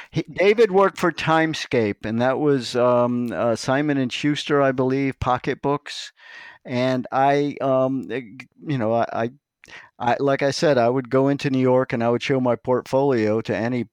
He, 0.10 0.24
David 0.24 0.72
worked 0.72 0.98
for 0.98 1.12
Timescape, 1.12 2.06
and 2.06 2.22
that 2.22 2.40
was 2.40 2.76
um, 2.76 3.32
uh, 3.32 3.56
Simon 3.56 3.98
and 3.98 4.12
Schuster, 4.12 4.62
I 4.62 4.72
believe, 4.72 5.20
pocketbooks. 5.20 6.12
And 6.66 7.08
I, 7.12 7.56
um, 7.62 8.08
eh, 8.12 8.22
you 8.66 8.78
know, 8.78 8.94
I, 8.94 9.06
I, 9.14 9.30
I, 10.00 10.18
like 10.20 10.42
I 10.42 10.52
said, 10.52 10.78
I 10.78 10.90
would 10.90 11.10
go 11.10 11.28
into 11.28 11.50
New 11.50 11.60
York 11.60 11.94
and 11.94 12.04
I 12.04 12.10
would 12.10 12.24
show 12.24 12.40
my 12.40 12.56
portfolio 12.56 13.42
to 13.42 13.56
any 13.56 13.86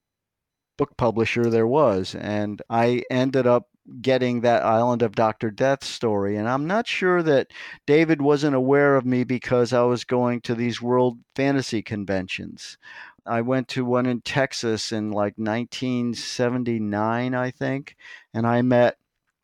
book 0.77 0.97
publisher 0.97 1.51
there 1.51 1.67
was, 1.67 2.15
and 2.15 2.63
I 2.71 3.03
ended 3.11 3.47
up 3.47 3.67
getting 4.01 4.41
that 4.41 4.65
Island 4.65 5.03
of 5.03 5.15
Dr. 5.15 5.51
Death 5.51 5.85
story. 5.85 6.37
And 6.37 6.49
I'm 6.49 6.67
not 6.67 6.87
sure 6.87 7.23
that 7.23 7.49
David 7.87 8.21
wasn't 8.23 8.55
aware 8.55 8.97
of 8.97 9.07
me 9.07 9.25
because 9.25 9.73
I 9.73 9.83
was 9.83 10.05
going 10.05 10.41
to 10.43 10.55
these 10.55 10.83
world 10.83 11.19
fantasy 11.35 11.83
conventions. 11.83 12.79
I 13.27 13.43
went 13.43 13.69
to 13.69 13.85
one 13.85 14.07
in 14.07 14.23
Texas 14.23 14.93
in 14.93 15.11
like 15.11 15.35
1979, 15.37 17.35
I 17.35 17.51
think, 17.51 17.97
and 18.33 18.47
I 18.47 18.63
met 18.63 18.97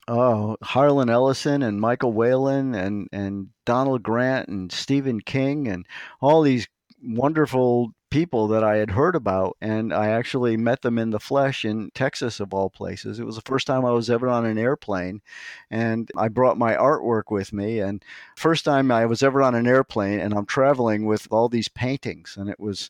oh, 0.09 0.57
Harlan 0.63 1.11
Ellison 1.11 1.63
and 1.63 1.81
Michael 1.81 2.13
Whelan 2.13 2.75
and, 2.75 3.09
and 3.13 3.49
Donald 3.65 4.03
Grant 4.03 4.49
and 4.49 4.71
Stephen 4.71 5.21
King 5.21 5.69
and 5.69 5.87
all 6.21 6.43
these 6.43 6.67
wonderful 7.03 7.93
people 8.15 8.47
that 8.47 8.63
I 8.63 8.77
had 8.77 8.93
heard 8.93 9.17
about, 9.17 9.57
and 9.61 9.93
I 9.93 10.11
actually 10.11 10.57
met 10.57 10.83
them 10.83 11.01
in 11.01 11.11
the 11.11 11.19
flesh 11.19 11.65
in 11.65 11.91
Texas, 11.97 12.39
of 12.39 12.55
all 12.55 12.71
places. 12.71 13.19
It 13.19 13.27
was 13.27 13.35
the 13.35 13.43
first 13.43 13.67
time 13.67 13.85
I 13.85 13.91
was 13.91 14.09
ever 14.09 14.29
on 14.29 14.47
an 14.47 14.57
airplane, 14.57 15.21
and 15.69 16.09
I 16.17 16.29
brought 16.29 16.57
my 16.57 16.77
artwork 16.77 17.25
with 17.31 17.53
me. 17.53 17.81
And 17.81 18.05
first 18.37 18.65
time 18.65 18.93
I 18.93 19.05
was 19.05 19.25
ever 19.25 19.43
on 19.43 19.57
an 19.57 19.67
airplane, 19.67 20.21
and 20.21 20.33
I'm 20.33 20.47
traveling 20.47 21.07
with 21.07 21.27
all 21.33 21.49
these 21.49 21.67
paintings, 21.67 22.37
and 22.39 22.49
it 22.49 22.61
was 22.61 22.89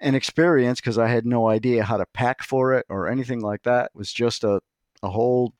an 0.00 0.14
experience 0.14 0.80
because 0.80 0.96
I 0.96 1.08
had 1.08 1.26
no 1.26 1.46
idea 1.46 1.84
how 1.84 1.98
to 1.98 2.06
pack 2.06 2.42
for 2.42 2.72
it 2.72 2.86
or 2.88 3.06
anything 3.06 3.40
like 3.40 3.64
that. 3.64 3.90
It 3.94 3.98
was 3.98 4.14
just 4.14 4.44
a, 4.44 4.62
a 5.02 5.10
whole 5.10 5.52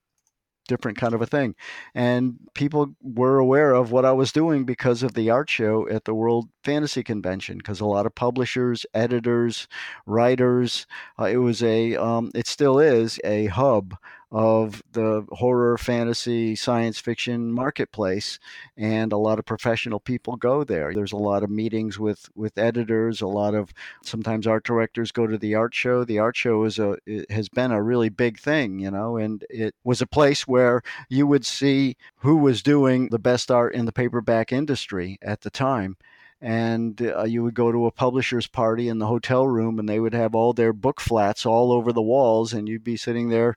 different 0.68 0.98
kind 0.98 1.14
of 1.14 1.22
a 1.22 1.26
thing. 1.26 1.54
And 1.94 2.38
people 2.54 2.94
were 3.02 3.38
aware 3.38 3.72
of 3.72 3.92
what 3.92 4.04
I 4.04 4.12
was 4.12 4.32
doing 4.32 4.64
because 4.64 5.02
of 5.02 5.14
the 5.14 5.30
art 5.30 5.50
show 5.50 5.88
at 5.88 6.04
the 6.04 6.14
World 6.14 6.48
Fantasy 6.62 7.02
Convention, 7.02 7.58
because 7.58 7.80
a 7.80 7.86
lot 7.86 8.06
of 8.06 8.14
publishers, 8.14 8.86
editors, 8.94 9.68
writers, 10.06 10.86
uh, 11.18 11.24
it 11.24 11.38
was 11.38 11.62
a, 11.62 11.96
um, 11.96 12.30
it 12.34 12.46
still 12.46 12.78
is 12.78 13.20
a 13.24 13.46
hub 13.46 13.96
of 14.34 14.82
the 14.90 15.24
horror, 15.30 15.78
fantasy, 15.78 16.56
science 16.56 16.98
fiction 16.98 17.52
marketplace, 17.52 18.40
and 18.76 19.12
a 19.12 19.16
lot 19.16 19.38
of 19.38 19.44
professional 19.44 20.00
people 20.00 20.34
go 20.34 20.64
there. 20.64 20.92
There's 20.92 21.12
a 21.12 21.16
lot 21.16 21.44
of 21.44 21.50
meetings 21.50 22.00
with 22.00 22.28
with 22.34 22.58
editors. 22.58 23.20
A 23.20 23.28
lot 23.28 23.54
of 23.54 23.72
sometimes 24.02 24.48
art 24.48 24.64
directors 24.64 25.12
go 25.12 25.28
to 25.28 25.38
the 25.38 25.54
art 25.54 25.72
show. 25.72 26.02
The 26.04 26.18
art 26.18 26.36
show 26.36 26.64
is 26.64 26.80
a 26.80 26.96
has 27.30 27.48
been 27.48 27.70
a 27.70 27.80
really 27.80 28.08
big 28.08 28.40
thing, 28.40 28.80
you 28.80 28.90
know, 28.90 29.16
and 29.16 29.44
it 29.48 29.76
was 29.84 30.02
a 30.02 30.06
place 30.06 30.48
where 30.48 30.82
you 31.08 31.28
would 31.28 31.46
see 31.46 31.96
who 32.16 32.36
was 32.36 32.60
doing 32.60 33.10
the 33.10 33.20
best 33.20 33.52
art 33.52 33.72
in 33.72 33.84
the 33.84 33.92
paperback 33.92 34.52
industry 34.52 35.16
at 35.22 35.42
the 35.42 35.50
time 35.50 35.96
and 36.40 37.00
uh, 37.00 37.22
you 37.22 37.42
would 37.42 37.54
go 37.54 37.72
to 37.72 37.86
a 37.86 37.90
publisher's 37.90 38.46
party 38.46 38.88
in 38.88 38.98
the 38.98 39.06
hotel 39.06 39.46
room 39.46 39.78
and 39.78 39.88
they 39.88 39.98
would 39.98 40.12
have 40.12 40.34
all 40.34 40.52
their 40.52 40.74
book 40.74 41.00
flats 41.00 41.46
all 41.46 41.72
over 41.72 41.90
the 41.90 42.02
walls 42.02 42.52
and 42.52 42.68
you'd 42.68 42.84
be 42.84 42.98
sitting 42.98 43.30
there 43.30 43.56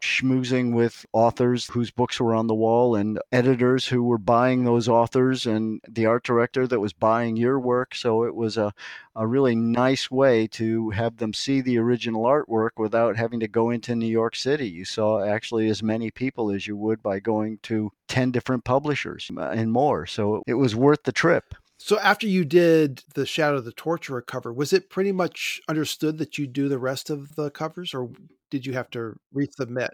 schmoozing 0.00 0.74
with 0.74 1.04
authors 1.12 1.66
whose 1.66 1.90
books 1.90 2.20
were 2.20 2.34
on 2.34 2.46
the 2.46 2.54
wall 2.54 2.94
and 2.94 3.18
editors 3.32 3.86
who 3.86 4.02
were 4.02 4.18
buying 4.18 4.64
those 4.64 4.88
authors 4.88 5.46
and 5.46 5.80
the 5.88 6.06
art 6.06 6.24
director 6.24 6.66
that 6.66 6.80
was 6.80 6.92
buying 6.92 7.36
your 7.36 7.58
work. 7.58 7.94
So 7.94 8.24
it 8.24 8.34
was 8.34 8.56
a, 8.56 8.72
a 9.16 9.26
really 9.26 9.56
nice 9.56 10.10
way 10.10 10.46
to 10.48 10.90
have 10.90 11.16
them 11.16 11.32
see 11.32 11.60
the 11.60 11.78
original 11.78 12.24
artwork 12.24 12.70
without 12.76 13.16
having 13.16 13.40
to 13.40 13.48
go 13.48 13.70
into 13.70 13.94
New 13.94 14.06
York 14.06 14.36
City. 14.36 14.68
You 14.68 14.84
saw 14.84 15.24
actually 15.24 15.68
as 15.68 15.82
many 15.82 16.10
people 16.10 16.50
as 16.50 16.66
you 16.66 16.76
would 16.76 17.02
by 17.02 17.18
going 17.18 17.58
to 17.64 17.92
10 18.08 18.30
different 18.30 18.64
publishers 18.64 19.30
uh, 19.36 19.50
and 19.50 19.72
more. 19.72 20.06
So 20.06 20.42
it 20.46 20.54
was 20.54 20.76
worth 20.76 21.02
the 21.04 21.12
trip. 21.12 21.54
So 21.80 21.98
after 22.00 22.26
you 22.26 22.44
did 22.44 23.04
the 23.14 23.24
Shadow 23.24 23.58
of 23.58 23.64
the 23.64 23.72
Torturer 23.72 24.20
cover, 24.20 24.52
was 24.52 24.72
it 24.72 24.90
pretty 24.90 25.12
much 25.12 25.60
understood 25.68 26.18
that 26.18 26.36
you'd 26.36 26.52
do 26.52 26.68
the 26.68 26.78
rest 26.78 27.08
of 27.08 27.36
the 27.36 27.50
covers, 27.50 27.94
or 27.94 28.10
did 28.50 28.66
you 28.66 28.72
have 28.74 28.90
to 28.90 29.18
resubmit? 29.34 29.90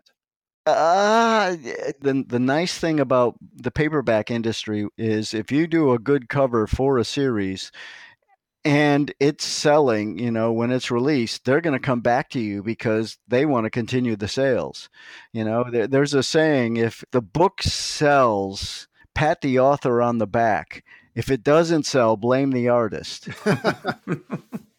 Uh, 0.67 1.57
the 2.01 2.25
the 2.27 2.39
nice 2.39 2.79
thing 2.79 2.99
about 2.99 3.35
the 3.55 3.71
paperback 3.71 4.31
industry 4.31 4.89
is 4.97 5.35
if 5.35 5.53
you 5.53 5.67
do 5.67 5.93
a 5.93 5.99
good 5.99 6.29
cover 6.31 6.67
for 6.67 6.97
a 6.97 7.05
series 7.05 7.71
and 8.65 9.13
it's 9.21 9.45
selling, 9.45 10.19
you 10.19 10.31
know, 10.31 10.53
when 10.53 10.71
it's 10.71 10.91
released, 10.91 11.45
they're 11.45 11.61
going 11.61 11.79
to 11.79 11.87
come 11.87 12.01
back 12.01 12.31
to 12.31 12.41
you 12.41 12.63
because 12.63 13.19
they 13.29 13.45
want 13.45 13.65
to 13.65 13.71
continue 13.71 14.17
the 14.17 14.27
sales. 14.27 14.89
You 15.35 15.45
know, 15.45 15.67
there, 15.71 15.87
there's 15.87 16.15
a 16.15 16.23
saying 16.23 16.79
if 16.79 17.05
the 17.13 17.21
book 17.21 17.63
sells, 17.63 18.89
pat 19.15 19.43
the 19.43 19.59
author 19.59 20.01
on 20.01 20.17
the 20.17 20.27
back 20.27 20.83
if 21.15 21.31
it 21.31 21.45
doesn't 21.45 21.85
sell, 21.85 22.17
blame 22.17 22.51
the 22.51 22.69
artist. 22.69 23.29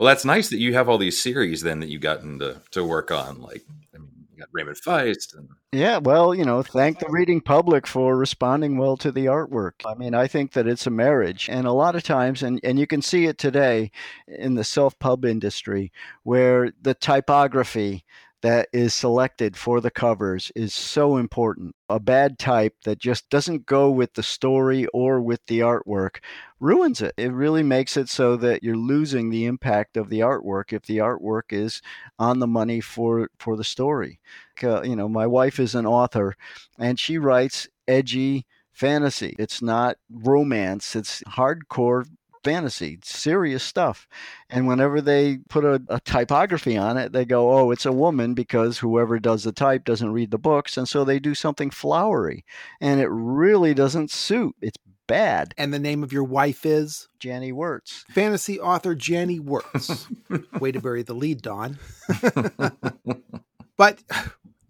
well, 0.00 0.06
that's 0.06 0.24
nice 0.24 0.48
that 0.48 0.58
you 0.58 0.72
have 0.72 0.88
all 0.88 0.96
these 0.96 1.22
series 1.22 1.60
then 1.60 1.80
that 1.80 1.90
you've 1.90 2.00
gotten 2.00 2.38
to, 2.38 2.62
to 2.70 2.82
work 2.82 3.10
on. 3.10 3.42
Like, 3.42 3.66
I 3.94 3.98
mean, 3.98 4.08
you 4.32 4.38
got 4.38 4.48
Raymond 4.50 4.78
Feist. 4.78 5.36
And... 5.36 5.50
Yeah, 5.72 5.98
well, 5.98 6.34
you 6.34 6.42
know, 6.42 6.62
thank 6.62 7.00
the 7.00 7.10
reading 7.10 7.42
public 7.42 7.86
for 7.86 8.16
responding 8.16 8.78
well 8.78 8.96
to 8.96 9.12
the 9.12 9.26
artwork. 9.26 9.72
I 9.84 9.92
mean, 9.92 10.14
I 10.14 10.26
think 10.26 10.52
that 10.52 10.66
it's 10.66 10.86
a 10.86 10.90
marriage. 10.90 11.50
And 11.50 11.66
a 11.66 11.72
lot 11.72 11.96
of 11.96 12.02
times, 12.02 12.42
and, 12.42 12.58
and 12.64 12.78
you 12.78 12.86
can 12.86 13.02
see 13.02 13.26
it 13.26 13.36
today 13.36 13.90
in 14.26 14.54
the 14.54 14.64
self 14.64 14.98
pub 14.98 15.26
industry, 15.26 15.92
where 16.22 16.72
the 16.80 16.94
typography, 16.94 18.06
that 18.42 18.68
is 18.72 18.94
selected 18.94 19.56
for 19.56 19.80
the 19.80 19.90
covers 19.90 20.50
is 20.54 20.72
so 20.72 21.16
important. 21.16 21.74
A 21.88 22.00
bad 22.00 22.38
type 22.38 22.74
that 22.84 22.98
just 22.98 23.28
doesn't 23.28 23.66
go 23.66 23.90
with 23.90 24.14
the 24.14 24.22
story 24.22 24.86
or 24.94 25.20
with 25.20 25.44
the 25.46 25.60
artwork 25.60 26.16
ruins 26.58 27.02
it. 27.02 27.14
It 27.16 27.32
really 27.32 27.62
makes 27.62 27.96
it 27.96 28.08
so 28.08 28.36
that 28.36 28.62
you're 28.62 28.76
losing 28.76 29.30
the 29.30 29.44
impact 29.44 29.96
of 29.96 30.08
the 30.08 30.20
artwork 30.20 30.72
if 30.72 30.82
the 30.82 30.98
artwork 30.98 31.50
is 31.50 31.82
on 32.18 32.38
the 32.38 32.46
money 32.46 32.80
for 32.80 33.30
for 33.38 33.56
the 33.56 33.64
story. 33.64 34.20
You 34.62 34.96
know, 34.96 35.08
my 35.08 35.26
wife 35.26 35.58
is 35.58 35.74
an 35.74 35.86
author 35.86 36.34
and 36.78 36.98
she 36.98 37.18
writes 37.18 37.68
edgy 37.88 38.46
fantasy. 38.72 39.34
It's 39.38 39.60
not 39.60 39.96
romance, 40.10 40.96
it's 40.96 41.22
hardcore 41.24 42.06
fantasy, 42.44 42.98
serious 43.02 43.62
stuff. 43.62 44.08
And 44.48 44.66
whenever 44.66 45.00
they 45.00 45.38
put 45.48 45.64
a, 45.64 45.82
a, 45.88 46.00
typography 46.00 46.76
on 46.76 46.96
it, 46.96 47.12
they 47.12 47.24
go, 47.24 47.52
oh, 47.52 47.70
it's 47.70 47.86
a 47.86 47.92
woman 47.92 48.34
because 48.34 48.78
whoever 48.78 49.18
does 49.18 49.44
the 49.44 49.52
type 49.52 49.84
doesn't 49.84 50.12
read 50.12 50.30
the 50.30 50.38
books. 50.38 50.76
And 50.76 50.88
so 50.88 51.04
they 51.04 51.18
do 51.18 51.34
something 51.34 51.70
flowery. 51.70 52.44
And 52.80 53.00
it 53.00 53.08
really 53.08 53.74
doesn't 53.74 54.10
suit. 54.10 54.54
It's 54.60 54.78
bad. 55.06 55.54
And 55.58 55.74
the 55.74 55.78
name 55.78 56.02
of 56.02 56.12
your 56.12 56.24
wife 56.24 56.64
is? 56.64 57.08
Janny 57.18 57.52
Wurts. 57.52 58.04
Fantasy 58.10 58.60
author 58.60 58.94
Janny 58.94 59.40
Wurts. 59.40 60.06
Way 60.60 60.72
to 60.72 60.80
bury 60.80 61.02
the 61.02 61.14
lead, 61.14 61.42
Don. 61.42 61.78
but 63.76 64.02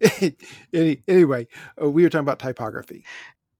anyway, 0.73 1.47
uh, 1.81 1.89
we 1.89 2.03
were 2.03 2.09
talking 2.09 2.25
about 2.25 2.39
typography. 2.39 3.05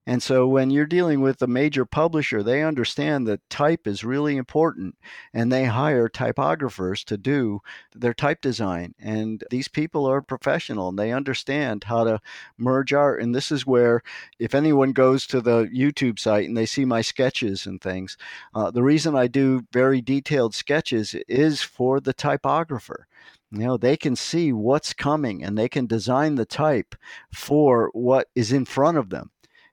And 0.08 0.24
so 0.24 0.48
when 0.48 0.72
you're 0.72 0.88
dealing 0.88 1.22
with 1.22 1.42
a 1.44 1.48
major 1.48 1.86
publisher, 1.86 2.42
they 2.42 2.64
understand 2.64 3.28
that 3.28 3.48
type 3.52 3.86
is 3.86 4.04
really 4.04 4.36
important 4.36 4.96
and 5.32 5.52
they 5.52 5.66
hire 5.66 6.10
typographers 6.10 7.04
to 7.06 7.18
do 7.18 7.60
their 7.94 8.14
type 8.14 8.42
design. 8.42 8.96
And 9.00 9.44
these 9.52 9.68
people 9.68 10.08
are 10.08 10.22
professional 10.24 10.90
and 10.90 10.98
they 10.98 11.12
understand 11.12 11.84
how 11.84 12.04
to 12.04 12.20
merge 12.58 12.94
art. 12.94 13.22
And 13.22 13.36
this 13.36 13.52
is 13.52 13.68
where, 13.68 14.02
if 14.40 14.56
anyone 14.56 14.92
goes 14.92 15.28
to 15.28 15.40
the 15.40 15.66
YouTube 15.66 16.18
site 16.18 16.48
and 16.48 16.58
they 16.58 16.66
see 16.66 16.84
my 16.84 17.02
sketches 17.02 17.68
and 17.68 17.80
things, 17.80 18.18
uh, 18.56 18.72
the 18.72 18.84
reason 18.84 19.16
I 19.16 19.28
do 19.28 19.66
very 19.72 20.02
detailed 20.02 20.56
sketches 20.56 21.16
is 21.28 21.62
for 21.62 22.00
the 22.00 22.14
typographer 22.14 23.08
you 23.52 23.60
know 23.60 23.76
they 23.78 23.98
can 23.98 24.16
see 24.16 24.54
what's 24.54 24.94
coming 24.94 25.44
and 25.44 25.58
they 25.58 25.68
can 25.68 25.86
design 25.86 26.36
the 26.36 26.46
type 26.46 26.96
for 27.34 27.90
what 27.94 28.30
is 28.34 28.54
in 28.54 28.64
front 28.64 28.98
of 28.98 29.10
them 29.10 29.30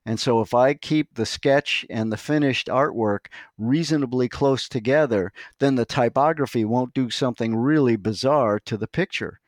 and 0.08 0.18
so 0.18 0.40
if 0.40 0.54
I 0.54 0.72
keep 0.72 1.16
the 1.16 1.26
sketch 1.26 1.84
and 1.90 2.10
the 2.10 2.16
finished 2.16 2.68
artwork 2.68 3.26
reasonably 3.58 4.26
close 4.26 4.66
together, 4.66 5.34
then 5.58 5.74
the 5.74 5.84
typography 5.84 6.64
won't 6.64 6.94
do 6.94 7.10
something 7.10 7.54
really 7.54 7.96
bizarre 7.96 8.58
to 8.60 8.78
the 8.78 8.86
picture. 8.86 9.38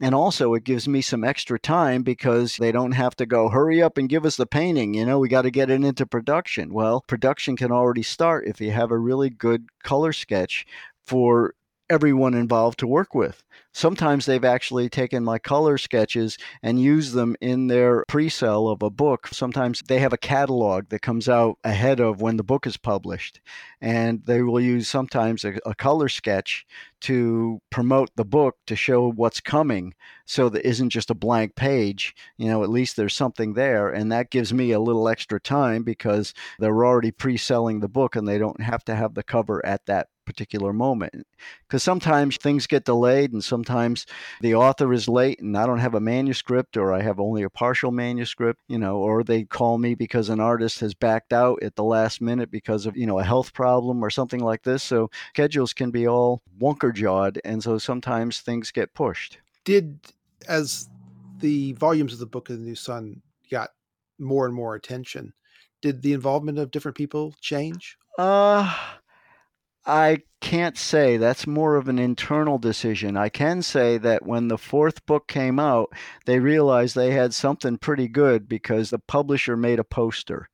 And 0.00 0.14
also, 0.14 0.54
it 0.54 0.62
gives 0.62 0.86
me 0.86 1.00
some 1.00 1.24
extra 1.24 1.58
time 1.58 2.04
because 2.04 2.58
they 2.58 2.70
don't 2.70 2.92
have 2.92 3.16
to 3.16 3.26
go, 3.26 3.48
hurry 3.48 3.82
up 3.82 3.98
and 3.98 4.08
give 4.08 4.24
us 4.24 4.36
the 4.36 4.46
painting. 4.46 4.94
You 4.94 5.04
know, 5.04 5.18
we 5.18 5.28
got 5.28 5.42
to 5.42 5.50
get 5.50 5.68
it 5.68 5.82
into 5.82 6.06
production. 6.06 6.72
Well, 6.72 7.00
production 7.08 7.56
can 7.56 7.72
already 7.72 8.04
start 8.04 8.46
if 8.46 8.60
you 8.60 8.70
have 8.70 8.92
a 8.92 8.98
really 8.98 9.30
good 9.30 9.66
color 9.82 10.12
sketch 10.12 10.64
for 11.08 11.54
everyone 11.90 12.34
involved 12.34 12.78
to 12.80 12.86
work 12.86 13.14
with. 13.14 13.42
Sometimes 13.72 14.26
they've 14.26 14.44
actually 14.44 14.88
taken 14.88 15.22
my 15.22 15.38
color 15.38 15.78
sketches 15.78 16.36
and 16.62 16.80
used 16.80 17.14
them 17.14 17.36
in 17.40 17.68
their 17.68 18.04
pre 18.08 18.28
sale 18.28 18.68
of 18.68 18.82
a 18.82 18.90
book. 18.90 19.28
Sometimes 19.28 19.82
they 19.86 19.98
have 19.98 20.12
a 20.12 20.18
catalog 20.18 20.88
that 20.88 21.02
comes 21.02 21.28
out 21.28 21.58
ahead 21.64 22.00
of 22.00 22.20
when 22.20 22.36
the 22.36 22.42
book 22.42 22.66
is 22.66 22.76
published. 22.76 23.40
And 23.80 24.24
they 24.24 24.42
will 24.42 24.60
use 24.60 24.88
sometimes 24.88 25.44
a, 25.44 25.54
a 25.64 25.74
color 25.74 26.08
sketch 26.08 26.66
to 27.00 27.60
promote 27.70 28.10
the 28.16 28.24
book 28.24 28.56
to 28.66 28.74
show 28.74 29.10
what's 29.10 29.40
coming 29.40 29.94
so 30.24 30.48
that 30.48 30.66
isn't 30.66 30.90
just 30.90 31.10
a 31.10 31.14
blank 31.14 31.54
page 31.54 32.14
you 32.36 32.48
know 32.48 32.64
at 32.64 32.68
least 32.68 32.96
there's 32.96 33.14
something 33.14 33.54
there 33.54 33.88
and 33.88 34.10
that 34.10 34.30
gives 34.30 34.52
me 34.52 34.72
a 34.72 34.80
little 34.80 35.08
extra 35.08 35.40
time 35.40 35.84
because 35.84 36.34
they're 36.58 36.84
already 36.84 37.12
pre-selling 37.12 37.80
the 37.80 37.88
book 37.88 38.16
and 38.16 38.26
they 38.26 38.38
don't 38.38 38.60
have 38.60 38.84
to 38.84 38.94
have 38.94 39.14
the 39.14 39.22
cover 39.22 39.64
at 39.64 39.86
that 39.86 40.08
particular 40.28 40.74
moment. 40.74 41.26
Because 41.66 41.82
sometimes 41.82 42.36
things 42.36 42.66
get 42.66 42.84
delayed, 42.84 43.32
and 43.32 43.42
sometimes 43.42 44.04
the 44.42 44.54
author 44.54 44.92
is 44.92 45.08
late, 45.08 45.40
and 45.40 45.56
I 45.56 45.66
don't 45.66 45.78
have 45.78 45.94
a 45.94 46.00
manuscript, 46.00 46.76
or 46.76 46.92
I 46.92 47.00
have 47.00 47.18
only 47.18 47.42
a 47.42 47.50
partial 47.50 47.90
manuscript, 47.90 48.60
you 48.68 48.78
know, 48.78 48.98
or 48.98 49.24
they 49.24 49.44
call 49.44 49.78
me 49.78 49.94
because 49.94 50.28
an 50.28 50.38
artist 50.38 50.80
has 50.80 50.92
backed 50.92 51.32
out 51.32 51.62
at 51.62 51.76
the 51.76 51.84
last 51.84 52.20
minute 52.20 52.50
because 52.50 52.84
of, 52.84 52.94
you 52.94 53.06
know, 53.06 53.18
a 53.18 53.24
health 53.24 53.54
problem 53.54 54.04
or 54.04 54.10
something 54.10 54.40
like 54.40 54.62
this. 54.64 54.82
So 54.82 55.10
schedules 55.30 55.72
can 55.72 55.90
be 55.90 56.06
all 56.06 56.42
wonker 56.60 56.94
jawed, 56.94 57.40
and 57.44 57.62
so 57.62 57.78
sometimes 57.78 58.40
things 58.40 58.70
get 58.70 58.92
pushed. 58.92 59.38
Did, 59.64 59.98
as 60.46 60.90
the 61.38 61.72
volumes 61.72 62.12
of 62.12 62.18
the 62.18 62.26
Book 62.26 62.50
of 62.50 62.58
the 62.58 62.64
New 62.64 62.74
Sun 62.74 63.22
got 63.50 63.70
more 64.18 64.44
and 64.44 64.54
more 64.54 64.74
attention, 64.74 65.32
did 65.80 66.02
the 66.02 66.12
involvement 66.12 66.58
of 66.58 66.70
different 66.70 66.96
people 66.96 67.34
change? 67.40 67.96
Uh, 68.18 68.74
I 69.88 70.18
can't 70.42 70.76
say. 70.76 71.16
That's 71.16 71.46
more 71.46 71.76
of 71.76 71.88
an 71.88 71.98
internal 71.98 72.58
decision. 72.58 73.16
I 73.16 73.30
can 73.30 73.62
say 73.62 73.96
that 73.98 74.26
when 74.26 74.48
the 74.48 74.58
fourth 74.58 75.04
book 75.06 75.26
came 75.26 75.58
out, 75.58 75.92
they 76.26 76.38
realized 76.38 76.94
they 76.94 77.12
had 77.12 77.32
something 77.32 77.78
pretty 77.78 78.06
good 78.06 78.48
because 78.48 78.90
the 78.90 78.98
publisher 78.98 79.56
made 79.56 79.78
a 79.78 79.84
poster 79.84 80.50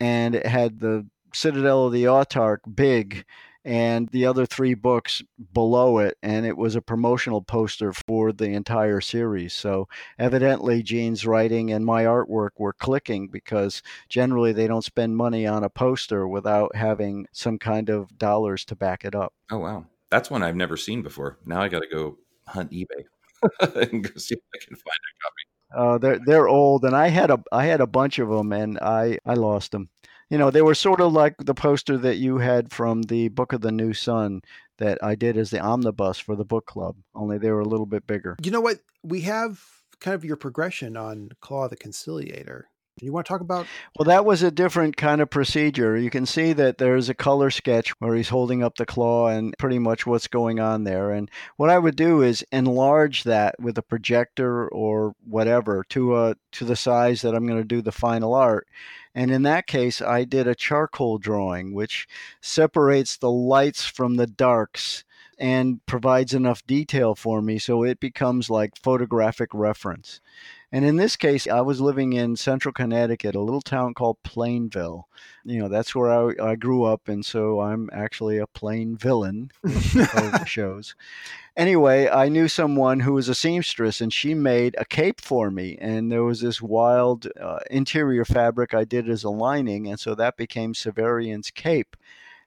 and 0.00 0.34
it 0.34 0.46
had 0.46 0.80
the 0.80 1.06
Citadel 1.34 1.86
of 1.86 1.92
the 1.92 2.04
Autarch 2.04 2.60
big 2.74 3.24
and 3.64 4.08
the 4.08 4.26
other 4.26 4.46
three 4.46 4.74
books 4.74 5.22
below 5.52 5.98
it, 5.98 6.16
and 6.22 6.46
it 6.46 6.56
was 6.56 6.76
a 6.76 6.82
promotional 6.82 7.42
poster 7.42 7.92
for 7.92 8.32
the 8.32 8.50
entire 8.50 9.00
series. 9.00 9.52
So 9.52 9.88
evidently, 10.18 10.82
Gene's 10.82 11.26
writing 11.26 11.72
and 11.72 11.84
my 11.84 12.04
artwork 12.04 12.50
were 12.56 12.72
clicking 12.72 13.28
because 13.28 13.82
generally 14.08 14.52
they 14.52 14.66
don't 14.66 14.84
spend 14.84 15.16
money 15.16 15.46
on 15.46 15.64
a 15.64 15.70
poster 15.70 16.26
without 16.26 16.74
having 16.74 17.26
some 17.32 17.58
kind 17.58 17.90
of 17.90 18.16
dollars 18.18 18.64
to 18.66 18.76
back 18.76 19.04
it 19.04 19.14
up. 19.14 19.34
Oh 19.50 19.58
wow, 19.58 19.86
that's 20.10 20.30
one 20.30 20.42
I've 20.42 20.56
never 20.56 20.76
seen 20.76 21.02
before. 21.02 21.38
Now 21.44 21.60
I 21.60 21.68
got 21.68 21.80
to 21.80 21.88
go 21.88 22.18
hunt 22.46 22.70
eBay 22.70 23.04
and 23.90 24.04
go 24.04 24.10
see 24.16 24.34
if 24.34 24.42
I 24.54 24.58
can 24.58 24.76
find 24.76 25.00
a 25.06 25.12
copy. 25.22 25.50
Uh, 25.72 25.98
they're 25.98 26.18
they're 26.26 26.48
old, 26.48 26.84
and 26.84 26.96
I 26.96 27.08
had 27.08 27.30
a 27.30 27.42
I 27.52 27.66
had 27.66 27.80
a 27.80 27.86
bunch 27.86 28.18
of 28.18 28.28
them, 28.28 28.52
and 28.52 28.78
I 28.78 29.18
I 29.24 29.34
lost 29.34 29.72
them. 29.72 29.88
You 30.30 30.38
know, 30.38 30.50
they 30.50 30.62
were 30.62 30.74
sort 30.74 31.00
of 31.00 31.12
like 31.12 31.34
the 31.38 31.54
poster 31.54 31.98
that 31.98 32.16
you 32.16 32.38
had 32.38 32.72
from 32.72 33.02
the 33.02 33.28
Book 33.28 33.52
of 33.52 33.60
the 33.60 33.72
New 33.72 33.92
Sun 33.92 34.42
that 34.78 34.98
I 35.02 35.14
did 35.14 35.36
as 35.36 35.50
the 35.50 35.60
omnibus 35.60 36.18
for 36.18 36.36
the 36.36 36.44
book 36.44 36.66
club. 36.66 36.96
Only 37.14 37.36
they 37.38 37.50
were 37.50 37.60
a 37.60 37.68
little 37.68 37.86
bit 37.86 38.06
bigger. 38.06 38.36
You 38.42 38.50
know 38.50 38.60
what? 38.60 38.78
We 39.02 39.22
have 39.22 39.60
kind 40.00 40.14
of 40.14 40.24
your 40.24 40.36
progression 40.36 40.96
on 40.96 41.30
Claw 41.40 41.68
the 41.68 41.76
Conciliator. 41.76 42.68
You 43.00 43.12
want 43.12 43.26
to 43.26 43.32
talk 43.32 43.40
about? 43.40 43.66
Well, 43.96 44.06
that 44.06 44.26
was 44.26 44.42
a 44.42 44.50
different 44.50 44.96
kind 44.96 45.20
of 45.20 45.30
procedure. 45.30 45.96
You 45.96 46.10
can 46.10 46.26
see 46.26 46.52
that 46.52 46.78
there's 46.78 47.08
a 47.08 47.14
color 47.14 47.50
sketch 47.50 47.90
where 47.98 48.14
he's 48.14 48.28
holding 48.28 48.62
up 48.62 48.76
the 48.76 48.84
claw 48.84 49.28
and 49.28 49.54
pretty 49.58 49.78
much 49.78 50.06
what's 50.06 50.28
going 50.28 50.60
on 50.60 50.84
there. 50.84 51.10
And 51.10 51.30
what 51.56 51.70
I 51.70 51.78
would 51.78 51.96
do 51.96 52.20
is 52.22 52.44
enlarge 52.52 53.24
that 53.24 53.58
with 53.58 53.78
a 53.78 53.82
projector 53.82 54.68
or 54.68 55.14
whatever 55.24 55.84
to 55.90 56.16
a 56.16 56.36
to 56.52 56.64
the 56.64 56.76
size 56.76 57.22
that 57.22 57.34
I'm 57.34 57.46
going 57.46 57.60
to 57.60 57.64
do 57.64 57.80
the 57.80 57.92
final 57.92 58.34
art. 58.34 58.66
And 59.14 59.30
in 59.30 59.42
that 59.42 59.66
case, 59.66 60.00
I 60.00 60.24
did 60.24 60.46
a 60.46 60.54
charcoal 60.54 61.18
drawing, 61.18 61.74
which 61.74 62.06
separates 62.40 63.16
the 63.16 63.30
lights 63.30 63.84
from 63.84 64.14
the 64.16 64.26
darks 64.26 65.04
and 65.38 65.84
provides 65.86 66.34
enough 66.34 66.64
detail 66.66 67.14
for 67.14 67.40
me 67.40 67.58
so 67.58 67.82
it 67.82 67.98
becomes 67.98 68.50
like 68.50 68.76
photographic 68.76 69.48
reference. 69.54 70.20
And 70.72 70.84
in 70.84 70.96
this 70.96 71.16
case, 71.16 71.48
I 71.48 71.60
was 71.62 71.80
living 71.80 72.12
in 72.12 72.36
central 72.36 72.72
Connecticut, 72.72 73.34
a 73.34 73.40
little 73.40 73.60
town 73.60 73.92
called 73.92 74.22
Plainville. 74.22 75.08
You 75.44 75.60
know, 75.60 75.68
that's 75.68 75.94
where 75.94 76.10
I, 76.10 76.50
I 76.52 76.54
grew 76.54 76.84
up. 76.84 77.08
And 77.08 77.26
so 77.26 77.60
I'm 77.60 77.90
actually 77.92 78.38
a 78.38 78.46
plain 78.46 78.96
villain 78.96 79.50
of 79.64 79.72
the 79.72 80.44
shows. 80.46 80.94
Anyway, 81.56 82.08
I 82.08 82.28
knew 82.28 82.46
someone 82.46 83.00
who 83.00 83.14
was 83.14 83.28
a 83.28 83.34
seamstress 83.34 84.00
and 84.00 84.12
she 84.12 84.32
made 84.32 84.76
a 84.78 84.84
cape 84.84 85.20
for 85.20 85.50
me. 85.50 85.76
And 85.80 86.10
there 86.10 86.22
was 86.22 86.40
this 86.40 86.62
wild 86.62 87.26
uh, 87.40 87.58
interior 87.68 88.24
fabric 88.24 88.72
I 88.72 88.84
did 88.84 89.10
as 89.10 89.24
a 89.24 89.30
lining. 89.30 89.88
And 89.88 89.98
so 89.98 90.14
that 90.14 90.36
became 90.36 90.74
Severian's 90.74 91.50
cape. 91.50 91.96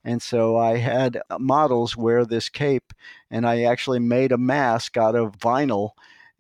And 0.06 0.22
so 0.22 0.58
I 0.58 0.78
had 0.78 1.22
uh, 1.30 1.40
models 1.40 1.96
wear 1.96 2.26
this 2.26 2.50
cape, 2.50 2.94
and 3.32 3.48
I 3.48 3.64
actually 3.64 4.00
made 4.00 4.34
a 4.34 4.38
mask 4.38 4.98
out 4.98 5.16
of 5.16 5.40
vinyl 5.40 5.92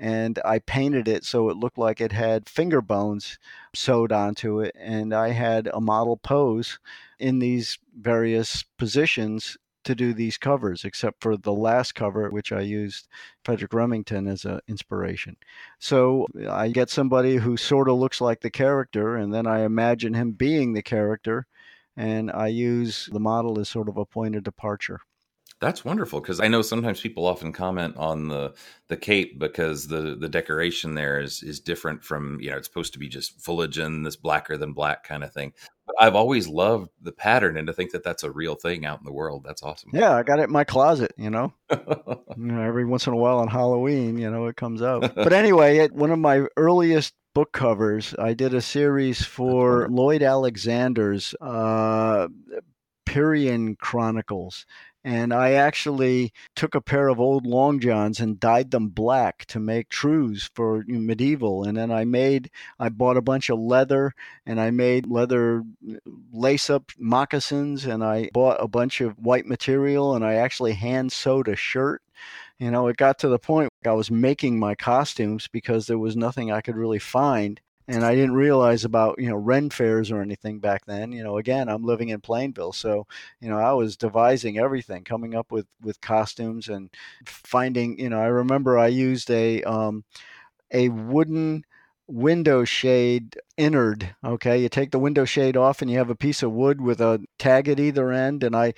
and 0.03 0.37
I 0.43 0.59
painted 0.59 1.07
it 1.07 1.23
so 1.23 1.49
it 1.49 1.55
looked 1.55 1.77
like 1.77 2.01
it 2.01 2.11
had 2.11 2.49
finger 2.49 2.81
bones 2.81 3.39
sewed 3.73 4.11
onto 4.11 4.59
it. 4.59 4.75
And 4.77 5.13
I 5.13 5.29
had 5.29 5.69
a 5.73 5.79
model 5.79 6.17
pose 6.17 6.77
in 7.19 7.39
these 7.39 7.79
various 7.97 8.65
positions 8.77 9.57
to 9.85 9.95
do 9.95 10.13
these 10.13 10.37
covers, 10.37 10.83
except 10.83 11.21
for 11.21 11.37
the 11.37 11.53
last 11.53 11.95
cover, 11.95 12.29
which 12.29 12.51
I 12.51 12.59
used 12.59 13.07
Frederic 13.45 13.73
Remington 13.73 14.27
as 14.27 14.43
an 14.43 14.59
inspiration. 14.67 15.37
So 15.79 16.27
I 16.49 16.67
get 16.67 16.89
somebody 16.89 17.37
who 17.37 17.55
sort 17.55 17.87
of 17.87 17.95
looks 17.95 18.19
like 18.19 18.41
the 18.41 18.49
character, 18.49 19.15
and 19.15 19.33
then 19.33 19.47
I 19.47 19.61
imagine 19.61 20.15
him 20.15 20.33
being 20.33 20.73
the 20.73 20.83
character, 20.83 21.47
and 21.95 22.29
I 22.29 22.47
use 22.47 23.07
the 23.09 23.21
model 23.21 23.57
as 23.57 23.69
sort 23.69 23.87
of 23.87 23.95
a 23.95 24.05
point 24.05 24.35
of 24.35 24.43
departure. 24.43 24.99
That's 25.63 25.85
wonderful 25.85 26.19
because 26.19 26.41
I 26.41 26.49
know 26.49 26.61
sometimes 26.61 26.99
people 26.99 27.25
often 27.25 27.53
comment 27.53 27.95
on 27.95 28.27
the 28.27 28.53
the 28.89 28.97
cape 28.97 29.39
because 29.39 29.87
the 29.87 30.17
the 30.19 30.27
decoration 30.27 30.93
there 30.93 31.21
is 31.21 31.41
is 31.41 31.61
different 31.61 32.03
from 32.03 32.37
you 32.41 32.51
know 32.51 32.57
it's 32.57 32.67
supposed 32.67 32.91
to 32.93 32.99
be 32.99 33.07
just 33.07 33.39
foliage 33.39 33.77
and 33.77 34.05
this 34.05 34.17
blacker 34.17 34.57
than 34.57 34.73
black 34.73 35.05
kind 35.05 35.23
of 35.23 35.31
thing. 35.31 35.53
But 35.85 35.95
I've 36.01 36.15
always 36.15 36.49
loved 36.49 36.89
the 37.01 37.13
pattern 37.13 37.55
and 37.55 37.65
to 37.67 37.73
think 37.73 37.91
that 37.91 38.03
that's 38.03 38.23
a 38.23 38.31
real 38.31 38.55
thing 38.55 38.85
out 38.85 38.99
in 38.99 39.05
the 39.05 39.13
world. 39.13 39.45
That's 39.45 39.63
awesome. 39.63 39.91
Yeah, 39.93 40.13
I 40.13 40.23
got 40.23 40.39
it 40.39 40.43
in 40.43 40.51
my 40.51 40.65
closet. 40.65 41.13
You 41.15 41.29
know, 41.29 41.53
you 41.71 42.25
know 42.35 42.61
every 42.61 42.83
once 42.83 43.07
in 43.07 43.13
a 43.13 43.17
while 43.17 43.39
on 43.39 43.47
Halloween, 43.47 44.17
you 44.17 44.29
know, 44.29 44.47
it 44.47 44.57
comes 44.57 44.81
out. 44.81 45.15
But 45.15 45.31
anyway, 45.31 45.77
at 45.77 45.93
one 45.93 46.11
of 46.11 46.19
my 46.19 46.45
earliest 46.57 47.13
book 47.33 47.53
covers, 47.53 48.13
I 48.19 48.33
did 48.33 48.53
a 48.53 48.59
series 48.59 49.23
for 49.25 49.87
Lloyd 49.87 50.23
Alexander's 50.23 51.33
uh, 51.39 52.27
Prydain 53.05 53.77
Chronicles 53.77 54.65
and 55.03 55.33
I 55.33 55.51
actually 55.51 56.31
took 56.55 56.75
a 56.75 56.81
pair 56.81 57.09
of 57.09 57.19
old 57.19 57.45
long 57.45 57.79
johns 57.79 58.21
and 58.21 58.39
dyed 58.39 58.71
them 58.71 58.87
black 58.87 59.45
to 59.47 59.59
make 59.59 59.89
trews 59.89 60.49
for 60.53 60.83
medieval. 60.87 61.63
And 61.63 61.77
then 61.77 61.91
I 61.91 62.05
made, 62.05 62.49
I 62.79 62.89
bought 62.89 63.17
a 63.17 63.21
bunch 63.21 63.49
of 63.49 63.59
leather 63.59 64.13
and 64.45 64.61
I 64.61 64.71
made 64.71 65.07
leather 65.07 65.63
uh, 65.87 65.95
lace 66.31 66.69
up 66.69 66.91
moccasins 66.97 67.85
and 67.85 68.03
I 68.03 68.29
bought 68.33 68.63
a 68.63 68.67
bunch 68.67 69.01
of 69.01 69.19
white 69.19 69.45
material 69.45 70.15
and 70.15 70.23
I 70.23 70.35
actually 70.35 70.73
hand 70.73 71.11
sewed 71.11 71.49
a 71.49 71.55
shirt. 71.55 72.01
You 72.59 72.71
know, 72.71 72.87
it 72.87 72.95
got 72.95 73.19
to 73.19 73.27
the 73.27 73.39
point 73.39 73.69
I 73.85 73.91
was 73.91 74.09
making 74.09 74.57
my 74.57 74.73
costumes 74.75 75.49
because 75.51 75.87
there 75.87 75.97
was 75.97 76.15
nothing 76.15 76.49
I 76.49 76.61
could 76.61 76.77
really 76.77 76.99
find 76.99 77.59
and 77.87 78.05
I 78.05 78.15
didn't 78.15 78.35
realize 78.35 78.85
about 78.85 79.19
you 79.19 79.29
know 79.29 79.35
rent 79.35 79.73
fairs 79.73 80.11
or 80.11 80.21
anything 80.21 80.59
back 80.59 80.85
then. 80.85 81.11
You 81.11 81.23
know, 81.23 81.37
again, 81.37 81.69
I'm 81.69 81.83
living 81.83 82.09
in 82.09 82.21
Plainville, 82.21 82.73
so 82.73 83.07
you 83.39 83.49
know 83.49 83.57
I 83.57 83.73
was 83.73 83.97
devising 83.97 84.57
everything, 84.57 85.03
coming 85.03 85.35
up 85.35 85.51
with 85.51 85.67
with 85.81 86.01
costumes 86.01 86.69
and 86.69 86.89
finding. 87.25 87.99
You 87.99 88.09
know, 88.09 88.19
I 88.19 88.27
remember 88.27 88.77
I 88.77 88.87
used 88.87 89.29
a 89.31 89.63
um, 89.63 90.03
a 90.71 90.89
wooden 90.89 91.65
window 92.05 92.65
shade 92.65 93.37
innard 93.57 94.13
okay 94.25 94.61
you 94.61 94.67
take 94.67 94.91
the 94.91 94.99
window 94.99 95.23
shade 95.23 95.55
off 95.55 95.81
and 95.81 95.89
you 95.89 95.97
have 95.97 96.09
a 96.09 96.15
piece 96.15 96.43
of 96.43 96.51
wood 96.51 96.81
with 96.81 96.99
a 96.99 97.23
tag 97.39 97.69
at 97.69 97.79
either 97.79 98.11
end 98.11 98.43
and 98.43 98.53
i 98.57 98.73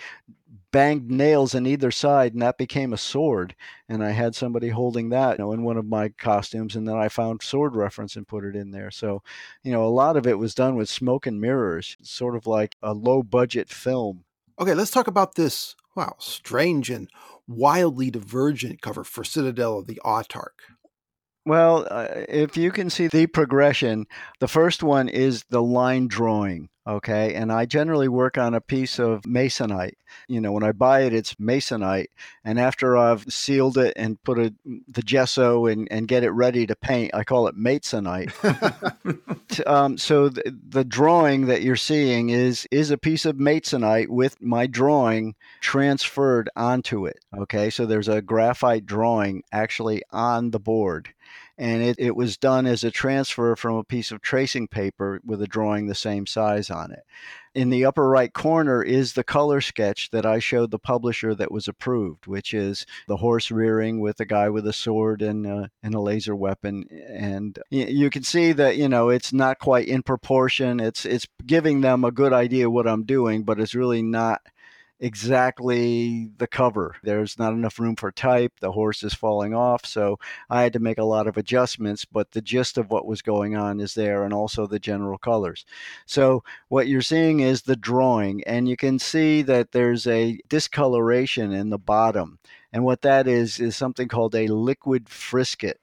banged 0.75 1.09
nails 1.09 1.55
in 1.55 1.65
either 1.65 1.89
side, 1.89 2.33
and 2.33 2.41
that 2.41 2.57
became 2.57 2.91
a 2.91 2.97
sword. 2.97 3.55
And 3.87 4.03
I 4.03 4.11
had 4.11 4.35
somebody 4.35 4.67
holding 4.67 5.07
that, 5.07 5.39
you 5.39 5.45
know, 5.45 5.53
in 5.53 5.63
one 5.63 5.77
of 5.77 5.85
my 5.85 6.09
costumes, 6.09 6.75
and 6.75 6.85
then 6.85 6.97
I 6.97 7.07
found 7.07 7.41
sword 7.41 7.77
reference 7.77 8.17
and 8.17 8.27
put 8.27 8.43
it 8.43 8.57
in 8.57 8.71
there. 8.71 8.91
So, 8.91 9.23
you 9.63 9.71
know, 9.71 9.85
a 9.85 9.87
lot 9.87 10.17
of 10.17 10.27
it 10.27 10.37
was 10.37 10.53
done 10.53 10.75
with 10.75 10.89
smoke 10.89 11.25
and 11.25 11.39
mirrors, 11.39 11.95
sort 12.01 12.35
of 12.35 12.45
like 12.45 12.75
a 12.83 12.93
low 12.93 13.23
budget 13.23 13.69
film. 13.69 14.25
Okay, 14.59 14.73
let's 14.73 14.91
talk 14.91 15.07
about 15.07 15.35
this. 15.35 15.77
Wow, 15.95 16.15
strange 16.19 16.89
and 16.89 17.07
wildly 17.47 18.11
divergent 18.11 18.81
cover 18.81 19.05
for 19.05 19.23
Citadel 19.23 19.79
of 19.79 19.87
the 19.87 20.01
Autarch. 20.03 20.59
Well, 21.45 21.87
uh, 21.91 22.07
if 22.27 22.57
you 22.57 22.71
can 22.71 22.89
see 22.89 23.07
the 23.07 23.27
progression, 23.27 24.07
the 24.39 24.47
first 24.47 24.81
one 24.81 25.07
is 25.07 25.43
the 25.49 25.61
line 25.61 26.07
drawing. 26.07 26.69
Okay. 26.87 27.33
And 27.33 27.51
I 27.51 27.65
generally 27.65 28.07
work 28.07 28.37
on 28.37 28.53
a 28.53 28.61
piece 28.61 28.99
of 28.99 29.21
masonite. 29.23 29.95
You 30.27 30.39
know, 30.39 30.51
when 30.51 30.63
I 30.63 30.71
buy 30.71 31.01
it, 31.01 31.13
it's 31.13 31.33
masonite. 31.35 32.07
And 32.43 32.59
after 32.59 32.95
I've 32.95 33.23
sealed 33.23 33.79
it 33.79 33.93
and 33.95 34.21
put 34.21 34.37
a, 34.37 34.53
the 34.87 35.01
gesso 35.01 35.65
and, 35.65 35.87
and 35.89 36.07
get 36.07 36.23
it 36.23 36.29
ready 36.29 36.67
to 36.67 36.75
paint, 36.75 37.15
I 37.15 37.23
call 37.23 37.47
it 37.47 37.57
masonite. 37.57 38.31
um, 39.67 39.97
so 39.97 40.29
the, 40.29 40.55
the 40.67 40.85
drawing 40.85 41.47
that 41.47 41.63
you're 41.63 41.75
seeing 41.75 42.29
is, 42.29 42.67
is 42.69 42.91
a 42.91 42.99
piece 42.99 43.25
of 43.25 43.37
masonite 43.37 44.09
with 44.09 44.39
my 44.39 44.67
drawing 44.67 45.33
transferred 45.61 46.51
onto 46.55 47.07
it. 47.07 47.17
Okay. 47.35 47.71
So 47.71 47.87
there's 47.87 48.09
a 48.09 48.21
graphite 48.21 48.85
drawing 48.85 49.41
actually 49.51 50.03
on 50.11 50.51
the 50.51 50.59
board 50.59 51.14
and 51.57 51.81
it, 51.81 51.95
it 51.97 52.15
was 52.15 52.37
done 52.37 52.65
as 52.65 52.83
a 52.83 52.91
transfer 52.91 53.55
from 53.55 53.75
a 53.75 53.83
piece 53.83 54.11
of 54.11 54.21
tracing 54.21 54.67
paper 54.67 55.21
with 55.23 55.41
a 55.41 55.47
drawing 55.47 55.87
the 55.87 55.95
same 55.95 56.25
size 56.25 56.69
on 56.69 56.91
it. 56.91 57.03
In 57.53 57.69
the 57.69 57.85
upper 57.85 58.09
right 58.09 58.33
corner 58.33 58.83
is 58.83 59.13
the 59.13 59.23
color 59.23 59.61
sketch 59.61 60.09
that 60.11 60.25
I 60.25 60.39
showed 60.39 60.71
the 60.71 60.79
publisher 60.79 61.33
that 61.35 61.51
was 61.51 61.69
approved, 61.69 62.27
which 62.27 62.53
is 62.53 62.85
the 63.07 63.15
horse 63.17 63.49
rearing 63.49 64.01
with 64.01 64.19
a 64.19 64.25
guy 64.25 64.49
with 64.49 64.67
a 64.67 64.73
sword 64.73 65.21
and, 65.21 65.47
uh, 65.47 65.67
and 65.81 65.95
a 65.95 66.01
laser 66.01 66.35
weapon. 66.35 66.85
And 67.07 67.57
you 67.69 68.09
can 68.09 68.23
see 68.23 68.51
that, 68.51 68.75
you 68.75 68.89
know, 68.89 69.07
it's 69.07 69.31
not 69.31 69.59
quite 69.59 69.87
in 69.87 70.03
proportion. 70.03 70.81
It's, 70.81 71.05
it's 71.05 71.27
giving 71.45 71.79
them 71.79 72.03
a 72.03 72.11
good 72.11 72.33
idea 72.33 72.69
what 72.69 72.87
I'm 72.87 73.03
doing, 73.03 73.43
but 73.43 73.61
it's 73.61 73.75
really 73.75 74.01
not 74.01 74.41
exactly 74.99 76.31
the 76.37 76.47
cover. 76.47 76.95
There's 77.03 77.37
not 77.37 77.53
enough 77.53 77.79
room 77.79 77.95
for 77.95 78.11
type. 78.11 78.53
The 78.59 78.71
horse 78.71 79.03
is 79.03 79.13
falling 79.13 79.53
off. 79.53 79.85
So 79.85 80.19
I 80.49 80.61
had 80.61 80.73
to 80.73 80.79
make 80.79 80.97
a 80.97 81.03
lot 81.03 81.27
of 81.27 81.37
adjustments, 81.37 82.05
but 82.05 82.31
the 82.31 82.41
gist 82.41 82.77
of 82.77 82.89
what 82.89 83.05
was 83.05 83.21
going 83.21 83.55
on 83.55 83.79
is 83.79 83.93
there 83.93 84.23
and 84.23 84.33
also 84.33 84.67
the 84.67 84.79
general 84.79 85.17
colors. 85.17 85.65
So 86.05 86.43
what 86.69 86.87
you're 86.87 87.01
seeing 87.01 87.41
is 87.41 87.63
the 87.63 87.75
drawing, 87.75 88.43
and 88.45 88.69
you 88.69 88.77
can 88.77 88.99
see 88.99 89.41
that 89.43 89.71
there's 89.71 90.07
a 90.07 90.39
discoloration 90.47 91.51
in 91.51 91.69
the 91.69 91.77
bottom. 91.77 92.39
And 92.71 92.83
what 92.83 93.01
that 93.01 93.27
is, 93.27 93.59
is 93.59 93.75
something 93.75 94.07
called 94.07 94.35
a 94.35 94.47
liquid 94.47 95.09
frisket 95.09 95.79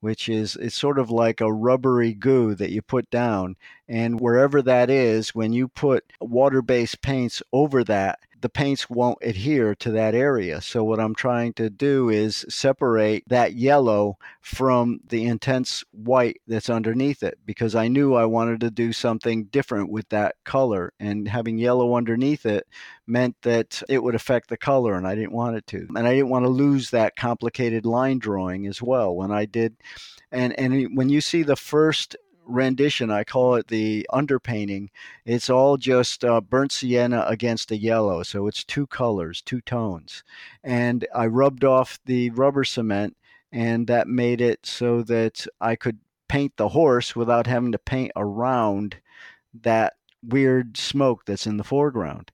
which 0.00 0.28
is 0.28 0.56
it's 0.56 0.76
sort 0.76 0.98
of 0.98 1.10
like 1.10 1.40
a 1.40 1.52
rubbery 1.52 2.12
goo 2.12 2.54
that 2.54 2.70
you 2.70 2.82
put 2.82 3.08
down 3.10 3.56
and 3.88 4.20
wherever 4.20 4.60
that 4.62 4.90
is 4.90 5.34
when 5.34 5.52
you 5.52 5.66
put 5.68 6.04
water-based 6.20 7.00
paints 7.00 7.42
over 7.52 7.82
that 7.82 8.18
the 8.40 8.48
paints 8.48 8.90
won't 8.90 9.18
adhere 9.22 9.74
to 9.76 9.90
that 9.92 10.14
area. 10.14 10.60
So 10.60 10.84
what 10.84 11.00
I'm 11.00 11.14
trying 11.14 11.52
to 11.54 11.70
do 11.70 12.08
is 12.08 12.44
separate 12.48 13.24
that 13.28 13.54
yellow 13.54 14.18
from 14.40 15.00
the 15.08 15.24
intense 15.24 15.84
white 15.92 16.40
that's 16.46 16.70
underneath 16.70 17.22
it 17.22 17.38
because 17.44 17.74
I 17.74 17.88
knew 17.88 18.14
I 18.14 18.26
wanted 18.26 18.60
to 18.60 18.70
do 18.70 18.92
something 18.92 19.44
different 19.44 19.90
with 19.90 20.08
that 20.10 20.36
color 20.44 20.92
and 21.00 21.28
having 21.28 21.58
yellow 21.58 21.96
underneath 21.96 22.46
it 22.46 22.66
meant 23.06 23.36
that 23.42 23.82
it 23.88 24.02
would 24.02 24.14
affect 24.14 24.48
the 24.48 24.56
color 24.56 24.94
and 24.94 25.06
I 25.06 25.14
didn't 25.14 25.32
want 25.32 25.56
it 25.56 25.66
to. 25.68 25.86
And 25.96 26.06
I 26.06 26.14
didn't 26.14 26.30
want 26.30 26.44
to 26.44 26.50
lose 26.50 26.90
that 26.90 27.16
complicated 27.16 27.86
line 27.86 28.18
drawing 28.18 28.66
as 28.66 28.82
well 28.82 29.14
when 29.14 29.30
I 29.30 29.46
did 29.46 29.76
and 30.32 30.58
and 30.58 30.96
when 30.96 31.08
you 31.08 31.20
see 31.20 31.42
the 31.42 31.56
first 31.56 32.16
rendition. 32.46 33.10
I 33.10 33.24
call 33.24 33.56
it 33.56 33.68
the 33.68 34.06
underpainting. 34.12 34.88
It's 35.24 35.50
all 35.50 35.76
just 35.76 36.24
uh, 36.24 36.40
burnt 36.40 36.72
sienna 36.72 37.24
against 37.26 37.70
a 37.70 37.76
yellow. 37.76 38.22
So 38.22 38.46
it's 38.46 38.64
two 38.64 38.86
colors, 38.86 39.42
two 39.42 39.60
tones. 39.60 40.22
And 40.62 41.06
I 41.14 41.26
rubbed 41.26 41.64
off 41.64 41.98
the 42.04 42.30
rubber 42.30 42.64
cement, 42.64 43.16
and 43.52 43.86
that 43.86 44.08
made 44.08 44.40
it 44.40 44.66
so 44.66 45.02
that 45.02 45.46
I 45.60 45.76
could 45.76 45.98
paint 46.28 46.56
the 46.56 46.68
horse 46.68 47.14
without 47.14 47.46
having 47.46 47.72
to 47.72 47.78
paint 47.78 48.12
around 48.16 48.96
that 49.62 49.94
weird 50.22 50.76
smoke 50.76 51.24
that's 51.24 51.46
in 51.46 51.56
the 51.56 51.64
foreground. 51.64 52.32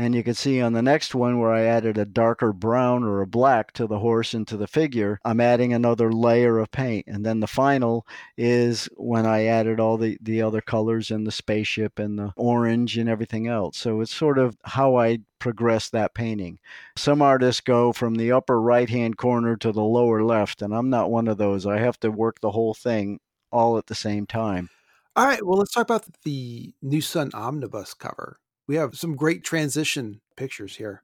And 0.00 0.14
you 0.14 0.22
can 0.22 0.32
see 0.32 0.62
on 0.62 0.72
the 0.72 0.80
next 0.80 1.14
one 1.14 1.38
where 1.38 1.52
I 1.52 1.64
added 1.64 1.98
a 1.98 2.06
darker 2.06 2.54
brown 2.54 3.04
or 3.04 3.20
a 3.20 3.26
black 3.26 3.72
to 3.72 3.86
the 3.86 3.98
horse 3.98 4.32
and 4.32 4.48
to 4.48 4.56
the 4.56 4.66
figure, 4.66 5.20
I'm 5.26 5.40
adding 5.40 5.74
another 5.74 6.10
layer 6.10 6.58
of 6.58 6.70
paint. 6.70 7.04
And 7.06 7.22
then 7.22 7.40
the 7.40 7.46
final 7.46 8.06
is 8.34 8.88
when 8.96 9.26
I 9.26 9.44
added 9.44 9.78
all 9.78 9.98
the, 9.98 10.16
the 10.22 10.40
other 10.40 10.62
colors 10.62 11.10
and 11.10 11.26
the 11.26 11.30
spaceship 11.30 11.98
and 11.98 12.18
the 12.18 12.32
orange 12.34 12.96
and 12.96 13.10
everything 13.10 13.46
else. 13.46 13.76
So 13.76 14.00
it's 14.00 14.14
sort 14.14 14.38
of 14.38 14.56
how 14.64 14.96
I 14.96 15.18
progress 15.38 15.90
that 15.90 16.14
painting. 16.14 16.60
Some 16.96 17.20
artists 17.20 17.60
go 17.60 17.92
from 17.92 18.14
the 18.14 18.32
upper 18.32 18.58
right 18.58 18.88
hand 18.88 19.18
corner 19.18 19.54
to 19.58 19.70
the 19.70 19.84
lower 19.84 20.24
left, 20.24 20.62
and 20.62 20.74
I'm 20.74 20.88
not 20.88 21.10
one 21.10 21.28
of 21.28 21.36
those. 21.36 21.66
I 21.66 21.78
have 21.78 22.00
to 22.00 22.10
work 22.10 22.40
the 22.40 22.52
whole 22.52 22.72
thing 22.72 23.20
all 23.52 23.76
at 23.76 23.88
the 23.88 23.94
same 23.94 24.26
time. 24.26 24.70
All 25.14 25.26
right, 25.26 25.44
well, 25.44 25.58
let's 25.58 25.74
talk 25.74 25.84
about 25.84 26.06
the 26.24 26.72
New 26.80 27.02
Sun 27.02 27.32
Omnibus 27.34 27.92
cover 27.92 28.38
we 28.70 28.76
have 28.76 28.96
some 28.96 29.16
great 29.16 29.42
transition 29.42 30.20
pictures 30.36 30.76
here. 30.76 31.02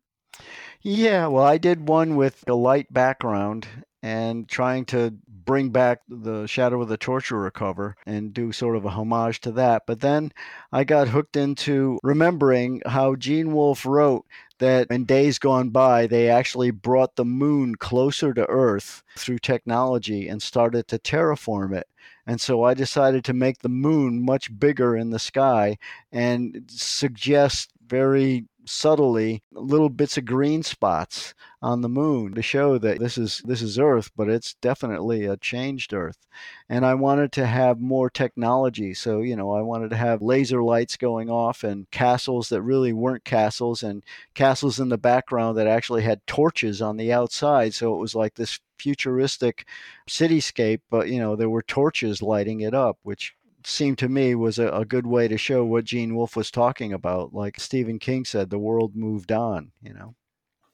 Yeah, 0.83 1.27
well, 1.27 1.43
I 1.43 1.59
did 1.59 1.89
one 1.89 2.15
with 2.15 2.45
a 2.47 2.55
light 2.55 2.93
background 2.93 3.67
and 4.05 4.49
trying 4.49 4.85
to 4.85 5.17
bring 5.27 5.71
back 5.71 6.03
the 6.09 6.47
Shadow 6.47 6.81
of 6.81 6.89
the 6.89 6.97
Torturer 6.97 7.51
cover 7.51 7.97
and 8.07 8.33
do 8.33 8.53
sort 8.53 8.77
of 8.77 8.85
a 8.85 8.91
homage 8.91 9.41
to 9.41 9.51
that. 9.53 9.83
But 9.85 9.99
then 9.99 10.31
I 10.71 10.85
got 10.85 11.09
hooked 11.09 11.35
into 11.35 11.99
remembering 12.05 12.83
how 12.87 13.17
Gene 13.17 13.53
Wolfe 13.53 13.85
wrote 13.85 14.27
that 14.61 14.87
in 14.89 15.05
days 15.05 15.41
gone 15.41 15.71
by, 15.71 16.07
they 16.07 16.31
actually 16.31 16.71
brought 16.71 17.17
the 17.17 17.25
moon 17.25 17.75
closer 17.75 18.33
to 18.33 18.49
Earth 18.49 19.03
through 19.19 19.41
technology 19.41 20.29
and 20.29 20.41
started 20.41 20.87
to 20.87 21.01
terraform 21.01 21.77
it. 21.77 21.89
And 22.27 22.41
so 22.41 22.65
I 22.65 22.75
decided 22.75 23.25
to 23.25 23.33
make 23.33 23.61
the 23.61 23.69
moon 23.69 24.25
much 24.25 24.59
bigger 24.59 24.97
in 24.97 25.11
the 25.11 25.19
sky 25.19 25.79
and 26.11 26.65
suggest 26.69 27.71
very 27.87 28.47
subtly 28.67 29.43
little 29.53 29.89
bits 29.89 30.19
of 30.19 30.25
green 30.25 30.63
spots 30.63 31.35
on 31.63 31.81
the 31.81 31.89
moon 31.89 32.35
to 32.35 32.43
show 32.43 32.79
that 32.79 32.99
this 32.99 33.17
is 33.17 33.41
this 33.45 33.63
is 33.63 33.79
earth 33.79 34.11
but 34.17 34.29
it's 34.29 34.55
definitely 34.55 35.25
a 35.25 35.37
changed 35.37 35.93
earth. 35.95 36.27
And 36.69 36.85
i 36.85 36.95
wanted 36.95 37.33
to 37.33 37.47
have 37.47 37.81
more 37.81 38.11
technology. 38.11 38.93
So 38.95 39.21
you 39.21 39.37
know 39.37 39.53
i 39.53 39.63
wanted 39.63 39.91
to 39.91 39.97
have 39.97 40.21
laser 40.23 40.63
lights 40.63 40.97
going 40.97 41.31
off 41.31 41.63
and 41.65 41.91
castles 41.91 42.49
that 42.49 42.63
really 42.63 42.93
weren't 42.93 43.25
castles 43.25 43.83
and 43.83 44.03
castles 44.35 44.81
in 44.81 44.89
the 44.89 44.99
background 44.99 45.57
that 45.59 45.67
actually 45.69 46.03
had 46.03 46.27
torches 46.27 46.83
on 46.83 46.97
the 46.97 47.13
outside. 47.13 47.75
So 47.75 47.95
it 47.95 47.99
was 47.99 48.15
like 48.15 48.35
this 48.35 48.59
futuristic 48.79 49.67
cityscape, 50.09 50.81
but 50.91 51.09
you 51.09 51.19
know 51.19 51.37
there 51.37 51.51
were 51.51 51.63
torches 51.63 52.23
lighting 52.23 52.61
it 52.61 52.75
up, 52.75 52.99
which 53.03 53.36
seemed 53.67 53.99
to 53.99 54.09
me 54.09 54.35
was 54.35 54.59
a, 54.59 54.69
a, 54.69 54.85
good 54.85 55.07
way 55.07 55.29
to 55.29 55.37
show 55.37 55.65
what 55.65 55.85
Gene 55.85 56.15
Wolfe 56.15 56.37
was 56.37 56.51
talking 56.51 56.93
about. 56.93 57.35
Like 57.35 57.59
Stephen 57.59 57.99
King 57.99 58.25
said, 58.25 58.49
the 58.49 58.59
world 58.59 58.95
moved 58.95 59.33
on. 59.33 59.73
You 59.83 59.95
know. 59.95 60.15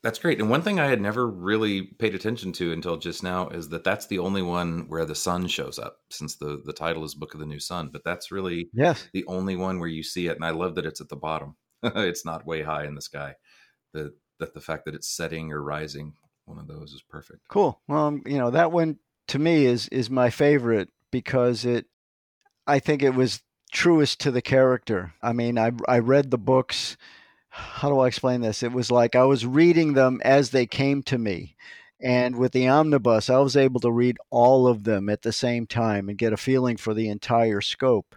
That's 0.03 0.18
great. 0.18 0.40
And 0.40 0.51
one 0.51 0.62
thing 0.62 0.80
I 0.80 0.88
had 0.88 1.01
never 1.01 1.28
really 1.28 1.82
paid 1.82 2.14
attention 2.14 2.53
to 2.55 2.72
until 2.72 2.97
just 2.97 3.22
now 3.22 3.49
is 3.49 3.68
that 3.68 3.84
that's 3.84 4.07
the 4.07 4.18
only 4.18 4.43
one 4.43 4.86
where 4.88 5.05
the 5.05 5.14
sun 5.14 5.47
shows 5.47 5.78
up, 5.78 5.99
since 6.11 6.36
the 6.36 6.61
the 6.64 6.72
title 6.72 7.05
is 7.05 7.14
Book 7.14 7.34
of 7.34 7.40
the 7.40 7.47
New 7.47 7.61
Sun. 7.61 7.90
But 7.93 8.03
that's 8.05 8.32
really 8.32 8.68
yes 8.72 9.09
the 9.12 9.24
only 9.26 9.57
one 9.57 9.78
where 9.78 9.88
you 9.88 10.03
see 10.03 10.26
it, 10.26 10.36
and 10.36 10.45
I 10.45 10.51
love 10.51 10.74
that 10.74 10.86
it's 10.86 11.01
at 11.01 11.09
the 11.09 11.16
bottom. 11.16 11.57
it's 11.82 12.24
not 12.24 12.47
way 12.47 12.62
high 12.62 12.84
in 12.84 12.95
the 12.95 13.03
sky. 13.03 13.34
The 13.93 14.12
that 14.40 14.55
the 14.55 14.61
fact 14.61 14.86
that 14.86 14.95
it's 14.95 15.09
setting 15.09 15.53
or 15.53 15.62
rising 15.62 16.14
one 16.47 16.59
of 16.59 16.66
those 16.66 16.93
is 16.93 17.03
perfect. 17.09 17.43
Cool. 17.49 17.80
Well, 17.86 18.07
um, 18.07 18.22
you 18.26 18.38
know 18.38 18.51
that 18.51 18.72
one 18.72 18.99
to 19.28 19.38
me 19.38 19.66
is 19.66 19.88
is 19.88 20.11
my 20.11 20.30
favorite 20.30 20.88
because 21.12 21.64
it, 21.64 21.86
I 22.67 22.79
think 22.79 23.03
it 23.03 23.15
was 23.15 23.43
truest 23.73 24.21
to 24.21 24.31
the 24.31 24.43
character. 24.43 25.15
I 25.23 25.33
mean, 25.33 25.59
I 25.59 25.73
I 25.89 25.99
read 25.99 26.31
the 26.31 26.39
books. 26.39 26.97
How 27.49 27.89
do 27.91 27.99
I 28.01 28.07
explain 28.07 28.41
this? 28.41 28.63
It 28.63 28.73
was 28.73 28.91
like 28.91 29.15
I 29.15 29.25
was 29.25 29.45
reading 29.45 29.95
them 29.95 30.21
as 30.25 30.51
they 30.51 30.67
came 30.67 31.03
to 31.05 31.19
me. 31.19 31.57
And 32.01 32.37
with 32.37 32.53
the 32.53 32.69
omnibus, 32.69 33.31
I 33.31 33.39
was 33.39 33.57
able 33.57 33.81
to 33.81 33.93
read 33.93 34.17
all 34.31 34.67
of 34.67 34.85
them 34.85 35.09
at 35.09 35.23
the 35.23 35.33
same 35.33 35.67
time 35.67 36.09
and 36.09 36.19
get 36.19 36.33
a 36.33 36.37
feeling 36.37 36.77
for 36.77 36.95
the 36.95 37.09
entire 37.09 37.61
scope. 37.61 38.17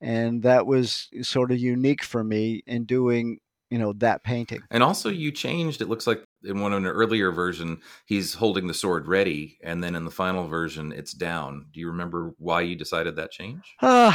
And 0.00 0.42
that 0.42 0.66
was 0.66 1.08
sort 1.22 1.52
of 1.52 1.58
unique 1.58 2.02
for 2.02 2.24
me 2.24 2.64
in 2.66 2.84
doing 2.84 3.38
you 3.72 3.78
know 3.78 3.94
that 3.94 4.22
painting 4.22 4.62
and 4.70 4.82
also 4.82 5.08
you 5.08 5.32
changed 5.32 5.80
it 5.80 5.88
looks 5.88 6.06
like 6.06 6.22
in 6.44 6.60
one 6.60 6.74
of 6.74 6.78
an 6.78 6.86
earlier 6.86 7.32
version 7.32 7.80
he's 8.04 8.34
holding 8.34 8.66
the 8.66 8.74
sword 8.74 9.08
ready 9.08 9.58
and 9.64 9.82
then 9.82 9.94
in 9.94 10.04
the 10.04 10.10
final 10.10 10.46
version 10.46 10.92
it's 10.92 11.12
down 11.12 11.64
do 11.72 11.80
you 11.80 11.88
remember 11.88 12.34
why 12.36 12.60
you 12.60 12.76
decided 12.76 13.16
that 13.16 13.30
change 13.30 13.74
uh, 13.80 14.12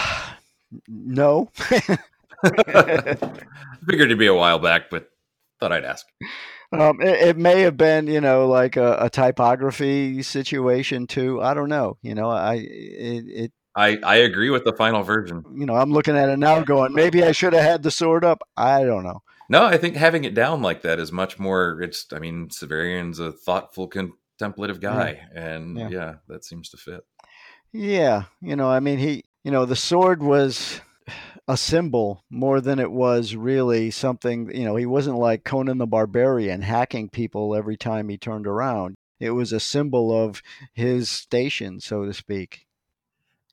no 0.88 1.50
figured 1.56 1.98
it'd 3.90 4.20
be 4.20 4.28
a 4.28 4.34
while 4.34 4.60
back 4.60 4.92
but 4.92 5.10
thought 5.60 5.72
i'd 5.72 5.84
ask 5.84 6.06
um, 6.74 7.02
it, 7.02 7.30
it, 7.30 7.38
may 7.38 7.62
have 7.62 7.78
been, 7.78 8.08
you 8.08 8.20
know, 8.20 8.46
like 8.46 8.76
a, 8.76 8.98
a, 9.00 9.10
typography 9.10 10.22
situation 10.22 11.08
too. 11.08 11.42
I 11.42 11.54
don't 11.54 11.70
know. 11.70 11.98
You 12.02 12.14
know, 12.14 12.30
I 12.30 12.56
it, 12.56 13.24
it 13.30 13.52
I, 13.74 13.98
I 14.04 14.16
agree 14.18 14.50
with 14.50 14.66
the 14.66 14.74
final 14.74 15.02
version. 15.02 15.46
You 15.56 15.66
know, 15.66 15.76
I'm 15.76 15.94
looking 15.94 16.18
at 16.18 16.28
it 16.28 16.38
now 16.40 16.62
going, 16.64 16.94
maybe 16.94 17.24
I 17.24 17.32
should 17.32 17.54
have 17.54 17.64
had 17.64 17.84
the 17.84 17.92
sword 17.92 18.26
up. 18.26 18.42
I 18.58 18.84
don't 18.84 19.06
know. 19.06 19.22
No, 19.50 19.66
I 19.66 19.78
think 19.78 19.96
having 19.96 20.24
it 20.26 20.34
down 20.34 20.62
like 20.62 20.82
that 20.82 21.00
is 21.00 21.12
much 21.12 21.40
more. 21.40 21.82
It's, 21.82 22.06
I 22.12 22.20
mean, 22.20 22.50
Severian's 22.50 23.20
a 23.20 23.32
thoughtful, 23.32 23.88
contemplative 23.88 24.82
guy, 24.82 25.28
yeah. 25.34 25.42
and 25.42 25.78
yeah. 25.78 25.90
yeah, 25.90 26.14
that 26.28 26.44
seems 26.44 26.70
to 26.70 26.78
fit. 26.78 27.06
Yeah, 27.72 28.24
you 28.42 28.56
know, 28.56 28.70
I 28.70 28.80
mean, 28.80 28.98
he, 28.98 29.24
you 29.44 29.52
know, 29.52 29.66
the 29.66 29.76
sword 29.76 30.22
was 30.22 30.82
a 31.48 31.56
symbol 31.56 32.24
more 32.30 32.60
than 32.60 32.80
it 32.80 32.92
was 32.92 33.36
really 33.36 33.92
something. 33.92 34.54
You 34.54 34.66
know, 34.66 34.76
he 34.76 34.86
wasn't 34.86 35.18
like 35.18 35.44
Conan 35.44 35.78
the 35.78 35.88
Barbarian 35.88 36.62
hacking 36.62 37.10
people 37.10 37.56
every 37.56 37.78
time 37.78 38.10
he 38.10 38.18
turned 38.18 38.48
around. 38.48 38.96
It 39.20 39.32
was 39.32 39.54
a 39.54 39.60
symbol 39.60 40.12
of 40.12 40.42
his 40.74 41.10
station, 41.10 41.80
so 41.80 42.06
to 42.06 42.14
speak. 42.14 42.68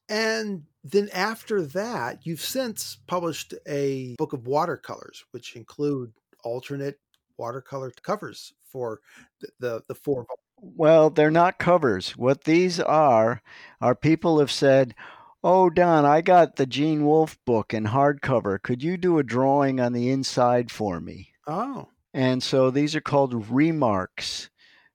And 0.09 0.65
then 0.85 1.09
after 1.15 1.63
that, 1.63 2.27
you've 2.27 2.43
since 2.43 2.99
published 3.07 3.55
a 3.67 4.15
book 4.19 4.35
of 4.35 4.47
watercolors, 4.47 5.25
which 5.31 5.57
include 5.57 6.13
alternate 6.45 7.01
watercolor 7.39 7.91
covers 8.03 8.53
for 8.71 9.01
the, 9.41 9.49
the, 9.59 9.83
the 9.89 9.95
four. 9.95 10.27
Well, 10.61 11.09
they're 11.09 11.31
not 11.31 11.59
covers. 11.59 12.17
What 12.19 12.45
these 12.45 12.79
are, 12.79 13.43
are 13.81 13.95
people 13.95 14.39
have 14.39 14.53
said, 14.53 14.95
Oh, 15.43 15.69
Don, 15.69 16.05
I 16.05 16.21
got 16.21 16.57
the 16.57 16.67
Gene 16.67 17.05
Wolfe 17.05 17.39
book 17.45 17.75
in 17.75 17.85
hardcover. 17.85 18.63
Could 18.63 18.83
you 18.83 18.97
do 18.97 19.19
a 19.19 19.23
drawing 19.23 19.81
on 19.81 19.93
the 19.93 20.11
inside 20.11 20.71
for 20.71 21.01
me? 21.01 21.33
Oh. 21.47 21.89
And 22.15 22.43
so 22.43 22.71
these 22.71 22.95
are 22.95 23.01
called 23.01 23.51
remarks. 23.51 24.49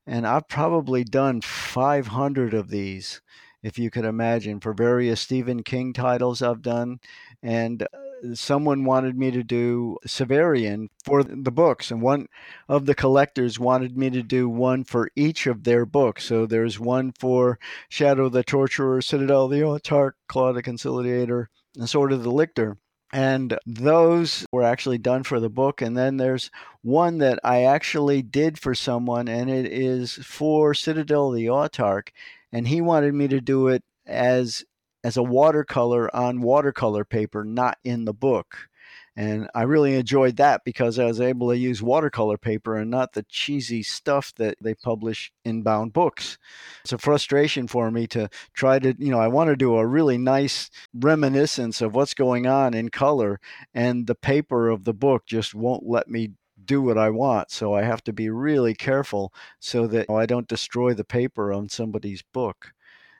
And 0.07 0.25
I've 0.25 0.47
probably 0.47 1.03
done 1.03 1.41
500 1.41 2.53
of 2.55 2.69
these 2.69 3.21
if 3.63 3.77
you 3.77 3.89
could 3.89 4.05
imagine, 4.05 4.59
for 4.59 4.73
various 4.73 5.21
Stephen 5.21 5.63
King 5.63 5.93
titles 5.93 6.41
I've 6.41 6.61
done. 6.61 6.99
And 7.43 7.83
uh, 7.83 8.33
someone 8.33 8.85
wanted 8.85 9.17
me 9.17 9.31
to 9.31 9.43
do 9.43 9.97
Severian 10.05 10.87
for 11.03 11.23
the 11.23 11.51
books, 11.51 11.91
and 11.91 12.01
one 12.01 12.27
of 12.67 12.85
the 12.85 12.95
collectors 12.95 13.59
wanted 13.59 13.97
me 13.97 14.09
to 14.09 14.23
do 14.23 14.49
one 14.49 14.83
for 14.83 15.09
each 15.15 15.47
of 15.47 15.63
their 15.63 15.85
books. 15.85 16.25
So 16.25 16.45
there's 16.45 16.79
one 16.79 17.13
for 17.19 17.59
Shadow 17.89 18.29
the 18.29 18.43
Torturer, 18.43 19.01
Citadel 19.01 19.47
the 19.47 19.61
Autarch, 19.61 20.13
Claw 20.27 20.53
the 20.53 20.63
Conciliator, 20.63 21.49
and 21.75 21.89
Sword 21.89 22.11
of 22.11 22.23
the 22.23 22.31
Lictor. 22.31 22.77
And 23.11 23.57
those 23.65 24.45
were 24.51 24.61
actually 24.61 24.99
done 24.99 25.23
for 25.23 25.39
the 25.39 25.49
book. 25.49 25.81
And 25.81 25.97
then 25.97 26.17
there's 26.17 26.51
one 26.83 27.17
that 27.17 27.39
I 27.43 27.63
actually 27.63 28.21
did 28.21 28.59
for 28.59 28.75
someone, 28.75 29.27
and 29.27 29.49
it 29.49 29.65
is 29.65 30.13
for 30.13 30.75
Citadel 30.75 31.31
the 31.31 31.47
Autarch 31.47 32.09
and 32.51 32.67
he 32.67 32.81
wanted 32.81 33.13
me 33.13 33.27
to 33.27 33.41
do 33.41 33.67
it 33.67 33.83
as 34.05 34.63
as 35.03 35.17
a 35.17 35.23
watercolor 35.23 36.13
on 36.15 36.41
watercolor 36.41 37.05
paper, 37.05 37.43
not 37.43 37.77
in 37.83 38.05
the 38.05 38.13
book. 38.13 38.69
And 39.15 39.49
I 39.53 39.63
really 39.63 39.95
enjoyed 39.95 40.37
that 40.37 40.61
because 40.63 40.97
I 40.97 41.05
was 41.05 41.19
able 41.19 41.49
to 41.49 41.57
use 41.57 41.81
watercolor 41.81 42.37
paper 42.37 42.77
and 42.77 42.89
not 42.89 43.13
the 43.13 43.25
cheesy 43.27 43.83
stuff 43.83 44.33
that 44.37 44.55
they 44.61 44.73
publish 44.73 45.31
in 45.43 45.61
bound 45.61 45.91
books. 45.91 46.37
It's 46.83 46.93
a 46.93 46.97
frustration 46.97 47.67
for 47.67 47.91
me 47.91 48.07
to 48.07 48.29
try 48.53 48.79
to, 48.79 48.95
you 48.97 49.11
know, 49.11 49.19
I 49.19 49.27
want 49.27 49.49
to 49.49 49.57
do 49.57 49.75
a 49.75 49.85
really 49.85 50.17
nice 50.17 50.69
reminiscence 50.93 51.81
of 51.81 51.95
what's 51.95 52.13
going 52.13 52.47
on 52.47 52.73
in 52.73 52.89
color, 52.89 53.41
and 53.73 54.07
the 54.07 54.15
paper 54.15 54.69
of 54.69 54.85
the 54.85 54.93
book 54.93 55.25
just 55.25 55.53
won't 55.53 55.83
let 55.85 56.07
me 56.07 56.31
do 56.69 56.81
what 56.83 56.99
I 56.99 57.09
want. 57.09 57.49
So 57.49 57.73
I 57.73 57.81
have 57.81 58.03
to 58.03 58.13
be 58.13 58.29
really 58.29 58.75
careful 58.75 59.33
so 59.59 59.87
that 59.87 60.07
I 60.07 60.27
don't 60.27 60.47
destroy 60.47 60.93
the 60.93 61.03
paper 61.03 61.51
on 61.51 61.67
somebody's 61.67 62.21
book. 62.21 62.73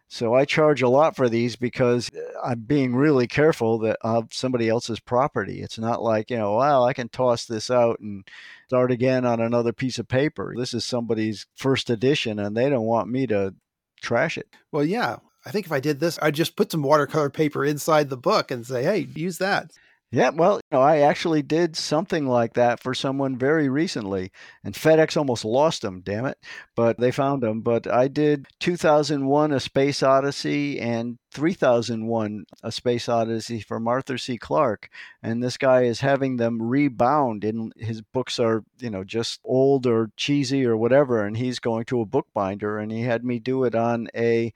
So 0.07 0.35
I 0.35 0.45
charge 0.45 0.83
a 0.83 0.89
lot 0.89 1.15
for 1.15 1.29
these 1.29 1.55
because 1.55 2.09
uh, 2.15 2.39
I'm 2.43 2.61
being 2.61 2.95
really 2.95 3.27
careful 3.27 3.79
that 3.79 3.97
of 4.01 4.27
somebody 4.31 4.69
else's 4.69 4.99
property. 4.99 5.61
It's 5.61 5.79
not 5.79 6.01
like, 6.01 6.29
you 6.29 6.37
know, 6.37 6.57
well, 6.57 6.83
I 6.83 6.93
can 6.93 7.09
toss 7.09 7.45
this 7.45 7.71
out 7.71 7.99
and 7.99 8.23
start 8.67 8.91
again 8.91 9.25
on 9.25 9.39
another 9.39 9.73
piece 9.73 9.97
of 9.97 10.07
paper. 10.07 10.53
This 10.55 10.73
is 10.75 10.85
somebody's 10.85 11.47
first 11.55 11.89
edition 11.89 12.37
and 12.37 12.55
they 12.55 12.69
don't 12.69 12.85
want 12.85 13.09
me 13.09 13.25
to 13.27 13.55
trash 14.01 14.37
it. 14.37 14.47
Well, 14.71 14.85
yeah. 14.85 15.17
I 15.45 15.51
think 15.51 15.65
if 15.65 15.71
I 15.71 15.79
did 15.79 15.99
this, 15.99 16.19
I'd 16.21 16.35
just 16.35 16.55
put 16.55 16.71
some 16.71 16.83
watercolor 16.83 17.29
paper 17.29 17.65
inside 17.65 18.09
the 18.09 18.17
book 18.17 18.51
and 18.51 18.65
say, 18.65 18.83
hey, 18.83 19.07
use 19.15 19.39
that. 19.39 19.71
Yeah, 20.11 20.31
well, 20.31 20.55
you 20.55 20.61
know, 20.77 20.81
I 20.81 20.99
actually 20.99 21.43
did 21.43 21.75
something 21.75 22.25
like 22.25 22.53
that 22.53 22.79
for 22.81 22.95
someone 22.95 23.37
very 23.37 23.69
recently, 23.69 24.31
and 24.63 24.73
FedEx 24.73 25.15
almost 25.15 25.45
lost 25.45 25.83
them, 25.83 26.01
damn 26.01 26.25
it. 26.25 26.39
But 26.75 26.97
they 26.97 27.11
found 27.11 27.43
them. 27.43 27.61
But 27.61 27.85
I 27.85 28.07
did 28.07 28.47
2001 28.59 29.51
A 29.51 29.59
Space 29.59 30.01
Odyssey 30.01 30.79
and 30.79 31.19
3001 31.31 32.45
A 32.63 32.71
Space 32.71 33.07
Odyssey 33.07 33.59
from 33.59 33.87
Arthur 33.87 34.17
C. 34.17 34.35
Clarke. 34.39 34.89
And 35.21 35.43
this 35.43 35.57
guy 35.57 35.83
is 35.83 35.99
having 35.99 36.37
them 36.37 36.59
rebound, 36.59 37.43
and 37.43 37.71
his 37.77 38.01
books 38.01 38.39
are, 38.39 38.63
you 38.79 38.89
know, 38.89 39.03
just 39.03 39.39
old 39.43 39.85
or 39.85 40.09
cheesy 40.17 40.65
or 40.65 40.75
whatever. 40.75 41.23
And 41.23 41.37
he's 41.37 41.59
going 41.59 41.85
to 41.85 42.01
a 42.01 42.07
bookbinder, 42.07 42.79
and 42.79 42.91
he 42.91 43.03
had 43.03 43.23
me 43.23 43.37
do 43.37 43.63
it 43.63 43.75
on 43.75 44.07
a 44.15 44.53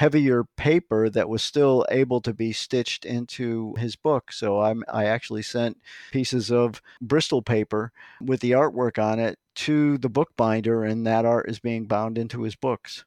heavier 0.00 0.44
paper 0.56 1.10
that 1.10 1.28
was 1.28 1.42
still 1.42 1.84
able 1.90 2.22
to 2.22 2.32
be 2.32 2.54
stitched 2.54 3.04
into 3.04 3.74
his 3.74 3.96
book. 3.96 4.32
So 4.32 4.62
I'm, 4.62 4.82
I 4.90 5.04
actually 5.04 5.42
sent 5.42 5.76
pieces 6.10 6.50
of 6.50 6.80
Bristol 7.02 7.42
paper 7.42 7.92
with 8.18 8.40
the 8.40 8.52
artwork 8.52 8.98
on 8.98 9.18
it 9.18 9.38
to 9.56 9.98
the 9.98 10.08
bookbinder, 10.08 10.84
and 10.84 11.06
that 11.06 11.26
art 11.26 11.50
is 11.50 11.58
being 11.58 11.84
bound 11.84 12.16
into 12.16 12.44
his 12.44 12.56
books. 12.56 13.04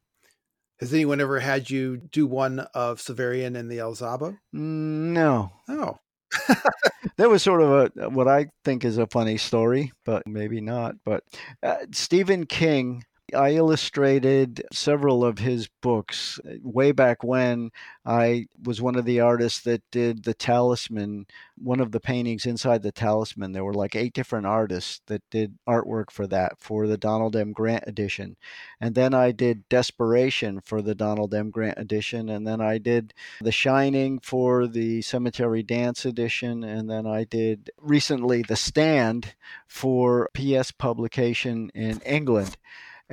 Has 0.80 0.94
anyone 0.94 1.20
ever 1.20 1.40
had 1.40 1.72
you 1.72 1.98
do 1.98 2.28
one 2.28 2.60
of 2.76 3.00
Severian 3.00 3.58
and 3.58 3.72
the 3.72 3.80
alzabo? 3.80 4.38
No. 4.52 5.52
Oh. 5.68 5.98
that 7.18 7.28
was 7.28 7.42
sort 7.42 7.64
of 7.64 7.92
a 7.98 8.10
what 8.10 8.28
I 8.28 8.48
think 8.64 8.86
is 8.86 9.00
a 9.00 9.08
funny 9.08 9.38
story, 9.38 9.92
but 10.06 10.28
maybe 10.28 10.62
not. 10.62 10.94
But 11.04 11.24
uh, 11.64 11.88
Stephen 11.92 12.46
King 12.46 13.04
I 13.34 13.52
illustrated 13.52 14.64
several 14.72 15.24
of 15.24 15.40
his 15.40 15.68
books. 15.82 16.40
Uh, 16.46 16.56
way 16.62 16.92
back 16.92 17.24
when, 17.24 17.72
I 18.06 18.48
was 18.64 18.82
one 18.82 18.96
of 18.96 19.06
the 19.06 19.20
artists 19.20 19.62
that 19.62 19.82
did 19.92 20.24
the 20.24 20.34
Talisman, 20.34 21.26
one 21.58 21.80
of 21.80 21.92
the 21.92 22.00
paintings 22.00 22.46
inside 22.46 22.84
the 22.84 22.92
Talisman. 22.92 23.52
There 23.52 23.64
were 23.64 23.74
like 23.74 23.96
eight 23.96 24.14
different 24.14 24.46
artists 24.46 25.02
that 25.08 25.22
did 25.30 25.58
artwork 25.68 26.12
for 26.12 26.28
that 26.28 26.54
for 26.60 26.88
the 26.88 26.98
Donald 26.98 27.36
M. 27.36 27.54
Grant 27.54 27.84
edition. 27.88 28.36
And 28.80 28.96
then 28.96 29.14
I 29.14 29.32
did 29.32 29.68
Desperation 29.70 30.62
for 30.62 30.82
the 30.82 30.96
Donald 30.96 31.34
M. 31.34 31.50
Grant 31.50 31.78
edition. 31.78 32.30
And 32.30 32.46
then 32.46 32.62
I 32.62 32.78
did 32.78 33.14
The 33.42 33.52
Shining 33.52 34.20
for 34.20 34.68
the 34.68 35.02
Cemetery 35.02 35.64
Dance 35.64 36.06
edition. 36.06 36.64
And 36.64 36.90
then 36.90 37.06
I 37.06 37.24
did 37.24 37.72
recently 37.78 38.42
The 38.42 38.56
Stand 38.56 39.36
for 39.68 40.30
PS 40.34 40.72
publication 40.72 41.72
in 41.74 42.00
England. 42.02 42.58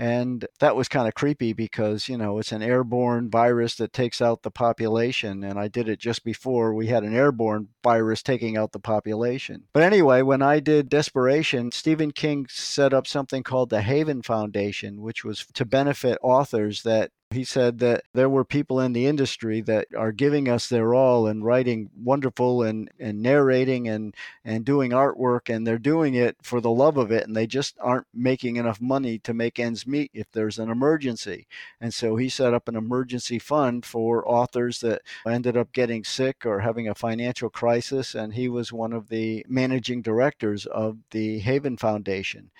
And 0.01 0.47
that 0.61 0.77
was 0.77 0.89
kind 0.89 1.07
of 1.07 1.13
creepy 1.13 1.53
because, 1.53 2.09
you 2.09 2.17
know, 2.17 2.39
it's 2.39 2.53
an 2.53 2.63
airborne 2.63 3.29
virus 3.29 3.75
that 3.75 3.93
takes 3.93 4.23
out 4.23 4.43
the 4.43 4.51
population. 4.51 5.45
And 5.45 5.59
I 5.59 5.69
did 5.69 5.91
it 5.91 5.99
just 5.99 6.25
before 6.25 6.73
we 6.73 6.87
had 6.87 7.03
an 7.03 7.15
airborne 7.15 7.69
virus 7.85 8.23
taking 8.23 8.57
out 8.57 8.73
the 8.73 8.79
population. 8.79 9.65
But 9.75 9.83
anyway, 9.83 10.23
when 10.23 10.41
I 10.41 10.59
did 10.59 10.89
Desperation, 10.89 11.71
Stephen 11.71 12.13
King 12.13 12.47
set 12.49 12.95
up 12.95 13.07
something 13.07 13.43
called 13.43 13.69
the 13.69 13.83
Haven 13.83 14.23
Foundation, 14.23 15.03
which 15.03 15.23
was 15.23 15.45
to 15.53 15.67
benefit 15.67 16.17
authors 16.23 16.83
that 16.85 17.11
he 17.33 17.45
said 17.45 17.79
that 17.79 18.03
there 18.13 18.29
were 18.29 18.45
people 18.45 18.81
in 18.81 18.93
the 18.93 19.07
industry 19.07 19.61
that 19.61 19.87
are 19.97 20.11
giving 20.11 20.49
us 20.49 20.69
their 20.69 20.95
all 20.95 21.29
and 21.29 21.45
writing 21.45 21.89
wonderful 21.97 22.63
and, 22.63 22.91
and 22.99 23.23
narrating 23.23 23.89
and, 23.89 24.15
and 24.45 24.65
doing 24.65 24.91
artwork, 24.91 25.49
and 25.49 25.65
they're 25.65 25.79
doing 25.79 26.15
it 26.15 26.37
for 26.43 26.61
the 26.61 26.71
love 26.71 26.97
of 26.97 27.13
it, 27.13 27.27
and 27.27 27.37
they 27.37 27.47
just 27.47 27.77
aren't 27.81 28.09
making 28.13 28.57
enough 28.57 28.81
money 28.81 29.19
to 29.19 29.33
make 29.33 29.61
ends 29.61 29.87
meet 29.87 30.11
if 30.13 30.31
there's 30.33 30.59
an 30.59 30.71
emergency. 30.71 31.47
And 31.81 31.95
so 31.95 32.17
he 32.17 32.29
set 32.29 32.53
up 32.53 32.69
an 32.69 32.77
emergency 32.77 33.39
fund 33.39 33.87
for 33.87 34.29
authors 34.29 34.81
that 34.81 35.03
ended 35.27 35.57
up 35.57 35.73
getting 35.73 36.03
sick 36.03 36.45
or 36.45 36.61
having 36.61 36.89
a 36.89 36.95
financial 36.95 37.49
crisis, 37.49 38.15
and 38.15 38.35
he 38.35 38.49
was 38.49 38.73
one 38.73 38.93
of 38.93 39.09
the 39.09 39.47
managing 39.49 40.03
directors 40.03 40.67
of 40.67 40.99
the 41.13 41.39
Haven 41.39 41.77
Foundation 41.77 42.51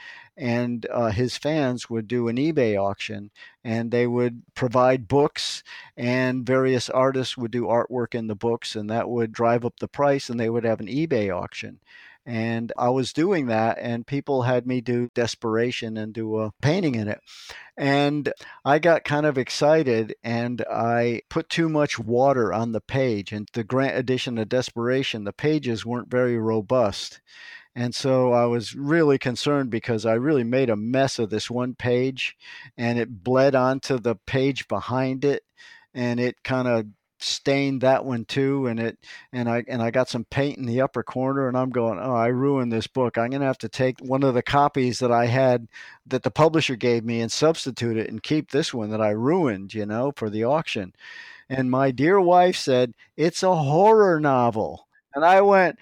and 0.41 0.87
uh, 0.91 1.11
his 1.11 1.37
fans 1.37 1.91
would 1.91 2.09
do 2.09 2.27
an 2.27 2.37
eBay 2.37 2.75
auction 2.75 3.31
and 3.63 3.91
they 3.91 4.07
would 4.07 4.43
provide 4.55 5.07
books 5.07 5.63
and 5.99 6.47
various 6.47 6.89
artists 6.89 7.37
would 7.37 7.51
do 7.51 7.65
artwork 7.65 8.15
in 8.15 8.27
the 8.27 8.35
books 8.35 8.75
and 8.75 8.89
that 8.89 9.11
would 9.11 9.33
drive 9.33 9.67
up 9.67 9.79
the 9.79 9.87
price 9.87 10.31
and 10.31 10.41
they 10.41 10.49
would 10.49 10.65
have 10.65 10.81
an 10.81 10.87
eBay 10.87 11.31
auction. 11.31 11.79
And 12.25 12.73
I 12.77 12.91
was 12.91 13.15
doing 13.15 13.47
that, 13.47 13.79
and 13.81 14.07
people 14.07 14.43
had 14.43 14.67
me 14.67 14.83
do 14.83 15.09
Desperation 15.15 15.97
and 15.97 16.13
do 16.13 16.39
a 16.39 16.53
painting 16.61 16.95
in 16.95 17.09
it. 17.09 17.21
And 17.77 18.33
I 18.65 18.79
got 18.79 19.05
kind 19.05 19.25
of 19.25 19.39
excited 19.39 20.15
and 20.23 20.63
I 20.71 21.23
put 21.31 21.49
too 21.49 21.69
much 21.69 21.99
water 21.99 22.53
on 22.53 22.73
the 22.73 22.81
page. 22.81 23.33
And 23.33 23.49
the 23.55 23.65
Grant 23.65 23.97
edition 23.97 24.37
of 24.39 24.51
Desperation, 24.51 25.25
the 25.25 25.33
pages 25.33 25.87
weren't 25.87 26.11
very 26.11 26.39
robust. 26.39 27.21
And 27.81 27.95
so 27.95 28.35
I 28.35 28.45
was 28.45 28.75
really 28.75 29.17
concerned 29.17 29.71
because 29.71 30.05
I 30.05 30.13
really 30.13 30.45
made 30.45 30.69
a 30.69 30.77
mess 30.77 31.19
of 31.19 31.31
this 31.31 31.51
one 31.51 31.75
page 31.75 32.37
and 32.77 32.99
it 32.99 33.25
bled 33.25 33.55
onto 33.55 33.99
the 33.99 34.17
page 34.17 34.69
behind 34.69 35.25
it 35.25 35.45
and 35.95 36.21
it 36.21 36.45
kind 36.45 36.69
of 36.69 36.89
stained 37.21 37.81
that 37.81 38.05
one 38.05 38.27
too 38.27 38.67
and 38.67 38.79
it 38.79 38.99
and 39.33 39.49
I 39.49 39.65
and 39.67 39.81
I 39.81 39.91
got 39.91 40.11
some 40.11 40.27
paint 40.27 40.59
in 40.59 40.67
the 40.67 40.83
upper 40.83 41.03
corner 41.03 41.49
and 41.49 41.57
I'm 41.57 41.71
going 41.71 41.99
oh 41.99 42.15
I 42.15 42.27
ruined 42.27 42.71
this 42.71 42.87
book. 42.87 43.17
I'm 43.17 43.31
going 43.31 43.41
to 43.41 43.47
have 43.47 43.57
to 43.59 43.69
take 43.71 43.99
one 44.01 44.25
of 44.25 44.35
the 44.35 44.43
copies 44.43 44.99
that 44.99 45.11
I 45.11 45.25
had 45.25 45.67
that 46.07 46.23
the 46.23 46.31
publisher 46.31 46.77
gave 46.77 47.03
me 47.03 47.23
and 47.23 47.33
substitute 47.33 47.97
it 47.97 48.11
and 48.11 48.23
keep 48.23 48.51
this 48.51 48.75
one 48.75 48.91
that 48.91 49.01
I 49.01 49.09
ruined 49.13 49.73
you 49.73 49.87
know 49.87 50.13
for 50.17 50.29
the 50.29 50.45
auction. 50.45 50.93
And 51.49 51.71
my 51.71 51.93
dear 51.93 52.21
wife 52.21 52.57
said 52.57 52.93
it's 53.17 53.43
a 53.43 53.57
horror 53.57 54.21
novel. 54.21 54.87
And 55.15 55.25
I 55.25 55.41
went 55.41 55.79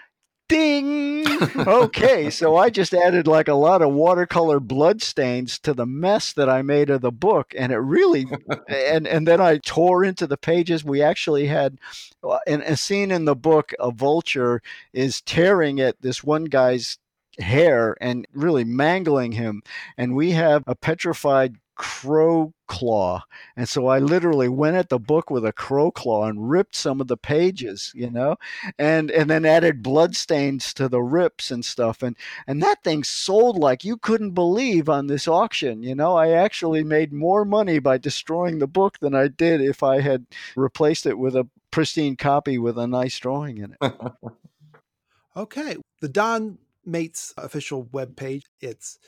ding! 0.49 1.25
Okay 1.57 2.31
so 2.31 2.57
i 2.57 2.71
just 2.71 2.95
added 2.95 3.27
like 3.27 3.49
a 3.49 3.55
lot 3.55 3.83
of 3.83 3.93
watercolor 3.93 4.59
blood 4.59 5.03
stains 5.03 5.59
to 5.61 5.73
the 5.73 5.87
mess 5.87 6.33
that 6.33 6.49
i 6.49 6.63
made 6.63 6.91
of 6.91 7.01
the 7.01 7.13
book 7.13 7.55
and 7.57 7.73
it 7.73 7.79
really 7.79 8.27
and 8.69 9.07
and 9.07 9.27
then 9.27 9.41
i 9.41 9.59
tore 9.59 10.05
into 10.05 10.27
the 10.27 10.37
pages. 10.37 10.85
We 10.85 11.03
actually 11.03 11.47
had 11.47 11.79
uh, 12.25 12.39
in 12.47 12.63
a 12.63 12.77
scene 12.77 13.11
in 13.11 13.25
the 13.25 13.37
book 13.37 13.73
a 13.79 13.91
vulture 13.91 14.63
is 14.93 15.21
tearing 15.21 15.81
at 15.81 16.01
this 16.01 16.25
one 16.25 16.45
guy's 16.45 16.99
hair 17.39 17.97
and 18.01 18.27
really 18.33 18.65
mangling 18.65 19.33
him 19.33 19.63
and 19.97 20.17
we 20.17 20.33
have 20.33 20.65
a 20.67 20.75
petrified 20.75 21.57
crow 21.77 22.53
claw. 22.69 23.25
And 23.57 23.69
so 23.69 23.89
I 23.89 23.99
literally 23.99 24.49
went 24.49 24.77
at 24.77 24.89
the 24.89 24.99
book 24.99 25.31
with 25.31 25.45
a 25.45 25.53
crow 25.53 25.91
claw 25.91 26.27
and 26.27 26.49
ripped 26.49 26.77
some 26.77 27.01
of 27.01 27.09
the 27.09 27.17
pages, 27.17 27.91
you 27.95 28.11
know, 28.11 28.37
and 28.79 29.11
and 29.11 29.29
then 29.29 29.45
added 29.45 29.83
blood 29.83 30.15
stains 30.15 30.73
to 30.75 30.89
the 30.89 31.03
rips 31.03 31.51
and 31.51 31.65
stuff. 31.65 32.03
And 32.03 32.17
and 32.47 32.63
that 32.63 32.85
thing 32.85 33.03
sold 33.03 33.59
like 33.59 33.85
you 33.85 33.97
couldn't 33.97 34.33
believe 34.33 34.89
on 34.89 35.09
this 35.09 35.27
auction. 35.27 35.83
You 35.83 35.95
know, 35.95 36.17
I 36.17 36.31
actually 36.31 36.85
made 36.85 37.13
more 37.13 37.45
money 37.45 37.81
by 37.81 37.99
destroying 37.99 38.59
the 38.59 38.69
book 38.69 38.99
than 39.01 39.15
I 39.15 39.29
did 39.29 39.61
if 39.61 39.83
I 39.83 40.01
had 40.01 40.27
replaced 40.55 41.07
it 41.07 41.19
with 41.19 41.35
a 41.35 41.49
pristine 41.71 42.17
copy 42.17 42.59
with 42.59 42.79
a 42.79 42.87
nice 42.87 43.19
drawing 43.19 43.59
in 43.59 43.77
it. 43.81 43.93
okay. 45.37 45.77
The 46.01 46.09
Don 46.09 46.59
Maitz 46.85 47.35
official 47.37 47.85
webpage, 47.87 48.45
it's 48.61 48.99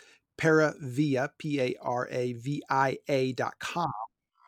Paravia, 0.40 1.28
P 1.38 1.60
A 1.60 1.74
R 1.82 2.08
A 2.10 2.32
V 2.32 2.62
I 2.70 2.98
A 3.08 3.32
dot 3.32 3.58
com. 3.58 3.92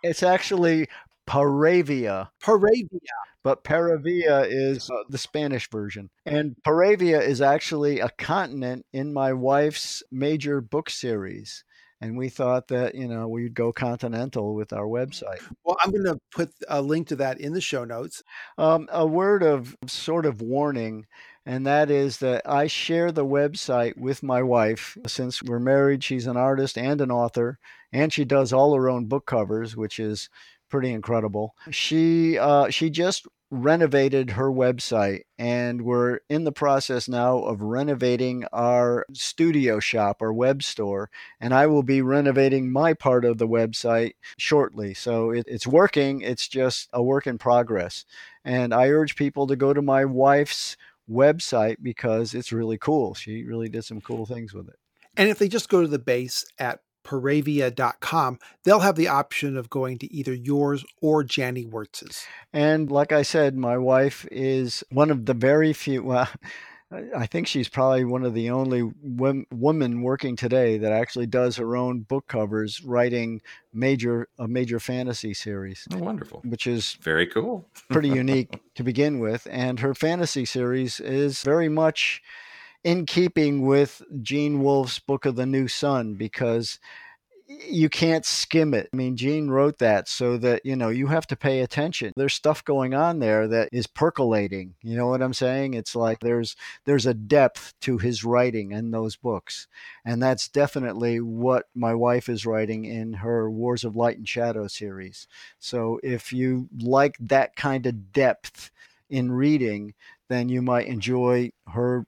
It's 0.02 0.22
actually 0.22 0.88
Paravia. 1.28 2.30
Paravia. 2.42 2.88
But 3.44 3.64
Paravia 3.64 4.46
is 4.48 4.88
uh, 4.88 5.02
the 5.08 5.18
Spanish 5.18 5.68
version. 5.68 6.10
And 6.24 6.56
Paravia 6.66 7.20
is 7.20 7.40
actually 7.40 8.00
a 8.00 8.08
continent 8.08 8.86
in 8.92 9.12
my 9.12 9.32
wife's 9.32 10.02
major 10.10 10.60
book 10.60 10.88
series. 10.88 11.64
And 12.00 12.16
we 12.16 12.28
thought 12.28 12.68
that, 12.68 12.94
you 12.96 13.06
know, 13.06 13.28
we'd 13.28 13.54
go 13.54 13.72
continental 13.72 14.54
with 14.54 14.72
our 14.72 14.86
website. 14.86 15.40
Well, 15.64 15.76
I'm 15.84 15.92
going 15.92 16.04
to 16.04 16.18
put 16.32 16.50
a 16.68 16.82
link 16.82 17.08
to 17.08 17.16
that 17.16 17.40
in 17.40 17.52
the 17.52 17.60
show 17.60 17.84
notes. 17.84 18.24
Um, 18.58 18.88
a 18.92 19.06
word 19.06 19.42
of 19.44 19.76
sort 19.86 20.26
of 20.26 20.40
warning 20.40 21.06
and 21.44 21.66
that 21.66 21.90
is 21.90 22.18
that 22.18 22.42
I 22.48 22.66
share 22.66 23.10
the 23.10 23.24
website 23.24 23.96
with 23.96 24.22
my 24.22 24.42
wife. 24.42 24.96
Since 25.06 25.42
we're 25.42 25.58
married, 25.58 26.04
she's 26.04 26.26
an 26.26 26.36
artist 26.36 26.78
and 26.78 27.00
an 27.00 27.10
author, 27.10 27.58
and 27.92 28.12
she 28.12 28.24
does 28.24 28.52
all 28.52 28.74
her 28.74 28.88
own 28.88 29.06
book 29.06 29.26
covers, 29.26 29.76
which 29.76 29.98
is 29.98 30.28
pretty 30.68 30.92
incredible. 30.92 31.54
She 31.70 32.38
uh, 32.38 32.70
she 32.70 32.90
just 32.90 33.26
renovated 33.52 34.30
her 34.30 34.50
website 34.50 35.24
and 35.38 35.82
we're 35.82 36.20
in 36.30 36.44
the 36.44 36.50
process 36.50 37.06
now 37.06 37.36
of 37.40 37.60
renovating 37.60 38.46
our 38.50 39.04
studio 39.12 39.78
shop 39.78 40.22
our 40.22 40.32
web 40.32 40.62
store 40.62 41.10
and 41.38 41.52
i 41.52 41.66
will 41.66 41.82
be 41.82 42.00
renovating 42.00 42.72
my 42.72 42.94
part 42.94 43.26
of 43.26 43.36
the 43.36 43.46
website 43.46 44.12
shortly 44.38 44.94
so 44.94 45.30
it, 45.30 45.44
it's 45.46 45.66
working 45.66 46.22
it's 46.22 46.48
just 46.48 46.88
a 46.94 47.02
work 47.02 47.26
in 47.26 47.36
progress 47.36 48.06
and 48.42 48.72
i 48.72 48.88
urge 48.88 49.16
people 49.16 49.46
to 49.46 49.54
go 49.54 49.74
to 49.74 49.82
my 49.82 50.02
wife's 50.02 50.78
website 51.12 51.76
because 51.82 52.34
it's 52.34 52.52
really 52.52 52.78
cool 52.78 53.14
she 53.14 53.44
really 53.44 53.68
did 53.68 53.84
some 53.84 54.00
cool 54.00 54.26
things 54.26 54.52
with 54.54 54.68
it 54.68 54.76
and 55.16 55.28
if 55.28 55.38
they 55.38 55.48
just 55.48 55.68
go 55.68 55.82
to 55.82 55.88
the 55.88 55.98
base 55.98 56.44
at 56.58 56.80
Paravia.com, 57.04 58.38
they'll 58.64 58.80
have 58.80 58.96
the 58.96 59.08
option 59.08 59.56
of 59.56 59.70
going 59.70 59.98
to 59.98 60.12
either 60.12 60.32
yours 60.32 60.84
or 61.00 61.24
Janny 61.24 61.68
Wurts's. 61.68 62.24
And 62.52 62.90
like 62.90 63.12
I 63.12 63.22
said, 63.22 63.56
my 63.56 63.76
wife 63.76 64.26
is 64.30 64.84
one 64.90 65.10
of 65.10 65.26
the 65.26 65.34
very 65.34 65.72
few. 65.72 66.02
Well, 66.02 66.28
I 67.16 67.26
think 67.26 67.46
she's 67.46 67.68
probably 67.68 68.04
one 68.04 68.24
of 68.24 68.34
the 68.34 68.50
only 68.50 68.90
women 69.02 70.02
working 70.02 70.36
today 70.36 70.78
that 70.78 70.92
actually 70.92 71.26
does 71.26 71.56
her 71.56 71.76
own 71.76 72.00
book 72.00 72.26
covers, 72.28 72.82
writing 72.84 73.40
major 73.72 74.28
a 74.38 74.46
major 74.46 74.78
fantasy 74.78 75.34
series. 75.34 75.86
Oh, 75.92 75.98
wonderful! 75.98 76.42
Which 76.44 76.66
is 76.66 76.94
very 77.00 77.26
cool, 77.26 77.68
pretty 77.90 78.08
unique 78.22 78.60
to 78.74 78.82
begin 78.82 79.20
with. 79.20 79.46
And 79.50 79.80
her 79.80 79.94
fantasy 79.94 80.44
series 80.44 81.00
is 81.00 81.42
very 81.42 81.68
much 81.68 82.22
in 82.84 83.06
keeping 83.06 83.62
with 83.62 84.02
Gene 84.20 84.62
Wolfe's 84.62 84.98
Book 84.98 85.24
of 85.24 85.36
the 85.36 85.46
New 85.46 85.68
Sun 85.68 86.14
because 86.14 86.78
you 87.68 87.88
can't 87.88 88.24
skim 88.24 88.74
it. 88.74 88.88
I 88.92 88.96
mean, 88.96 89.16
Gene 89.16 89.48
wrote 89.48 89.78
that 89.78 90.08
so 90.08 90.36
that, 90.38 90.64
you 90.64 90.76
know, 90.76 90.88
you 90.88 91.06
have 91.08 91.26
to 91.28 91.36
pay 91.36 91.60
attention. 91.60 92.12
There's 92.16 92.34
stuff 92.34 92.64
going 92.64 92.94
on 92.94 93.18
there 93.18 93.48
that 93.48 93.68
is 93.72 93.86
percolating. 93.86 94.74
You 94.82 94.96
know 94.96 95.06
what 95.06 95.22
I'm 95.22 95.34
saying? 95.34 95.74
It's 95.74 95.94
like 95.94 96.20
there's 96.20 96.56
there's 96.84 97.06
a 97.06 97.14
depth 97.14 97.74
to 97.82 97.98
his 97.98 98.24
writing 98.24 98.72
in 98.72 98.90
those 98.90 99.16
books. 99.16 99.66
And 100.04 100.22
that's 100.22 100.48
definitely 100.48 101.20
what 101.20 101.66
my 101.74 101.94
wife 101.94 102.28
is 102.28 102.46
writing 102.46 102.84
in 102.84 103.14
her 103.14 103.50
Wars 103.50 103.84
of 103.84 103.96
Light 103.96 104.18
and 104.18 104.28
Shadow 104.28 104.66
series. 104.66 105.26
So 105.58 106.00
if 106.02 106.32
you 106.32 106.68
like 106.80 107.16
that 107.20 107.56
kind 107.56 107.86
of 107.86 108.12
depth 108.12 108.70
in 109.10 109.30
reading, 109.30 109.94
then 110.28 110.48
you 110.48 110.62
might 110.62 110.86
enjoy 110.86 111.52
her 111.68 112.06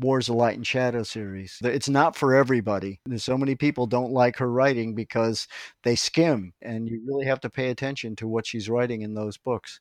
Wars 0.00 0.28
of 0.28 0.34
Light 0.36 0.56
and 0.56 0.66
Shadow 0.66 1.02
series. 1.02 1.58
It's 1.62 1.88
not 1.88 2.16
for 2.16 2.34
everybody. 2.34 3.00
There's 3.06 3.24
so 3.24 3.38
many 3.38 3.54
people 3.54 3.86
don't 3.86 4.12
like 4.12 4.36
her 4.38 4.50
writing 4.50 4.94
because 4.94 5.48
they 5.82 5.96
skim, 5.96 6.52
and 6.62 6.88
you 6.88 7.02
really 7.06 7.26
have 7.26 7.40
to 7.40 7.50
pay 7.50 7.70
attention 7.70 8.16
to 8.16 8.28
what 8.28 8.46
she's 8.46 8.68
writing 8.68 9.02
in 9.02 9.14
those 9.14 9.36
books. 9.36 9.80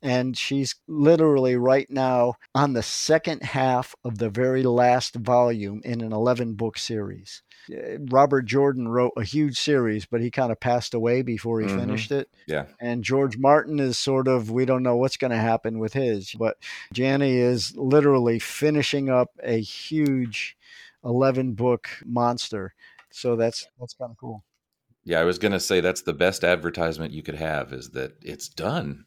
And 0.00 0.36
she's 0.36 0.76
literally 0.86 1.56
right 1.56 1.90
now 1.90 2.34
on 2.54 2.72
the 2.72 2.82
second 2.82 3.42
half 3.42 3.94
of 4.04 4.18
the 4.18 4.30
very 4.30 4.62
last 4.62 5.16
volume 5.16 5.80
in 5.84 6.00
an 6.00 6.12
11 6.12 6.54
book 6.54 6.78
series. 6.78 7.42
Uh, 7.72 7.98
Robert 8.10 8.42
Jordan 8.42 8.88
wrote 8.88 9.12
a 9.16 9.24
huge 9.24 9.58
series, 9.58 10.06
but 10.06 10.20
he 10.20 10.30
kind 10.30 10.52
of 10.52 10.60
passed 10.60 10.94
away 10.94 11.22
before 11.22 11.60
he 11.60 11.66
mm-hmm. 11.66 11.80
finished 11.80 12.12
it. 12.12 12.28
Yeah. 12.46 12.66
And 12.80 13.02
George 13.02 13.36
Martin 13.36 13.80
is 13.80 13.98
sort 13.98 14.28
of, 14.28 14.50
we 14.50 14.64
don't 14.64 14.84
know 14.84 14.96
what's 14.96 15.16
going 15.16 15.32
to 15.32 15.36
happen 15.36 15.78
with 15.78 15.94
his, 15.94 16.32
but 16.38 16.58
Janny 16.94 17.34
is 17.34 17.74
literally 17.76 18.38
finishing 18.38 19.10
up 19.10 19.30
a 19.42 19.60
huge 19.60 20.56
11 21.04 21.54
book 21.54 21.88
monster. 22.04 22.74
So 23.10 23.36
that's 23.36 23.66
that's 23.80 23.94
kind 23.94 24.10
of 24.10 24.16
cool. 24.18 24.44
Yeah, 25.04 25.20
I 25.20 25.24
was 25.24 25.38
going 25.38 25.52
to 25.52 25.60
say 25.60 25.80
that's 25.80 26.02
the 26.02 26.12
best 26.12 26.44
advertisement 26.44 27.12
you 27.12 27.22
could 27.22 27.36
have 27.36 27.72
is 27.72 27.90
that 27.90 28.12
it's 28.22 28.48
done 28.48 29.06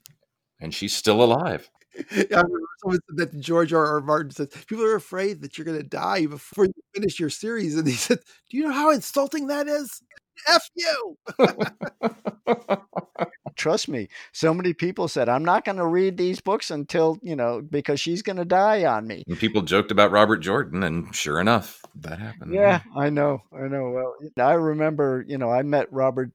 and 0.62 0.74
she's 0.74 0.95
still 0.95 1.22
alive. 1.22 1.70
I 2.09 2.26
remember 2.30 3.03
that 3.16 3.38
George 3.41 3.74
R. 3.74 3.86
R. 3.86 3.99
Martin 3.99 4.32
says 4.32 4.47
people 4.47 4.86
are 4.86 4.95
afraid 4.95 5.41
that 5.41 5.57
you're 5.57 5.66
going 5.66 5.78
to 5.78 5.84
die 5.84 6.26
before 6.26 6.66
you 6.66 6.74
finish 6.93 7.20
your 7.20 7.30
series, 7.30 7.76
and 7.76 7.86
he 7.86 7.93
said, 7.93 8.20
"Do 8.49 8.57
you 8.57 8.64
know 8.64 8.72
how 8.72 8.91
insulting 8.91 9.47
that 9.47 9.68
is? 9.68 10.01
F 10.47 10.69
you." 10.75 11.17
Trust 13.55 13.89
me, 13.89 14.07
so 14.31 14.53
many 14.53 14.73
people 14.73 15.07
said, 15.07 15.29
"I'm 15.29 15.45
not 15.45 15.65
going 15.65 15.77
to 15.77 15.85
read 15.85 16.17
these 16.17 16.41
books 16.41 16.71
until 16.71 17.19
you 17.21 17.35
know 17.35 17.61
because 17.61 17.99
she's 17.99 18.21
going 18.21 18.37
to 18.37 18.45
die 18.45 18.85
on 18.85 19.05
me." 19.05 19.23
And 19.27 19.37
people 19.37 19.61
joked 19.61 19.91
about 19.91 20.11
Robert 20.11 20.37
Jordan, 20.37 20.83
and 20.83 21.13
sure 21.15 21.39
enough, 21.39 21.81
that 21.95 22.19
happened. 22.19 22.53
Yeah, 22.53 22.81
I 22.95 23.09
know, 23.09 23.43
I 23.53 23.67
know. 23.67 23.91
Well, 23.91 24.15
I 24.37 24.53
remember, 24.53 25.23
you 25.27 25.37
know, 25.37 25.51
I 25.51 25.61
met 25.63 25.91
Robert. 25.91 26.31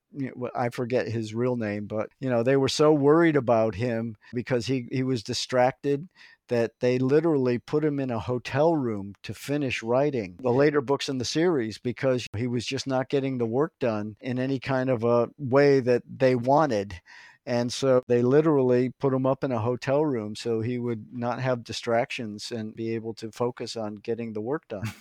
I 0.55 0.69
forget 0.71 1.09
his 1.09 1.35
real 1.35 1.57
name, 1.57 1.87
but 1.87 2.11
you 2.21 2.31
know, 2.31 2.43
they 2.43 2.57
were 2.57 2.69
so 2.69 2.93
worried 2.93 3.37
about 3.37 3.75
him 3.75 4.17
because 4.33 4.67
he 4.67 4.87
he 4.91 5.03
was 5.03 5.23
distracted 5.23 6.09
that 6.49 6.73
they 6.81 6.99
literally 6.99 7.59
put 7.59 7.85
him 7.85 7.99
in 8.01 8.11
a 8.11 8.19
hotel 8.19 8.75
room 8.75 9.15
to 9.23 9.35
finish 9.35 9.83
writing 9.83 10.37
the 10.43 10.51
later 10.51 10.81
books 10.81 11.09
in 11.09 11.19
the 11.19 11.25
series 11.25 11.79
because 11.79 12.27
he 12.37 12.47
was 12.47 12.65
just 12.65 12.87
not 12.87 13.09
getting 13.09 13.39
the 13.39 13.47
work 13.47 13.73
done 13.81 14.17
in 14.21 14.39
any 14.39 14.59
kind 14.59 14.91
of 14.91 15.05
a 15.05 15.29
way 15.39 15.81
that 15.81 16.03
they 16.09 16.35
wanted. 16.35 17.01
And 17.47 17.73
so 17.73 18.03
they 18.09 18.23
literally 18.23 18.91
put 18.99 19.15
him 19.15 19.25
up 19.25 19.45
in 19.45 19.53
a 19.53 19.61
hotel 19.61 20.05
room 20.05 20.35
so 20.35 20.61
he 20.61 20.79
would 20.79 21.07
not 21.13 21.41
have 21.41 21.63
distractions 21.63 22.51
and 22.51 22.75
be 22.75 22.95
able 22.97 23.15
to 23.15 23.31
focus 23.31 23.77
on 23.77 23.97
getting 23.97 24.33
the 24.33 24.41
work 24.41 24.67
done, 24.67 24.93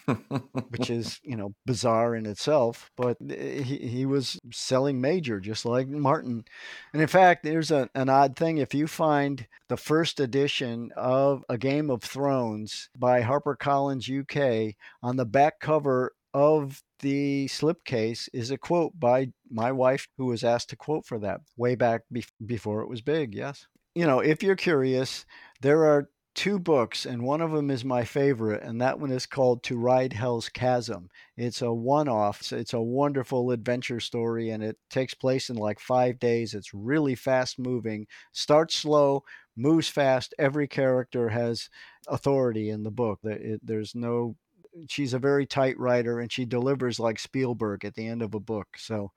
which 0.70 0.90
is, 0.92 1.20
you 1.24 1.36
know, 1.36 1.56
bizarre 1.66 2.16
in 2.16 2.28
itself. 2.28 2.92
But 2.96 3.18
eh, 3.28 3.64
he, 3.64 3.78
he 3.78 4.06
was 4.06 4.40
selling 4.52 5.02
major, 5.02 5.40
just 5.40 5.66
like 5.66 5.88
Martin. 5.88 6.46
And 6.94 7.02
in 7.02 7.08
fact, 7.08 7.44
there's 7.44 7.72
a, 7.72 7.90
an 7.96 8.10
odd 8.10 8.36
thing. 8.36 8.60
If 8.60 8.76
you 8.76 8.86
find 8.86 9.48
the 9.68 9.78
first 9.78 10.20
edition 10.20 10.92
of 10.96 11.44
A 11.50 11.58
Game 11.58 11.90
of 11.90 12.04
Thrones 12.04 12.90
by 12.96 13.24
HarperCollins 13.24 14.08
UK 14.08 14.76
on 15.02 15.16
the 15.16 15.26
back 15.26 15.60
cover 15.60 16.14
of 16.36 16.84
the 17.00 17.46
slipcase 17.48 18.28
is 18.34 18.52
a 18.52 18.58
quote 18.58 19.00
by 19.00 19.32
my 19.50 19.72
wife, 19.72 20.06
who 20.18 20.26
was 20.26 20.44
asked 20.44 20.70
to 20.72 20.76
quote 20.76 21.06
for 21.06 21.18
that 21.20 21.40
way 21.56 21.76
back 21.76 22.02
be- 22.12 22.26
before 22.46 22.82
it 22.82 22.90
was 22.90 23.02
big. 23.02 23.34
Yes. 23.34 23.68
You 23.96 24.06
know, 24.06 24.20
if 24.20 24.44
you're 24.44 24.58
curious, 24.58 25.26
there 25.62 25.86
are 25.86 26.10
two 26.34 26.60
books, 26.60 27.06
and 27.06 27.24
one 27.24 27.40
of 27.40 27.52
them 27.54 27.72
is 27.72 27.86
my 27.86 28.04
favorite, 28.04 28.62
and 28.64 28.82
that 28.82 29.00
one 29.00 29.12
is 29.12 29.26
called 29.26 29.64
To 29.64 29.78
Ride 29.78 30.12
Hell's 30.12 30.50
Chasm. 30.50 31.08
It's 31.38 31.62
a 31.62 31.72
one 31.72 32.10
off, 32.10 32.52
it's 32.52 32.74
a 32.74 32.82
wonderful 32.82 33.52
adventure 33.52 34.02
story, 34.02 34.50
and 34.50 34.62
it 34.62 34.78
takes 34.90 35.14
place 35.14 35.50
in 35.50 35.56
like 35.56 35.80
five 35.80 36.20
days. 36.20 36.54
It's 36.54 36.74
really 36.74 37.16
fast 37.16 37.58
moving, 37.58 38.08
starts 38.34 38.76
slow, 38.76 39.24
moves 39.56 39.88
fast. 39.88 40.34
Every 40.38 40.68
character 40.68 41.30
has 41.30 41.70
authority 42.10 42.70
in 42.72 42.84
the 42.84 42.92
book. 42.92 43.22
There's 43.24 43.96
no 43.96 44.36
she's 44.88 45.14
a 45.14 45.20
very 45.20 45.46
tight 45.46 45.78
writer 45.80 46.20
and 46.20 46.32
she 46.32 46.46
delivers 46.46 47.00
like 47.00 47.20
Spielberg 47.20 47.86
at 47.86 47.96
the 47.96 48.08
end 48.08 48.22
of 48.22 48.34
a 48.34 48.40
book. 48.40 48.68
So, 48.78 49.12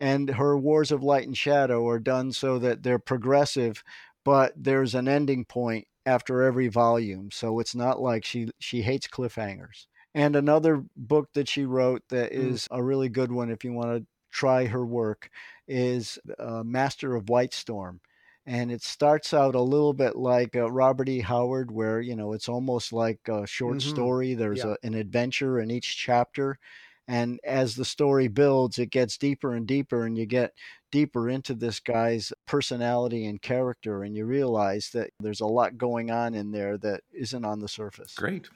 and 0.00 0.30
her 0.30 0.56
Wars 0.56 0.92
of 0.92 1.02
Light 1.02 1.26
and 1.26 1.36
Shadow 1.36 1.86
are 1.88 1.98
done 1.98 2.32
so 2.32 2.58
that 2.58 2.82
they're 2.82 2.98
progressive, 2.98 3.82
but 4.24 4.52
there's 4.56 4.94
an 4.94 5.08
ending 5.08 5.44
point 5.44 5.86
after 6.06 6.42
every 6.42 6.68
volume. 6.68 7.30
So 7.30 7.58
it's 7.60 7.74
not 7.74 8.00
like 8.00 8.24
she 8.24 8.48
she 8.58 8.82
hates 8.82 9.08
cliffhangers. 9.08 9.86
And 10.14 10.36
another 10.36 10.84
book 10.96 11.28
that 11.34 11.48
she 11.48 11.64
wrote 11.64 12.02
that 12.08 12.32
mm. 12.32 12.50
mm. 12.50 12.68
a 12.70 12.82
really 12.82 13.08
good 13.08 13.30
one 13.30 13.50
if 13.50 13.64
you 13.64 13.72
want 13.72 13.96
to 13.98 14.06
try 14.30 14.66
her 14.66 14.84
work 14.84 15.30
is 15.66 16.18
uh, 16.38 16.62
Master 16.64 17.14
of 17.14 17.28
White 17.28 17.54
Storm 17.54 18.00
and 18.48 18.72
it 18.72 18.82
starts 18.82 19.34
out 19.34 19.54
a 19.54 19.60
little 19.60 19.92
bit 19.92 20.16
like 20.16 20.56
uh, 20.56 20.70
Robert 20.70 21.06
E. 21.10 21.20
Howard, 21.20 21.70
where 21.70 22.00
you 22.00 22.16
know 22.16 22.32
it's 22.32 22.48
almost 22.48 22.94
like 22.94 23.20
a 23.28 23.46
short 23.46 23.76
mm-hmm. 23.76 23.90
story. 23.90 24.34
There's 24.34 24.64
yeah. 24.64 24.74
a, 24.82 24.86
an 24.86 24.94
adventure 24.94 25.60
in 25.60 25.70
each 25.70 25.98
chapter, 25.98 26.58
and 27.06 27.38
as 27.44 27.76
the 27.76 27.84
story 27.84 28.26
builds, 28.26 28.78
it 28.78 28.90
gets 28.90 29.18
deeper 29.18 29.54
and 29.54 29.66
deeper, 29.66 30.06
and 30.06 30.16
you 30.16 30.24
get 30.24 30.52
deeper 30.90 31.28
into 31.28 31.54
this 31.54 31.78
guy's 31.78 32.32
personality 32.46 33.26
and 33.26 33.42
character, 33.42 34.02
and 34.02 34.16
you 34.16 34.24
realize 34.24 34.88
that 34.94 35.10
there's 35.20 35.42
a 35.42 35.46
lot 35.46 35.76
going 35.76 36.10
on 36.10 36.34
in 36.34 36.50
there 36.50 36.78
that 36.78 37.02
isn't 37.12 37.44
on 37.44 37.60
the 37.60 37.68
surface. 37.68 38.14
Great. 38.14 38.48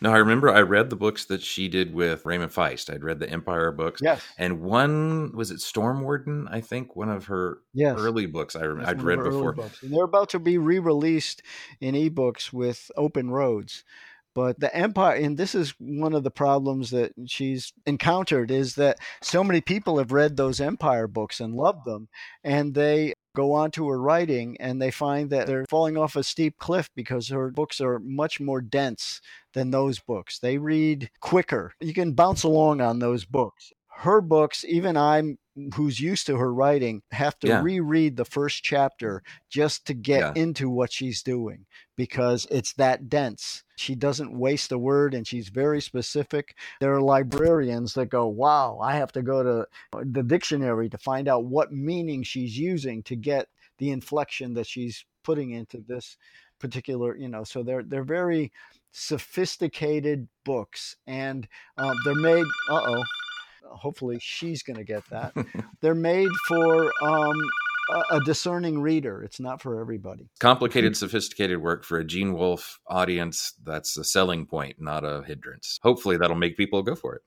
No, 0.00 0.12
I 0.12 0.16
remember 0.16 0.50
I 0.50 0.62
read 0.62 0.90
the 0.90 0.96
books 0.96 1.26
that 1.26 1.42
she 1.42 1.68
did 1.68 1.92
with 1.92 2.24
Raymond 2.24 2.52
Feist. 2.52 2.92
I'd 2.92 3.04
read 3.04 3.18
the 3.18 3.28
Empire 3.28 3.70
books. 3.70 4.00
Yes. 4.02 4.22
And 4.38 4.60
one 4.60 5.32
was 5.34 5.50
it 5.50 5.58
Stormwarden, 5.58 6.46
I 6.50 6.60
think, 6.60 6.96
one 6.96 7.10
of 7.10 7.26
her 7.26 7.58
yes. 7.74 7.96
early 7.98 8.26
books 8.26 8.56
I 8.56 8.62
remember 8.62 8.90
I'd 8.90 9.02
read 9.02 9.22
before. 9.22 9.54
they're 9.82 10.04
about 10.04 10.30
to 10.30 10.38
be 10.38 10.58
re-released 10.58 11.42
in 11.80 11.94
ebooks 11.94 12.52
with 12.52 12.90
Open 12.96 13.30
Roads. 13.30 13.84
But 14.32 14.60
the 14.60 14.74
empire, 14.74 15.16
and 15.16 15.36
this 15.36 15.54
is 15.56 15.74
one 15.78 16.14
of 16.14 16.22
the 16.22 16.30
problems 16.30 16.90
that 16.90 17.12
she's 17.26 17.72
encountered, 17.84 18.50
is 18.50 18.76
that 18.76 18.98
so 19.20 19.42
many 19.42 19.60
people 19.60 19.98
have 19.98 20.12
read 20.12 20.36
those 20.36 20.60
empire 20.60 21.08
books 21.08 21.40
and 21.40 21.54
loved 21.54 21.84
them, 21.84 22.08
and 22.44 22.72
they 22.72 23.14
go 23.34 23.52
on 23.52 23.70
to 23.72 23.88
her 23.88 24.00
writing 24.00 24.56
and 24.60 24.80
they 24.80 24.90
find 24.90 25.30
that 25.30 25.46
they're 25.46 25.66
falling 25.68 25.96
off 25.96 26.16
a 26.16 26.22
steep 26.22 26.58
cliff 26.58 26.90
because 26.94 27.28
her 27.28 27.50
books 27.50 27.80
are 27.80 27.98
much 27.98 28.40
more 28.40 28.60
dense 28.60 29.20
than 29.54 29.70
those 29.70 29.98
books. 29.98 30.38
They 30.38 30.58
read 30.58 31.10
quicker. 31.20 31.74
You 31.80 31.94
can 31.94 32.12
bounce 32.12 32.42
along 32.42 32.80
on 32.80 32.98
those 32.98 33.24
books. 33.24 33.72
Her 33.88 34.20
books, 34.20 34.64
even 34.66 34.96
I'm 34.96 35.38
who's 35.74 36.00
used 36.00 36.26
to 36.26 36.36
her 36.36 36.52
writing 36.52 37.02
have 37.10 37.38
to 37.40 37.48
yeah. 37.48 37.62
reread 37.62 38.16
the 38.16 38.24
first 38.24 38.62
chapter 38.62 39.22
just 39.50 39.86
to 39.86 39.94
get 39.94 40.20
yeah. 40.20 40.42
into 40.42 40.70
what 40.70 40.92
she's 40.92 41.22
doing 41.22 41.66
because 42.00 42.46
it's 42.50 42.72
that 42.72 43.10
dense. 43.10 43.62
She 43.76 43.94
doesn't 43.94 44.32
waste 44.38 44.72
a 44.72 44.78
word 44.78 45.12
and 45.12 45.28
she's 45.28 45.50
very 45.50 45.82
specific. 45.82 46.56
There 46.80 46.94
are 46.94 47.02
librarians 47.02 47.92
that 47.92 48.06
go, 48.06 48.26
Wow, 48.26 48.78
I 48.82 48.96
have 48.96 49.12
to 49.12 49.22
go 49.22 49.42
to 49.42 49.66
the 50.02 50.22
dictionary 50.22 50.88
to 50.88 50.96
find 50.96 51.28
out 51.28 51.44
what 51.44 51.72
meaning 51.74 52.22
she's 52.22 52.56
using 52.56 53.02
to 53.02 53.16
get 53.16 53.48
the 53.76 53.90
inflection 53.90 54.54
that 54.54 54.66
she's 54.66 55.04
putting 55.24 55.50
into 55.50 55.84
this 55.86 56.16
particular, 56.58 57.18
you 57.18 57.28
know, 57.28 57.44
so 57.44 57.62
they're 57.62 57.82
they're 57.82 58.02
very 58.02 58.50
sophisticated 58.92 60.26
books 60.44 60.96
and 61.06 61.46
um, 61.76 61.94
they're 62.06 62.14
made 62.14 62.46
uh 62.70 62.80
oh 62.82 63.04
hopefully 63.62 64.18
she's 64.20 64.62
going 64.62 64.78
to 64.78 64.84
get 64.84 65.04
that. 65.10 65.32
They're 65.80 65.94
made 65.94 66.30
for 66.48 66.90
um, 67.02 67.36
a 68.10 68.20
discerning 68.24 68.80
reader. 68.80 69.22
It's 69.22 69.40
not 69.40 69.60
for 69.60 69.80
everybody. 69.80 70.28
Complicated, 70.38 70.96
sophisticated 70.96 71.60
work 71.60 71.84
for 71.84 71.98
a 71.98 72.04
Gene 72.04 72.32
Wolfe 72.32 72.80
audience. 72.86 73.54
That's 73.62 73.96
a 73.96 74.04
selling 74.04 74.46
point, 74.46 74.80
not 74.80 75.04
a 75.04 75.22
hindrance. 75.26 75.78
Hopefully, 75.82 76.16
that'll 76.16 76.36
make 76.36 76.56
people 76.56 76.82
go 76.82 76.94
for 76.94 77.16
it. 77.16 77.22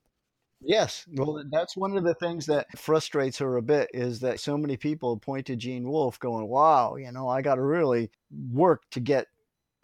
Yes, 0.66 1.04
well, 1.12 1.44
that's 1.50 1.76
one 1.76 1.96
of 1.96 2.04
the 2.04 2.14
things 2.14 2.46
that 2.46 2.66
frustrates 2.78 3.38
her 3.38 3.56
a 3.56 3.62
bit 3.62 3.90
is 3.92 4.20
that 4.20 4.40
so 4.40 4.56
many 4.56 4.78
people 4.78 5.18
point 5.18 5.46
to 5.46 5.56
Gene 5.56 5.88
Wolfe, 5.88 6.18
going, 6.18 6.48
"Wow, 6.48 6.96
you 6.96 7.12
know, 7.12 7.28
I 7.28 7.42
got 7.42 7.56
to 7.56 7.62
really 7.62 8.10
work 8.50 8.82
to 8.92 9.00
get 9.00 9.26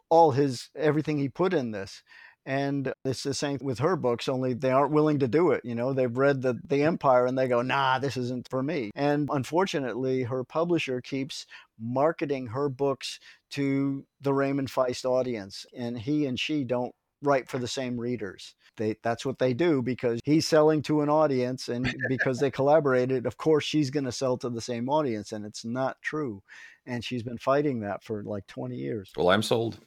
all 0.08 0.30
his 0.30 0.70
everything 0.74 1.18
he 1.18 1.28
put 1.28 1.52
in 1.52 1.72
this." 1.72 2.02
And 2.50 2.92
it's 3.04 3.22
the 3.22 3.32
same 3.32 3.58
with 3.62 3.78
her 3.78 3.94
books, 3.94 4.28
only 4.28 4.54
they 4.54 4.72
aren't 4.72 4.90
willing 4.90 5.20
to 5.20 5.28
do 5.28 5.52
it. 5.52 5.64
You 5.64 5.76
know, 5.76 5.92
they've 5.92 6.16
read 6.16 6.42
the, 6.42 6.58
the 6.66 6.82
Empire 6.82 7.26
and 7.26 7.38
they 7.38 7.46
go, 7.46 7.62
nah, 7.62 8.00
this 8.00 8.16
isn't 8.16 8.48
for 8.50 8.60
me. 8.60 8.90
And 8.96 9.28
unfortunately, 9.30 10.24
her 10.24 10.42
publisher 10.42 11.00
keeps 11.00 11.46
marketing 11.78 12.48
her 12.48 12.68
books 12.68 13.20
to 13.50 14.04
the 14.20 14.34
Raymond 14.34 14.68
Feist 14.68 15.04
audience. 15.04 15.64
And 15.76 15.96
he 15.96 16.26
and 16.26 16.40
she 16.40 16.64
don't 16.64 16.92
write 17.22 17.48
for 17.48 17.58
the 17.58 17.68
same 17.68 18.00
readers. 18.00 18.56
They, 18.76 18.96
that's 19.04 19.24
what 19.24 19.38
they 19.38 19.54
do 19.54 19.80
because 19.80 20.18
he's 20.24 20.48
selling 20.48 20.82
to 20.82 21.02
an 21.02 21.08
audience 21.08 21.68
and 21.68 21.94
because 22.08 22.40
they 22.40 22.50
collaborated 22.50 23.26
of 23.26 23.36
course 23.36 23.64
she's 23.64 23.90
going 23.90 24.06
to 24.06 24.12
sell 24.12 24.38
to 24.38 24.48
the 24.48 24.60
same 24.60 24.88
audience 24.88 25.30
and 25.30 25.44
it's 25.44 25.64
not 25.64 26.00
true 26.02 26.42
and 26.86 27.04
she's 27.04 27.22
been 27.22 27.36
fighting 27.36 27.80
that 27.80 28.02
for 28.02 28.22
like 28.22 28.46
20 28.46 28.76
years 28.76 29.12
well 29.16 29.28
i'm 29.28 29.42
sold 29.42 29.78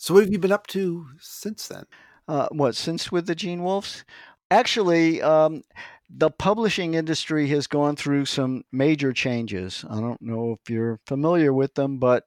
so, 0.00 0.14
what 0.14 0.22
have 0.22 0.32
you 0.32 0.38
been 0.38 0.52
up 0.52 0.68
to 0.68 1.08
since 1.18 1.66
then? 1.66 1.84
Uh, 2.28 2.48
what 2.52 2.76
since 2.76 3.10
with 3.10 3.26
the 3.26 3.34
Gene 3.34 3.62
Wolfes? 3.62 4.04
Actually, 4.50 5.22
um, 5.22 5.64
the 6.10 6.30
publishing 6.30 6.94
industry 6.94 7.48
has 7.48 7.66
gone 7.66 7.96
through 7.96 8.26
some 8.26 8.64
major 8.70 9.12
changes. 9.12 9.84
I 9.88 10.00
don't 10.00 10.20
know 10.22 10.52
if 10.52 10.70
you're 10.70 11.00
familiar 11.06 11.52
with 11.52 11.74
them, 11.74 11.98
but 11.98 12.24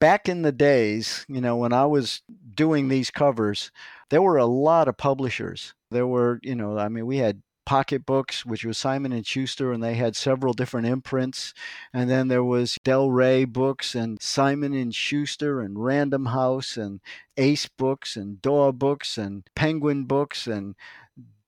back 0.00 0.28
in 0.28 0.42
the 0.42 0.52
days, 0.52 1.24
you 1.28 1.40
know, 1.40 1.56
when 1.56 1.72
I 1.72 1.86
was 1.86 2.22
doing 2.54 2.88
these 2.88 3.10
covers, 3.10 3.70
there 4.10 4.22
were 4.22 4.36
a 4.36 4.46
lot 4.46 4.88
of 4.88 4.96
publishers. 4.96 5.74
There 5.90 6.06
were, 6.06 6.40
you 6.42 6.54
know, 6.54 6.76
I 6.76 6.88
mean, 6.88 7.06
we 7.06 7.18
had 7.18 7.42
Pocketbooks, 7.64 8.44
which 8.44 8.64
was 8.64 8.78
Simon 8.78 9.12
and 9.12 9.26
Schuster, 9.26 9.72
and 9.72 9.82
they 9.82 9.94
had 9.94 10.16
several 10.16 10.52
different 10.52 10.86
imprints. 10.86 11.54
And 11.92 12.08
then 12.10 12.28
there 12.28 12.44
was 12.44 12.78
Del 12.84 13.10
Rey 13.10 13.44
Books 13.44 13.94
and 13.94 14.20
Simon 14.20 14.74
and 14.74 14.94
Schuster 14.94 15.60
and 15.60 15.84
Random 15.84 16.26
House 16.26 16.76
and 16.76 17.00
Ace 17.36 17.68
Books 17.68 18.16
and 18.16 18.40
Daw 18.42 18.72
Books 18.72 19.18
and 19.18 19.44
Penguin 19.54 20.04
Books 20.04 20.46
and 20.46 20.74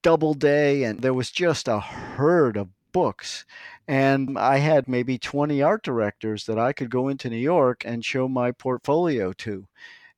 Doubleday, 0.02 0.84
and 0.84 1.00
there 1.00 1.14
was 1.14 1.30
just 1.30 1.66
a 1.66 1.80
herd 1.80 2.56
of 2.56 2.68
books. 2.92 3.44
And 3.86 4.38
I 4.38 4.58
had 4.58 4.88
maybe 4.88 5.18
20 5.18 5.60
art 5.62 5.82
directors 5.82 6.46
that 6.46 6.58
I 6.58 6.72
could 6.72 6.90
go 6.90 7.08
into 7.08 7.28
New 7.28 7.36
York 7.36 7.82
and 7.84 8.04
show 8.04 8.28
my 8.28 8.52
portfolio 8.52 9.32
to. 9.34 9.66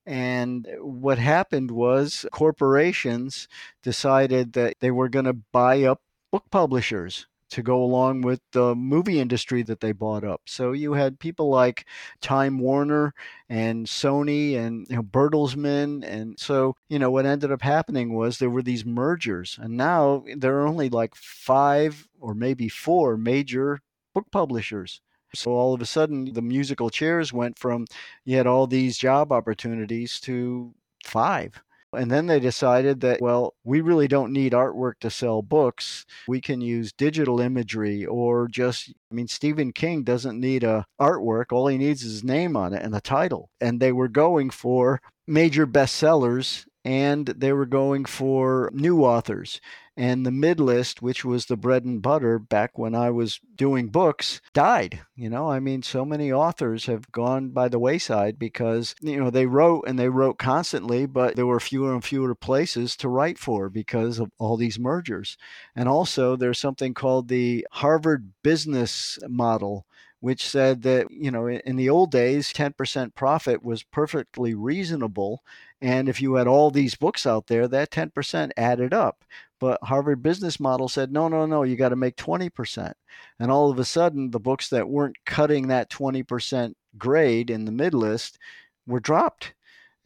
And 0.08 0.66
what 0.80 1.18
happened 1.18 1.70
was 1.70 2.24
corporations 2.32 3.46
decided 3.82 4.54
that 4.54 4.76
they 4.80 4.90
were 4.90 5.10
going 5.10 5.26
to 5.26 5.34
buy 5.34 5.82
up 5.82 6.00
book 6.32 6.44
publishers 6.50 7.26
to 7.50 7.62
go 7.62 7.82
along 7.82 8.22
with 8.22 8.40
the 8.52 8.74
movie 8.74 9.20
industry 9.20 9.62
that 9.64 9.80
they 9.80 9.92
bought 9.92 10.24
up. 10.24 10.40
So 10.46 10.72
you 10.72 10.94
had 10.94 11.18
people 11.18 11.50
like 11.50 11.84
Time 12.22 12.58
Warner 12.58 13.12
and 13.50 13.86
Sony 13.86 14.56
and 14.56 14.86
you 14.88 14.96
know, 14.96 15.02
Bertelsmann. 15.02 16.02
And 16.06 16.38
so, 16.38 16.74
you 16.88 16.98
know, 16.98 17.10
what 17.10 17.26
ended 17.26 17.52
up 17.52 17.60
happening 17.60 18.14
was 18.14 18.38
there 18.38 18.48
were 18.48 18.62
these 18.62 18.86
mergers. 18.86 19.58
And 19.60 19.76
now 19.76 20.24
there 20.36 20.58
are 20.60 20.66
only 20.66 20.88
like 20.88 21.14
five 21.14 22.08
or 22.18 22.32
maybe 22.32 22.70
four 22.70 23.18
major 23.18 23.82
book 24.14 24.30
publishers. 24.30 25.02
So 25.34 25.52
all 25.52 25.74
of 25.74 25.80
a 25.80 25.86
sudden, 25.86 26.32
the 26.32 26.42
musical 26.42 26.90
chairs 26.90 27.32
went 27.32 27.58
from 27.58 27.86
you 28.24 28.36
had 28.36 28.46
all 28.46 28.66
these 28.66 28.98
job 28.98 29.32
opportunities 29.32 30.20
to 30.20 30.74
five. 31.04 31.60
And 31.94 32.10
then 32.10 32.26
they 32.26 32.38
decided 32.38 33.00
that, 33.00 33.22
well, 33.22 33.54
we 33.64 33.80
really 33.80 34.08
don't 34.08 34.32
need 34.32 34.52
artwork 34.52 34.94
to 35.00 35.10
sell 35.10 35.40
books. 35.40 36.04
We 36.26 36.40
can 36.40 36.60
use 36.60 36.92
digital 36.92 37.40
imagery 37.40 38.04
or 38.04 38.46
just, 38.46 38.90
I 39.10 39.14
mean, 39.14 39.26
Stephen 39.26 39.72
King 39.72 40.02
doesn't 40.02 40.38
need 40.38 40.64
a 40.64 40.84
artwork. 41.00 41.46
All 41.50 41.66
he 41.66 41.78
needs 41.78 42.02
is 42.02 42.12
his 42.12 42.24
name 42.24 42.56
on 42.56 42.74
it 42.74 42.82
and 42.82 42.92
the 42.92 43.00
title. 43.00 43.48
And 43.60 43.80
they 43.80 43.92
were 43.92 44.08
going 44.08 44.50
for 44.50 45.00
major 45.26 45.66
bestsellers 45.66 46.66
and 46.88 47.26
they 47.26 47.52
were 47.52 47.66
going 47.66 48.06
for 48.06 48.70
new 48.72 49.04
authors. 49.04 49.60
And 49.94 50.24
the 50.24 50.30
mid 50.30 50.58
list, 50.58 51.02
which 51.02 51.22
was 51.22 51.44
the 51.44 51.56
bread 51.56 51.84
and 51.84 52.00
butter 52.00 52.38
back 52.38 52.78
when 52.78 52.94
I 52.94 53.10
was 53.10 53.40
doing 53.54 53.88
books, 53.88 54.40
died. 54.54 55.00
You 55.14 55.28
know, 55.28 55.50
I 55.50 55.60
mean, 55.60 55.82
so 55.82 56.06
many 56.06 56.32
authors 56.32 56.86
have 56.86 57.12
gone 57.12 57.50
by 57.50 57.68
the 57.68 57.78
wayside 57.78 58.38
because, 58.38 58.94
you 59.02 59.20
know, 59.20 59.28
they 59.28 59.44
wrote 59.44 59.84
and 59.86 59.98
they 59.98 60.08
wrote 60.08 60.38
constantly, 60.38 61.04
but 61.04 61.36
there 61.36 61.44
were 61.44 61.60
fewer 61.60 61.92
and 61.92 62.02
fewer 62.02 62.34
places 62.34 62.96
to 62.98 63.08
write 63.10 63.38
for 63.38 63.68
because 63.68 64.18
of 64.18 64.30
all 64.38 64.56
these 64.56 64.78
mergers. 64.78 65.36
And 65.76 65.90
also, 65.90 66.36
there's 66.36 66.58
something 66.58 66.94
called 66.94 67.28
the 67.28 67.66
Harvard 67.70 68.32
Business 68.42 69.18
Model 69.28 69.84
which 70.20 70.48
said 70.48 70.82
that, 70.82 71.06
you 71.10 71.30
know, 71.30 71.48
in 71.48 71.76
the 71.76 71.88
old 71.88 72.10
days, 72.10 72.52
10% 72.52 73.14
profit 73.14 73.62
was 73.62 73.84
perfectly 73.84 74.54
reasonable. 74.54 75.42
And 75.80 76.08
if 76.08 76.20
you 76.20 76.34
had 76.34 76.48
all 76.48 76.70
these 76.70 76.96
books 76.96 77.26
out 77.26 77.46
there, 77.46 77.68
that 77.68 77.90
10% 77.90 78.50
added 78.56 78.92
up. 78.92 79.24
But 79.60 79.78
Harvard 79.82 80.22
Business 80.22 80.58
Model 80.58 80.88
said, 80.88 81.12
no, 81.12 81.28
no, 81.28 81.46
no, 81.46 81.62
you 81.62 81.76
got 81.76 81.90
to 81.90 81.96
make 81.96 82.16
20%. 82.16 82.92
And 83.38 83.50
all 83.50 83.70
of 83.70 83.78
a 83.78 83.84
sudden, 83.84 84.30
the 84.30 84.40
books 84.40 84.68
that 84.70 84.88
weren't 84.88 85.16
cutting 85.24 85.68
that 85.68 85.90
20% 85.90 86.74
grade 86.96 87.50
in 87.50 87.64
the 87.64 87.72
mid 87.72 87.94
list 87.94 88.38
were 88.86 89.00
dropped 89.00 89.54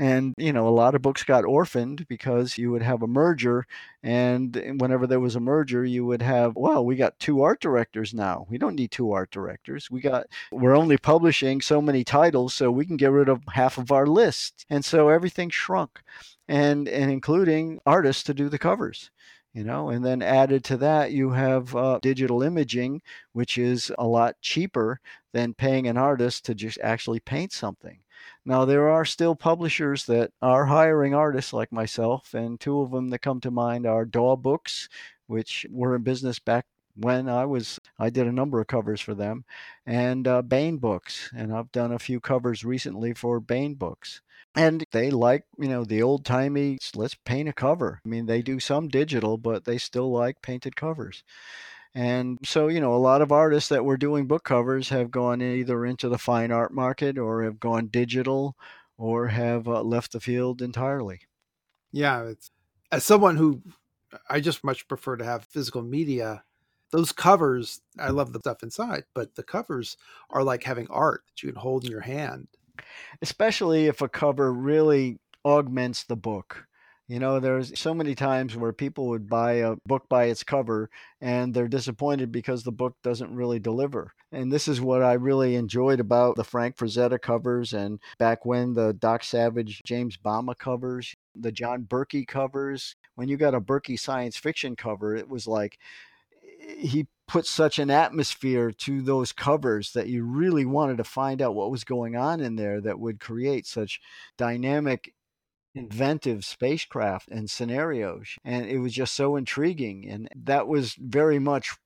and, 0.02 0.34
you 0.36 0.52
know, 0.52 0.66
a 0.66 0.70
lot 0.70 0.96
of 0.96 1.02
books 1.02 1.22
got 1.22 1.44
orphaned 1.44 2.08
because 2.08 2.58
you 2.58 2.72
would 2.72 2.82
have 2.82 3.02
a 3.02 3.06
merger. 3.06 3.68
And 4.02 4.52
whenever 4.80 5.06
there 5.06 5.20
was 5.20 5.36
a 5.36 5.40
merger, 5.40 5.84
you 5.84 6.04
would 6.04 6.22
have, 6.22 6.56
well, 6.56 6.84
we 6.84 6.96
got 6.96 7.20
two 7.20 7.42
art 7.42 7.60
directors 7.60 8.12
now. 8.12 8.44
We 8.50 8.58
don't 8.58 8.74
need 8.74 8.90
two 8.90 9.12
art 9.12 9.30
directors. 9.30 9.92
We 9.92 10.00
got, 10.00 10.26
we're 10.50 10.74
only 10.74 10.98
publishing 10.98 11.60
so 11.60 11.80
many 11.80 12.02
titles, 12.02 12.52
so 12.52 12.72
we 12.72 12.84
can 12.84 12.96
get 12.96 13.12
rid 13.12 13.28
of 13.28 13.42
half 13.52 13.78
of 13.78 13.92
our 13.92 14.08
list. 14.08 14.66
And 14.68 14.84
so 14.84 15.08
everything 15.08 15.50
shrunk, 15.50 16.00
and, 16.48 16.88
and 16.88 17.12
including 17.12 17.78
artists 17.86 18.24
to 18.24 18.34
do 18.34 18.48
the 18.48 18.58
covers 18.58 19.12
you 19.54 19.62
know 19.62 19.90
and 19.90 20.02
then 20.02 20.22
added 20.22 20.64
to 20.64 20.78
that 20.78 21.12
you 21.12 21.28
have 21.28 21.76
uh, 21.76 21.98
digital 22.00 22.42
imaging 22.42 23.02
which 23.34 23.58
is 23.58 23.92
a 23.98 24.06
lot 24.06 24.34
cheaper 24.40 24.98
than 25.32 25.52
paying 25.52 25.86
an 25.86 25.98
artist 25.98 26.46
to 26.46 26.54
just 26.54 26.78
actually 26.82 27.20
paint 27.20 27.52
something 27.52 27.98
now, 28.44 28.64
there 28.64 28.88
are 28.88 29.04
still 29.04 29.36
publishers 29.36 30.06
that 30.06 30.32
are 30.42 30.66
hiring 30.66 31.14
artists 31.14 31.52
like 31.52 31.70
myself, 31.70 32.34
and 32.34 32.58
two 32.58 32.80
of 32.80 32.90
them 32.90 33.10
that 33.10 33.20
come 33.20 33.40
to 33.40 33.50
mind 33.50 33.86
are 33.86 34.04
Daw 34.04 34.36
Books, 34.36 34.88
which 35.26 35.64
were 35.70 35.94
in 35.94 36.02
business 36.02 36.38
back 36.40 36.66
when 36.94 37.28
I 37.28 37.44
was, 37.44 37.78
I 37.98 38.10
did 38.10 38.26
a 38.26 38.32
number 38.32 38.60
of 38.60 38.66
covers 38.66 39.00
for 39.00 39.14
them, 39.14 39.44
and 39.86 40.26
uh, 40.26 40.42
Books, 40.42 41.30
and 41.34 41.52
I've 41.52 41.72
done 41.72 41.92
a 41.92 41.98
few 41.98 42.20
covers 42.20 42.64
recently 42.64 43.14
for 43.14 43.40
Baen 43.40 43.74
Books. 43.74 44.20
And 44.54 44.84
they 44.92 45.10
like, 45.10 45.44
you 45.58 45.68
know, 45.68 45.84
the 45.84 46.02
old 46.02 46.26
timey, 46.26 46.78
let's 46.94 47.14
paint 47.14 47.48
a 47.48 47.54
cover. 47.54 48.00
I 48.04 48.08
mean, 48.08 48.26
they 48.26 48.42
do 48.42 48.60
some 48.60 48.88
digital, 48.88 49.38
but 49.38 49.64
they 49.64 49.78
still 49.78 50.12
like 50.12 50.42
painted 50.42 50.76
covers. 50.76 51.24
And 51.94 52.38
so, 52.44 52.68
you 52.68 52.80
know, 52.80 52.94
a 52.94 52.96
lot 52.96 53.20
of 53.20 53.32
artists 53.32 53.68
that 53.68 53.84
were 53.84 53.98
doing 53.98 54.26
book 54.26 54.44
covers 54.44 54.88
have 54.88 55.10
gone 55.10 55.42
either 55.42 55.84
into 55.84 56.08
the 56.08 56.18
fine 56.18 56.50
art 56.50 56.72
market 56.72 57.18
or 57.18 57.42
have 57.42 57.60
gone 57.60 57.88
digital 57.88 58.56
or 58.96 59.28
have 59.28 59.68
uh, 59.68 59.82
left 59.82 60.12
the 60.12 60.20
field 60.20 60.62
entirely. 60.62 61.20
Yeah, 61.92 62.24
it's 62.24 62.50
as 62.90 63.04
someone 63.04 63.36
who 63.36 63.62
I 64.28 64.40
just 64.40 64.64
much 64.64 64.88
prefer 64.88 65.16
to 65.16 65.24
have 65.24 65.44
physical 65.44 65.82
media, 65.82 66.44
those 66.90 67.12
covers, 67.12 67.80
I 67.98 68.10
love 68.10 68.32
the 68.32 68.38
stuff 68.38 68.62
inside, 68.62 69.04
but 69.14 69.34
the 69.34 69.42
covers 69.42 69.96
are 70.30 70.44
like 70.44 70.62
having 70.62 70.86
art 70.88 71.22
that 71.26 71.42
you 71.42 71.52
can 71.52 71.60
hold 71.60 71.84
in 71.84 71.90
your 71.90 72.00
hand. 72.00 72.48
Especially 73.20 73.86
if 73.86 74.00
a 74.00 74.08
cover 74.08 74.52
really 74.52 75.18
augments 75.44 76.04
the 76.04 76.16
book. 76.16 76.66
You 77.08 77.18
know, 77.18 77.40
there's 77.40 77.78
so 77.78 77.92
many 77.92 78.14
times 78.14 78.56
where 78.56 78.72
people 78.72 79.08
would 79.08 79.28
buy 79.28 79.54
a 79.54 79.76
book 79.86 80.08
by 80.08 80.24
its 80.26 80.44
cover 80.44 80.88
and 81.20 81.52
they're 81.52 81.68
disappointed 81.68 82.30
because 82.30 82.62
the 82.62 82.72
book 82.72 82.94
doesn't 83.02 83.34
really 83.34 83.58
deliver. 83.58 84.12
And 84.30 84.52
this 84.52 84.68
is 84.68 84.80
what 84.80 85.02
I 85.02 85.14
really 85.14 85.56
enjoyed 85.56 86.00
about 86.00 86.36
the 86.36 86.44
Frank 86.44 86.76
Frazetta 86.76 87.20
covers 87.20 87.72
and 87.72 87.98
back 88.18 88.46
when 88.46 88.74
the 88.74 88.92
Doc 88.92 89.24
Savage 89.24 89.82
James 89.84 90.16
Bama 90.16 90.56
covers, 90.56 91.14
the 91.34 91.52
John 91.52 91.84
Berkey 91.84 92.26
covers. 92.26 92.94
When 93.16 93.28
you 93.28 93.36
got 93.36 93.54
a 93.54 93.60
Berkey 93.60 93.98
science 93.98 94.36
fiction 94.36 94.76
cover, 94.76 95.16
it 95.16 95.28
was 95.28 95.46
like 95.46 95.78
eh, 96.60 96.74
he 96.78 97.06
put 97.26 97.46
such 97.46 97.78
an 97.78 97.90
atmosphere 97.90 98.70
to 98.70 99.02
those 99.02 99.32
covers 99.32 99.92
that 99.92 100.08
you 100.08 100.24
really 100.24 100.64
wanted 100.64 100.98
to 100.98 101.04
find 101.04 101.42
out 101.42 101.54
what 101.54 101.70
was 101.70 101.84
going 101.84 102.14
on 102.14 102.40
in 102.40 102.56
there 102.56 102.80
that 102.80 103.00
would 103.00 103.18
create 103.20 103.66
such 103.66 104.00
dynamic 104.36 105.12
inventive 105.74 106.44
spacecraft 106.44 107.28
and 107.28 107.50
scenarios. 107.50 108.36
And 108.44 108.66
it 108.66 108.78
was 108.78 108.92
just 108.92 109.14
so 109.14 109.36
intriguing. 109.36 110.08
And 110.08 110.28
that 110.44 110.68
was 110.68 110.94
very 110.94 111.38
much 111.38 111.76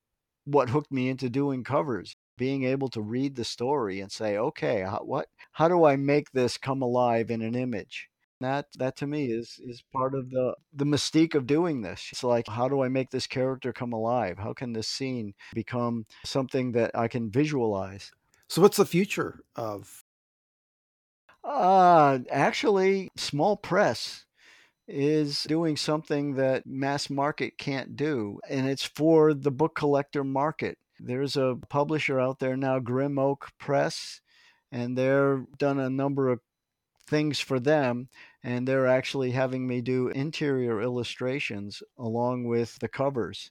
what 0.45 0.71
hooked 0.71 0.93
me 0.93 1.09
into 1.09 1.29
doing 1.29 1.65
covers 1.65 2.17
being 2.39 2.65
able 2.65 2.89
to 2.89 3.01
read 3.01 3.35
the 3.35 3.45
story 3.45 4.01
and 4.01 4.11
say 4.13 4.37
okay 4.37 4.83
how, 4.83 4.99
what 4.99 5.27
how 5.53 5.69
do 5.69 5.85
i 5.85 5.97
make 5.97 6.31
this 6.31 6.57
come 6.57 6.83
alive 6.83 7.31
in 7.31 7.43
an 7.43 7.55
image 7.55 8.09
that 8.41 8.67
that 8.79 8.97
to 8.97 9.07
me 9.07 9.27
is 9.27 9.59
is 9.67 9.83
part 9.93 10.15
of 10.15 10.31
the 10.31 10.55
the 10.75 10.85
mystique 10.85 11.35
of 11.35 11.47
doing 11.47 11.83
this 11.83 12.09
it's 12.13 12.23
like 12.23 12.47
how 12.49 12.69
do 12.69 12.83
i 12.83 12.89
make 12.89 13.11
this 13.11 13.27
character 13.27 13.73
come 13.73 13.93
alive 13.93 14.39
how 14.39 14.53
can 14.53 14.73
this 14.73 14.89
scene 14.89 15.35
become 15.55 16.07
something 16.25 16.73
that 16.73 16.91
i 16.95 17.09
can 17.09 17.31
visualize 17.31 18.13
so 18.49 18.63
what's 18.63 18.77
the 18.77 18.87
future 18.87 19.41
of 19.57 20.05
uh, 21.47 22.19
actually, 22.31 23.11
small 23.17 23.57
press 23.57 24.25
is 24.89 25.45
doing 25.45 25.77
something 25.77 26.35
that 26.35 26.67
mass 26.67 27.11
market 27.11 27.59
can't 27.59 27.97
do, 27.97 28.41
and 28.49 28.69
it's 28.69 28.85
for 28.85 29.35
the 29.35 29.51
book 29.51 29.75
collector 29.75 30.25
market. 30.25 30.79
There's 31.01 31.37
a 31.37 31.57
publisher 31.69 32.21
out 32.21 32.39
there 32.39 32.57
now, 32.57 32.79
Grim 32.79 33.19
Oak 33.19 33.51
Press, 33.59 34.21
and 34.73 34.97
they're 34.97 35.47
done 35.59 35.79
a 35.79 35.91
number 35.91 36.29
of 36.29 36.41
things 37.09 37.41
for 37.41 37.61
them, 37.61 38.09
and 38.43 38.67
they're 38.67 38.87
actually 38.87 39.31
having 39.33 39.67
me 39.67 39.81
do 39.81 40.09
interior 40.09 40.81
illustrations 40.81 41.83
along 41.99 42.45
with 42.45 42.79
the 42.81 42.89
covers 42.89 43.51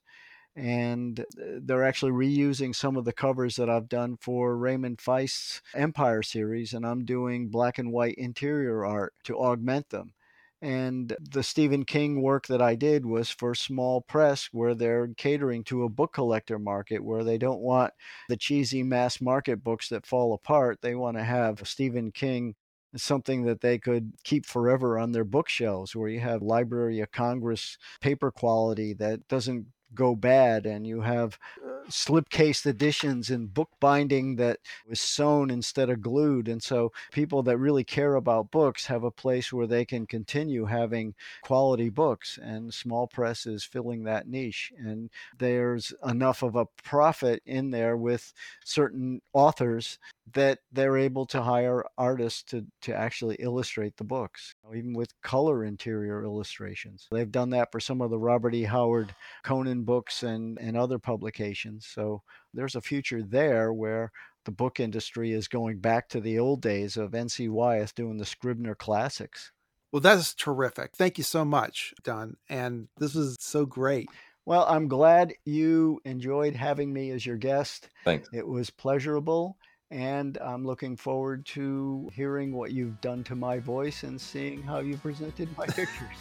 and 0.56 1.20
uh, 1.20 1.60
they're 1.62 1.86
actually 1.86 2.12
reusing 2.12 2.74
some 2.74 2.96
of 2.96 3.06
the 3.06 3.14
covers 3.14 3.56
that 3.58 3.70
I've 3.70 3.90
done 3.90 4.18
for 4.22 4.58
Raymond 4.58 5.00
Feist's 5.02 5.62
Empire 5.74 6.24
series, 6.24 6.74
and 6.74 6.86
I'm 6.86 7.06
doing 7.06 7.50
black 7.50 7.78
and 7.78 7.92
white 7.92 8.16
interior 8.16 8.86
art 8.86 9.14
to 9.26 9.38
augment 9.38 9.90
them. 9.90 10.14
And 10.62 11.16
the 11.20 11.44
Stephen 11.44 11.84
King 11.84 12.22
work 12.22 12.48
that 12.48 12.62
I 12.62 12.76
did 12.76 13.06
was 13.06 13.30
for 13.30 13.54
small 13.54 14.02
press, 14.02 14.50
where 14.52 14.74
they're 14.74 15.10
catering 15.10 15.64
to 15.66 15.84
a 15.84 15.90
book 15.90 16.14
collector 16.14 16.58
market 16.58 17.04
where 17.04 17.24
they 17.24 17.38
don't 17.38 17.60
want 17.60 17.94
the 18.30 18.38
cheesy 18.38 18.82
mass 18.82 19.20
market 19.22 19.64
books 19.64 19.90
that 19.90 20.08
fall 20.08 20.34
apart. 20.34 20.80
They 20.82 20.96
want 20.96 21.18
to 21.18 21.24
have 21.24 21.68
Stephen 21.68 22.12
King 22.12 22.56
something 22.96 23.44
that 23.44 23.62
they 23.62 23.78
could 23.78 24.14
keep 24.24 24.46
forever 24.46 24.98
on 24.98 25.12
their 25.12 25.26
bookshelves 25.26 25.96
where 25.96 26.10
you 26.10 26.20
have 26.20 26.42
library 26.42 27.02
of 27.02 27.12
congress 27.12 27.78
paper 28.00 28.32
quality 28.32 28.94
that 28.94 29.28
doesn't 29.28 29.66
go 29.96 30.16
bad 30.16 30.66
and 30.66 30.86
you 30.86 31.02
have 31.02 31.38
uh, 31.66 31.88
slipcase 31.90 32.66
editions 32.66 33.30
and 33.30 33.54
book 33.54 33.70
binding 33.80 34.36
that 34.36 34.60
was 34.88 35.00
sewn 35.00 35.50
instead 35.50 35.90
of 35.90 36.02
glued 36.02 36.48
and 36.48 36.62
so 36.62 36.92
people 37.12 37.42
that 37.44 37.58
really 37.58 37.84
care 37.84 38.16
about 38.16 38.52
books 38.52 38.86
have 38.86 39.04
a 39.04 39.12
place 39.12 39.52
where 39.54 39.68
they 39.68 39.86
can 39.86 40.06
continue 40.06 40.66
having 40.66 41.14
quality 41.44 41.90
books 41.90 42.38
and 42.42 42.74
small 42.74 43.08
press 43.08 43.46
is 43.46 43.64
filling 43.64 44.04
that 44.04 44.28
niche 44.28 44.72
and 44.78 45.10
there's 45.38 45.94
enough 46.06 46.44
of 46.44 46.56
a 46.56 46.66
profit 46.84 47.42
in 47.46 47.72
there 47.72 47.98
with 47.98 48.34
certain 48.64 49.22
authors 49.34 49.98
that 50.34 50.60
they're 50.72 50.98
able 50.98 51.26
to 51.28 51.42
hire 51.42 51.84
artists 51.98 52.44
to, 52.44 52.66
to 52.82 52.96
actually 52.96 53.36
illustrate 53.40 53.98
the 53.98 54.04
books, 54.04 54.56
even 54.76 54.94
with 54.94 55.20
color 55.22 55.64
interior 55.64 56.24
illustrations. 56.24 57.08
They've 57.12 57.32
done 57.32 57.52
that 57.52 57.72
for 57.72 57.80
some 57.80 58.02
of 58.02 58.10
the 58.10 58.18
Robert 58.18 58.56
E. 58.56 58.64
Howard 58.64 59.14
Conan 59.44 59.84
books 59.84 60.24
and, 60.24 60.58
and 60.60 60.76
other 60.76 60.98
publications. 60.98 61.86
So 61.86 62.24
there's 62.54 62.76
a 62.76 62.82
future 62.82 63.22
there 63.22 63.72
where 63.72 64.12
the 64.46 64.52
book 64.52 64.80
industry 64.80 65.32
is 65.32 65.48
going 65.48 65.80
back 65.80 66.10
to 66.10 66.20
the 66.20 66.40
old 66.40 66.62
days 66.62 66.98
of 66.98 67.14
N.C. 67.14 67.48
Wyeth 67.48 67.94
doing 67.94 68.18
the 68.18 68.26
Scribner 68.26 68.76
classics. 68.76 69.52
Well, 69.92 70.02
that's 70.02 70.34
terrific. 70.34 70.96
Thank 70.96 71.18
you 71.18 71.24
so 71.24 71.46
much, 71.46 71.94
Don. 72.04 72.36
And 72.50 72.88
this 72.98 73.14
was 73.14 73.38
so 73.40 73.66
great. 73.66 74.10
Well, 74.46 74.66
I'm 74.68 74.88
glad 74.88 75.34
you 75.46 76.02
enjoyed 76.06 76.56
having 76.56 76.94
me 76.94 77.12
as 77.12 77.26
your 77.26 77.38
guest. 77.38 77.90
Thanks. 78.04 78.30
It 78.34 78.48
was 78.48 78.70
pleasurable 78.70 79.58
and 79.96 80.38
I'm 80.40 80.66
looking 80.66 80.98
forward 80.98 81.46
to 81.48 82.10
hearing 82.14 82.54
what 82.54 82.74
you've 82.74 83.00
done 83.00 83.24
to 83.26 83.36
my 83.36 83.60
voice 83.60 84.04
and 84.04 84.20
seeing 84.20 84.62
how 84.62 84.80
you 84.80 84.98
presented 84.98 85.48
my 85.58 85.66
pictures. 85.68 86.18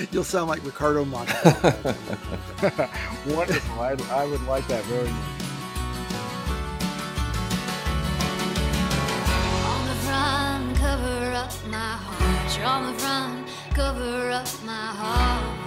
You'll 0.10 0.24
sound 0.24 0.48
like 0.48 0.64
Ricardo 0.66 1.04
Montalban. 1.04 1.94
Wonderful. 3.28 3.80
I, 3.80 3.96
I 4.10 4.24
would 4.24 4.42
like 4.42 4.66
that 4.66 4.82
very 4.86 5.08
much. 5.08 5.40
On 9.68 9.86
the 9.86 9.94
front, 10.02 10.76
cover 10.78 11.32
up 11.36 11.52
my 11.68 11.76
heart. 11.76 12.58
You're 12.58 12.66
on 12.66 12.92
the 12.92 12.98
front, 12.98 13.48
cover 13.72 14.30
up 14.32 14.48
my 14.64 14.72
heart. 14.72 15.59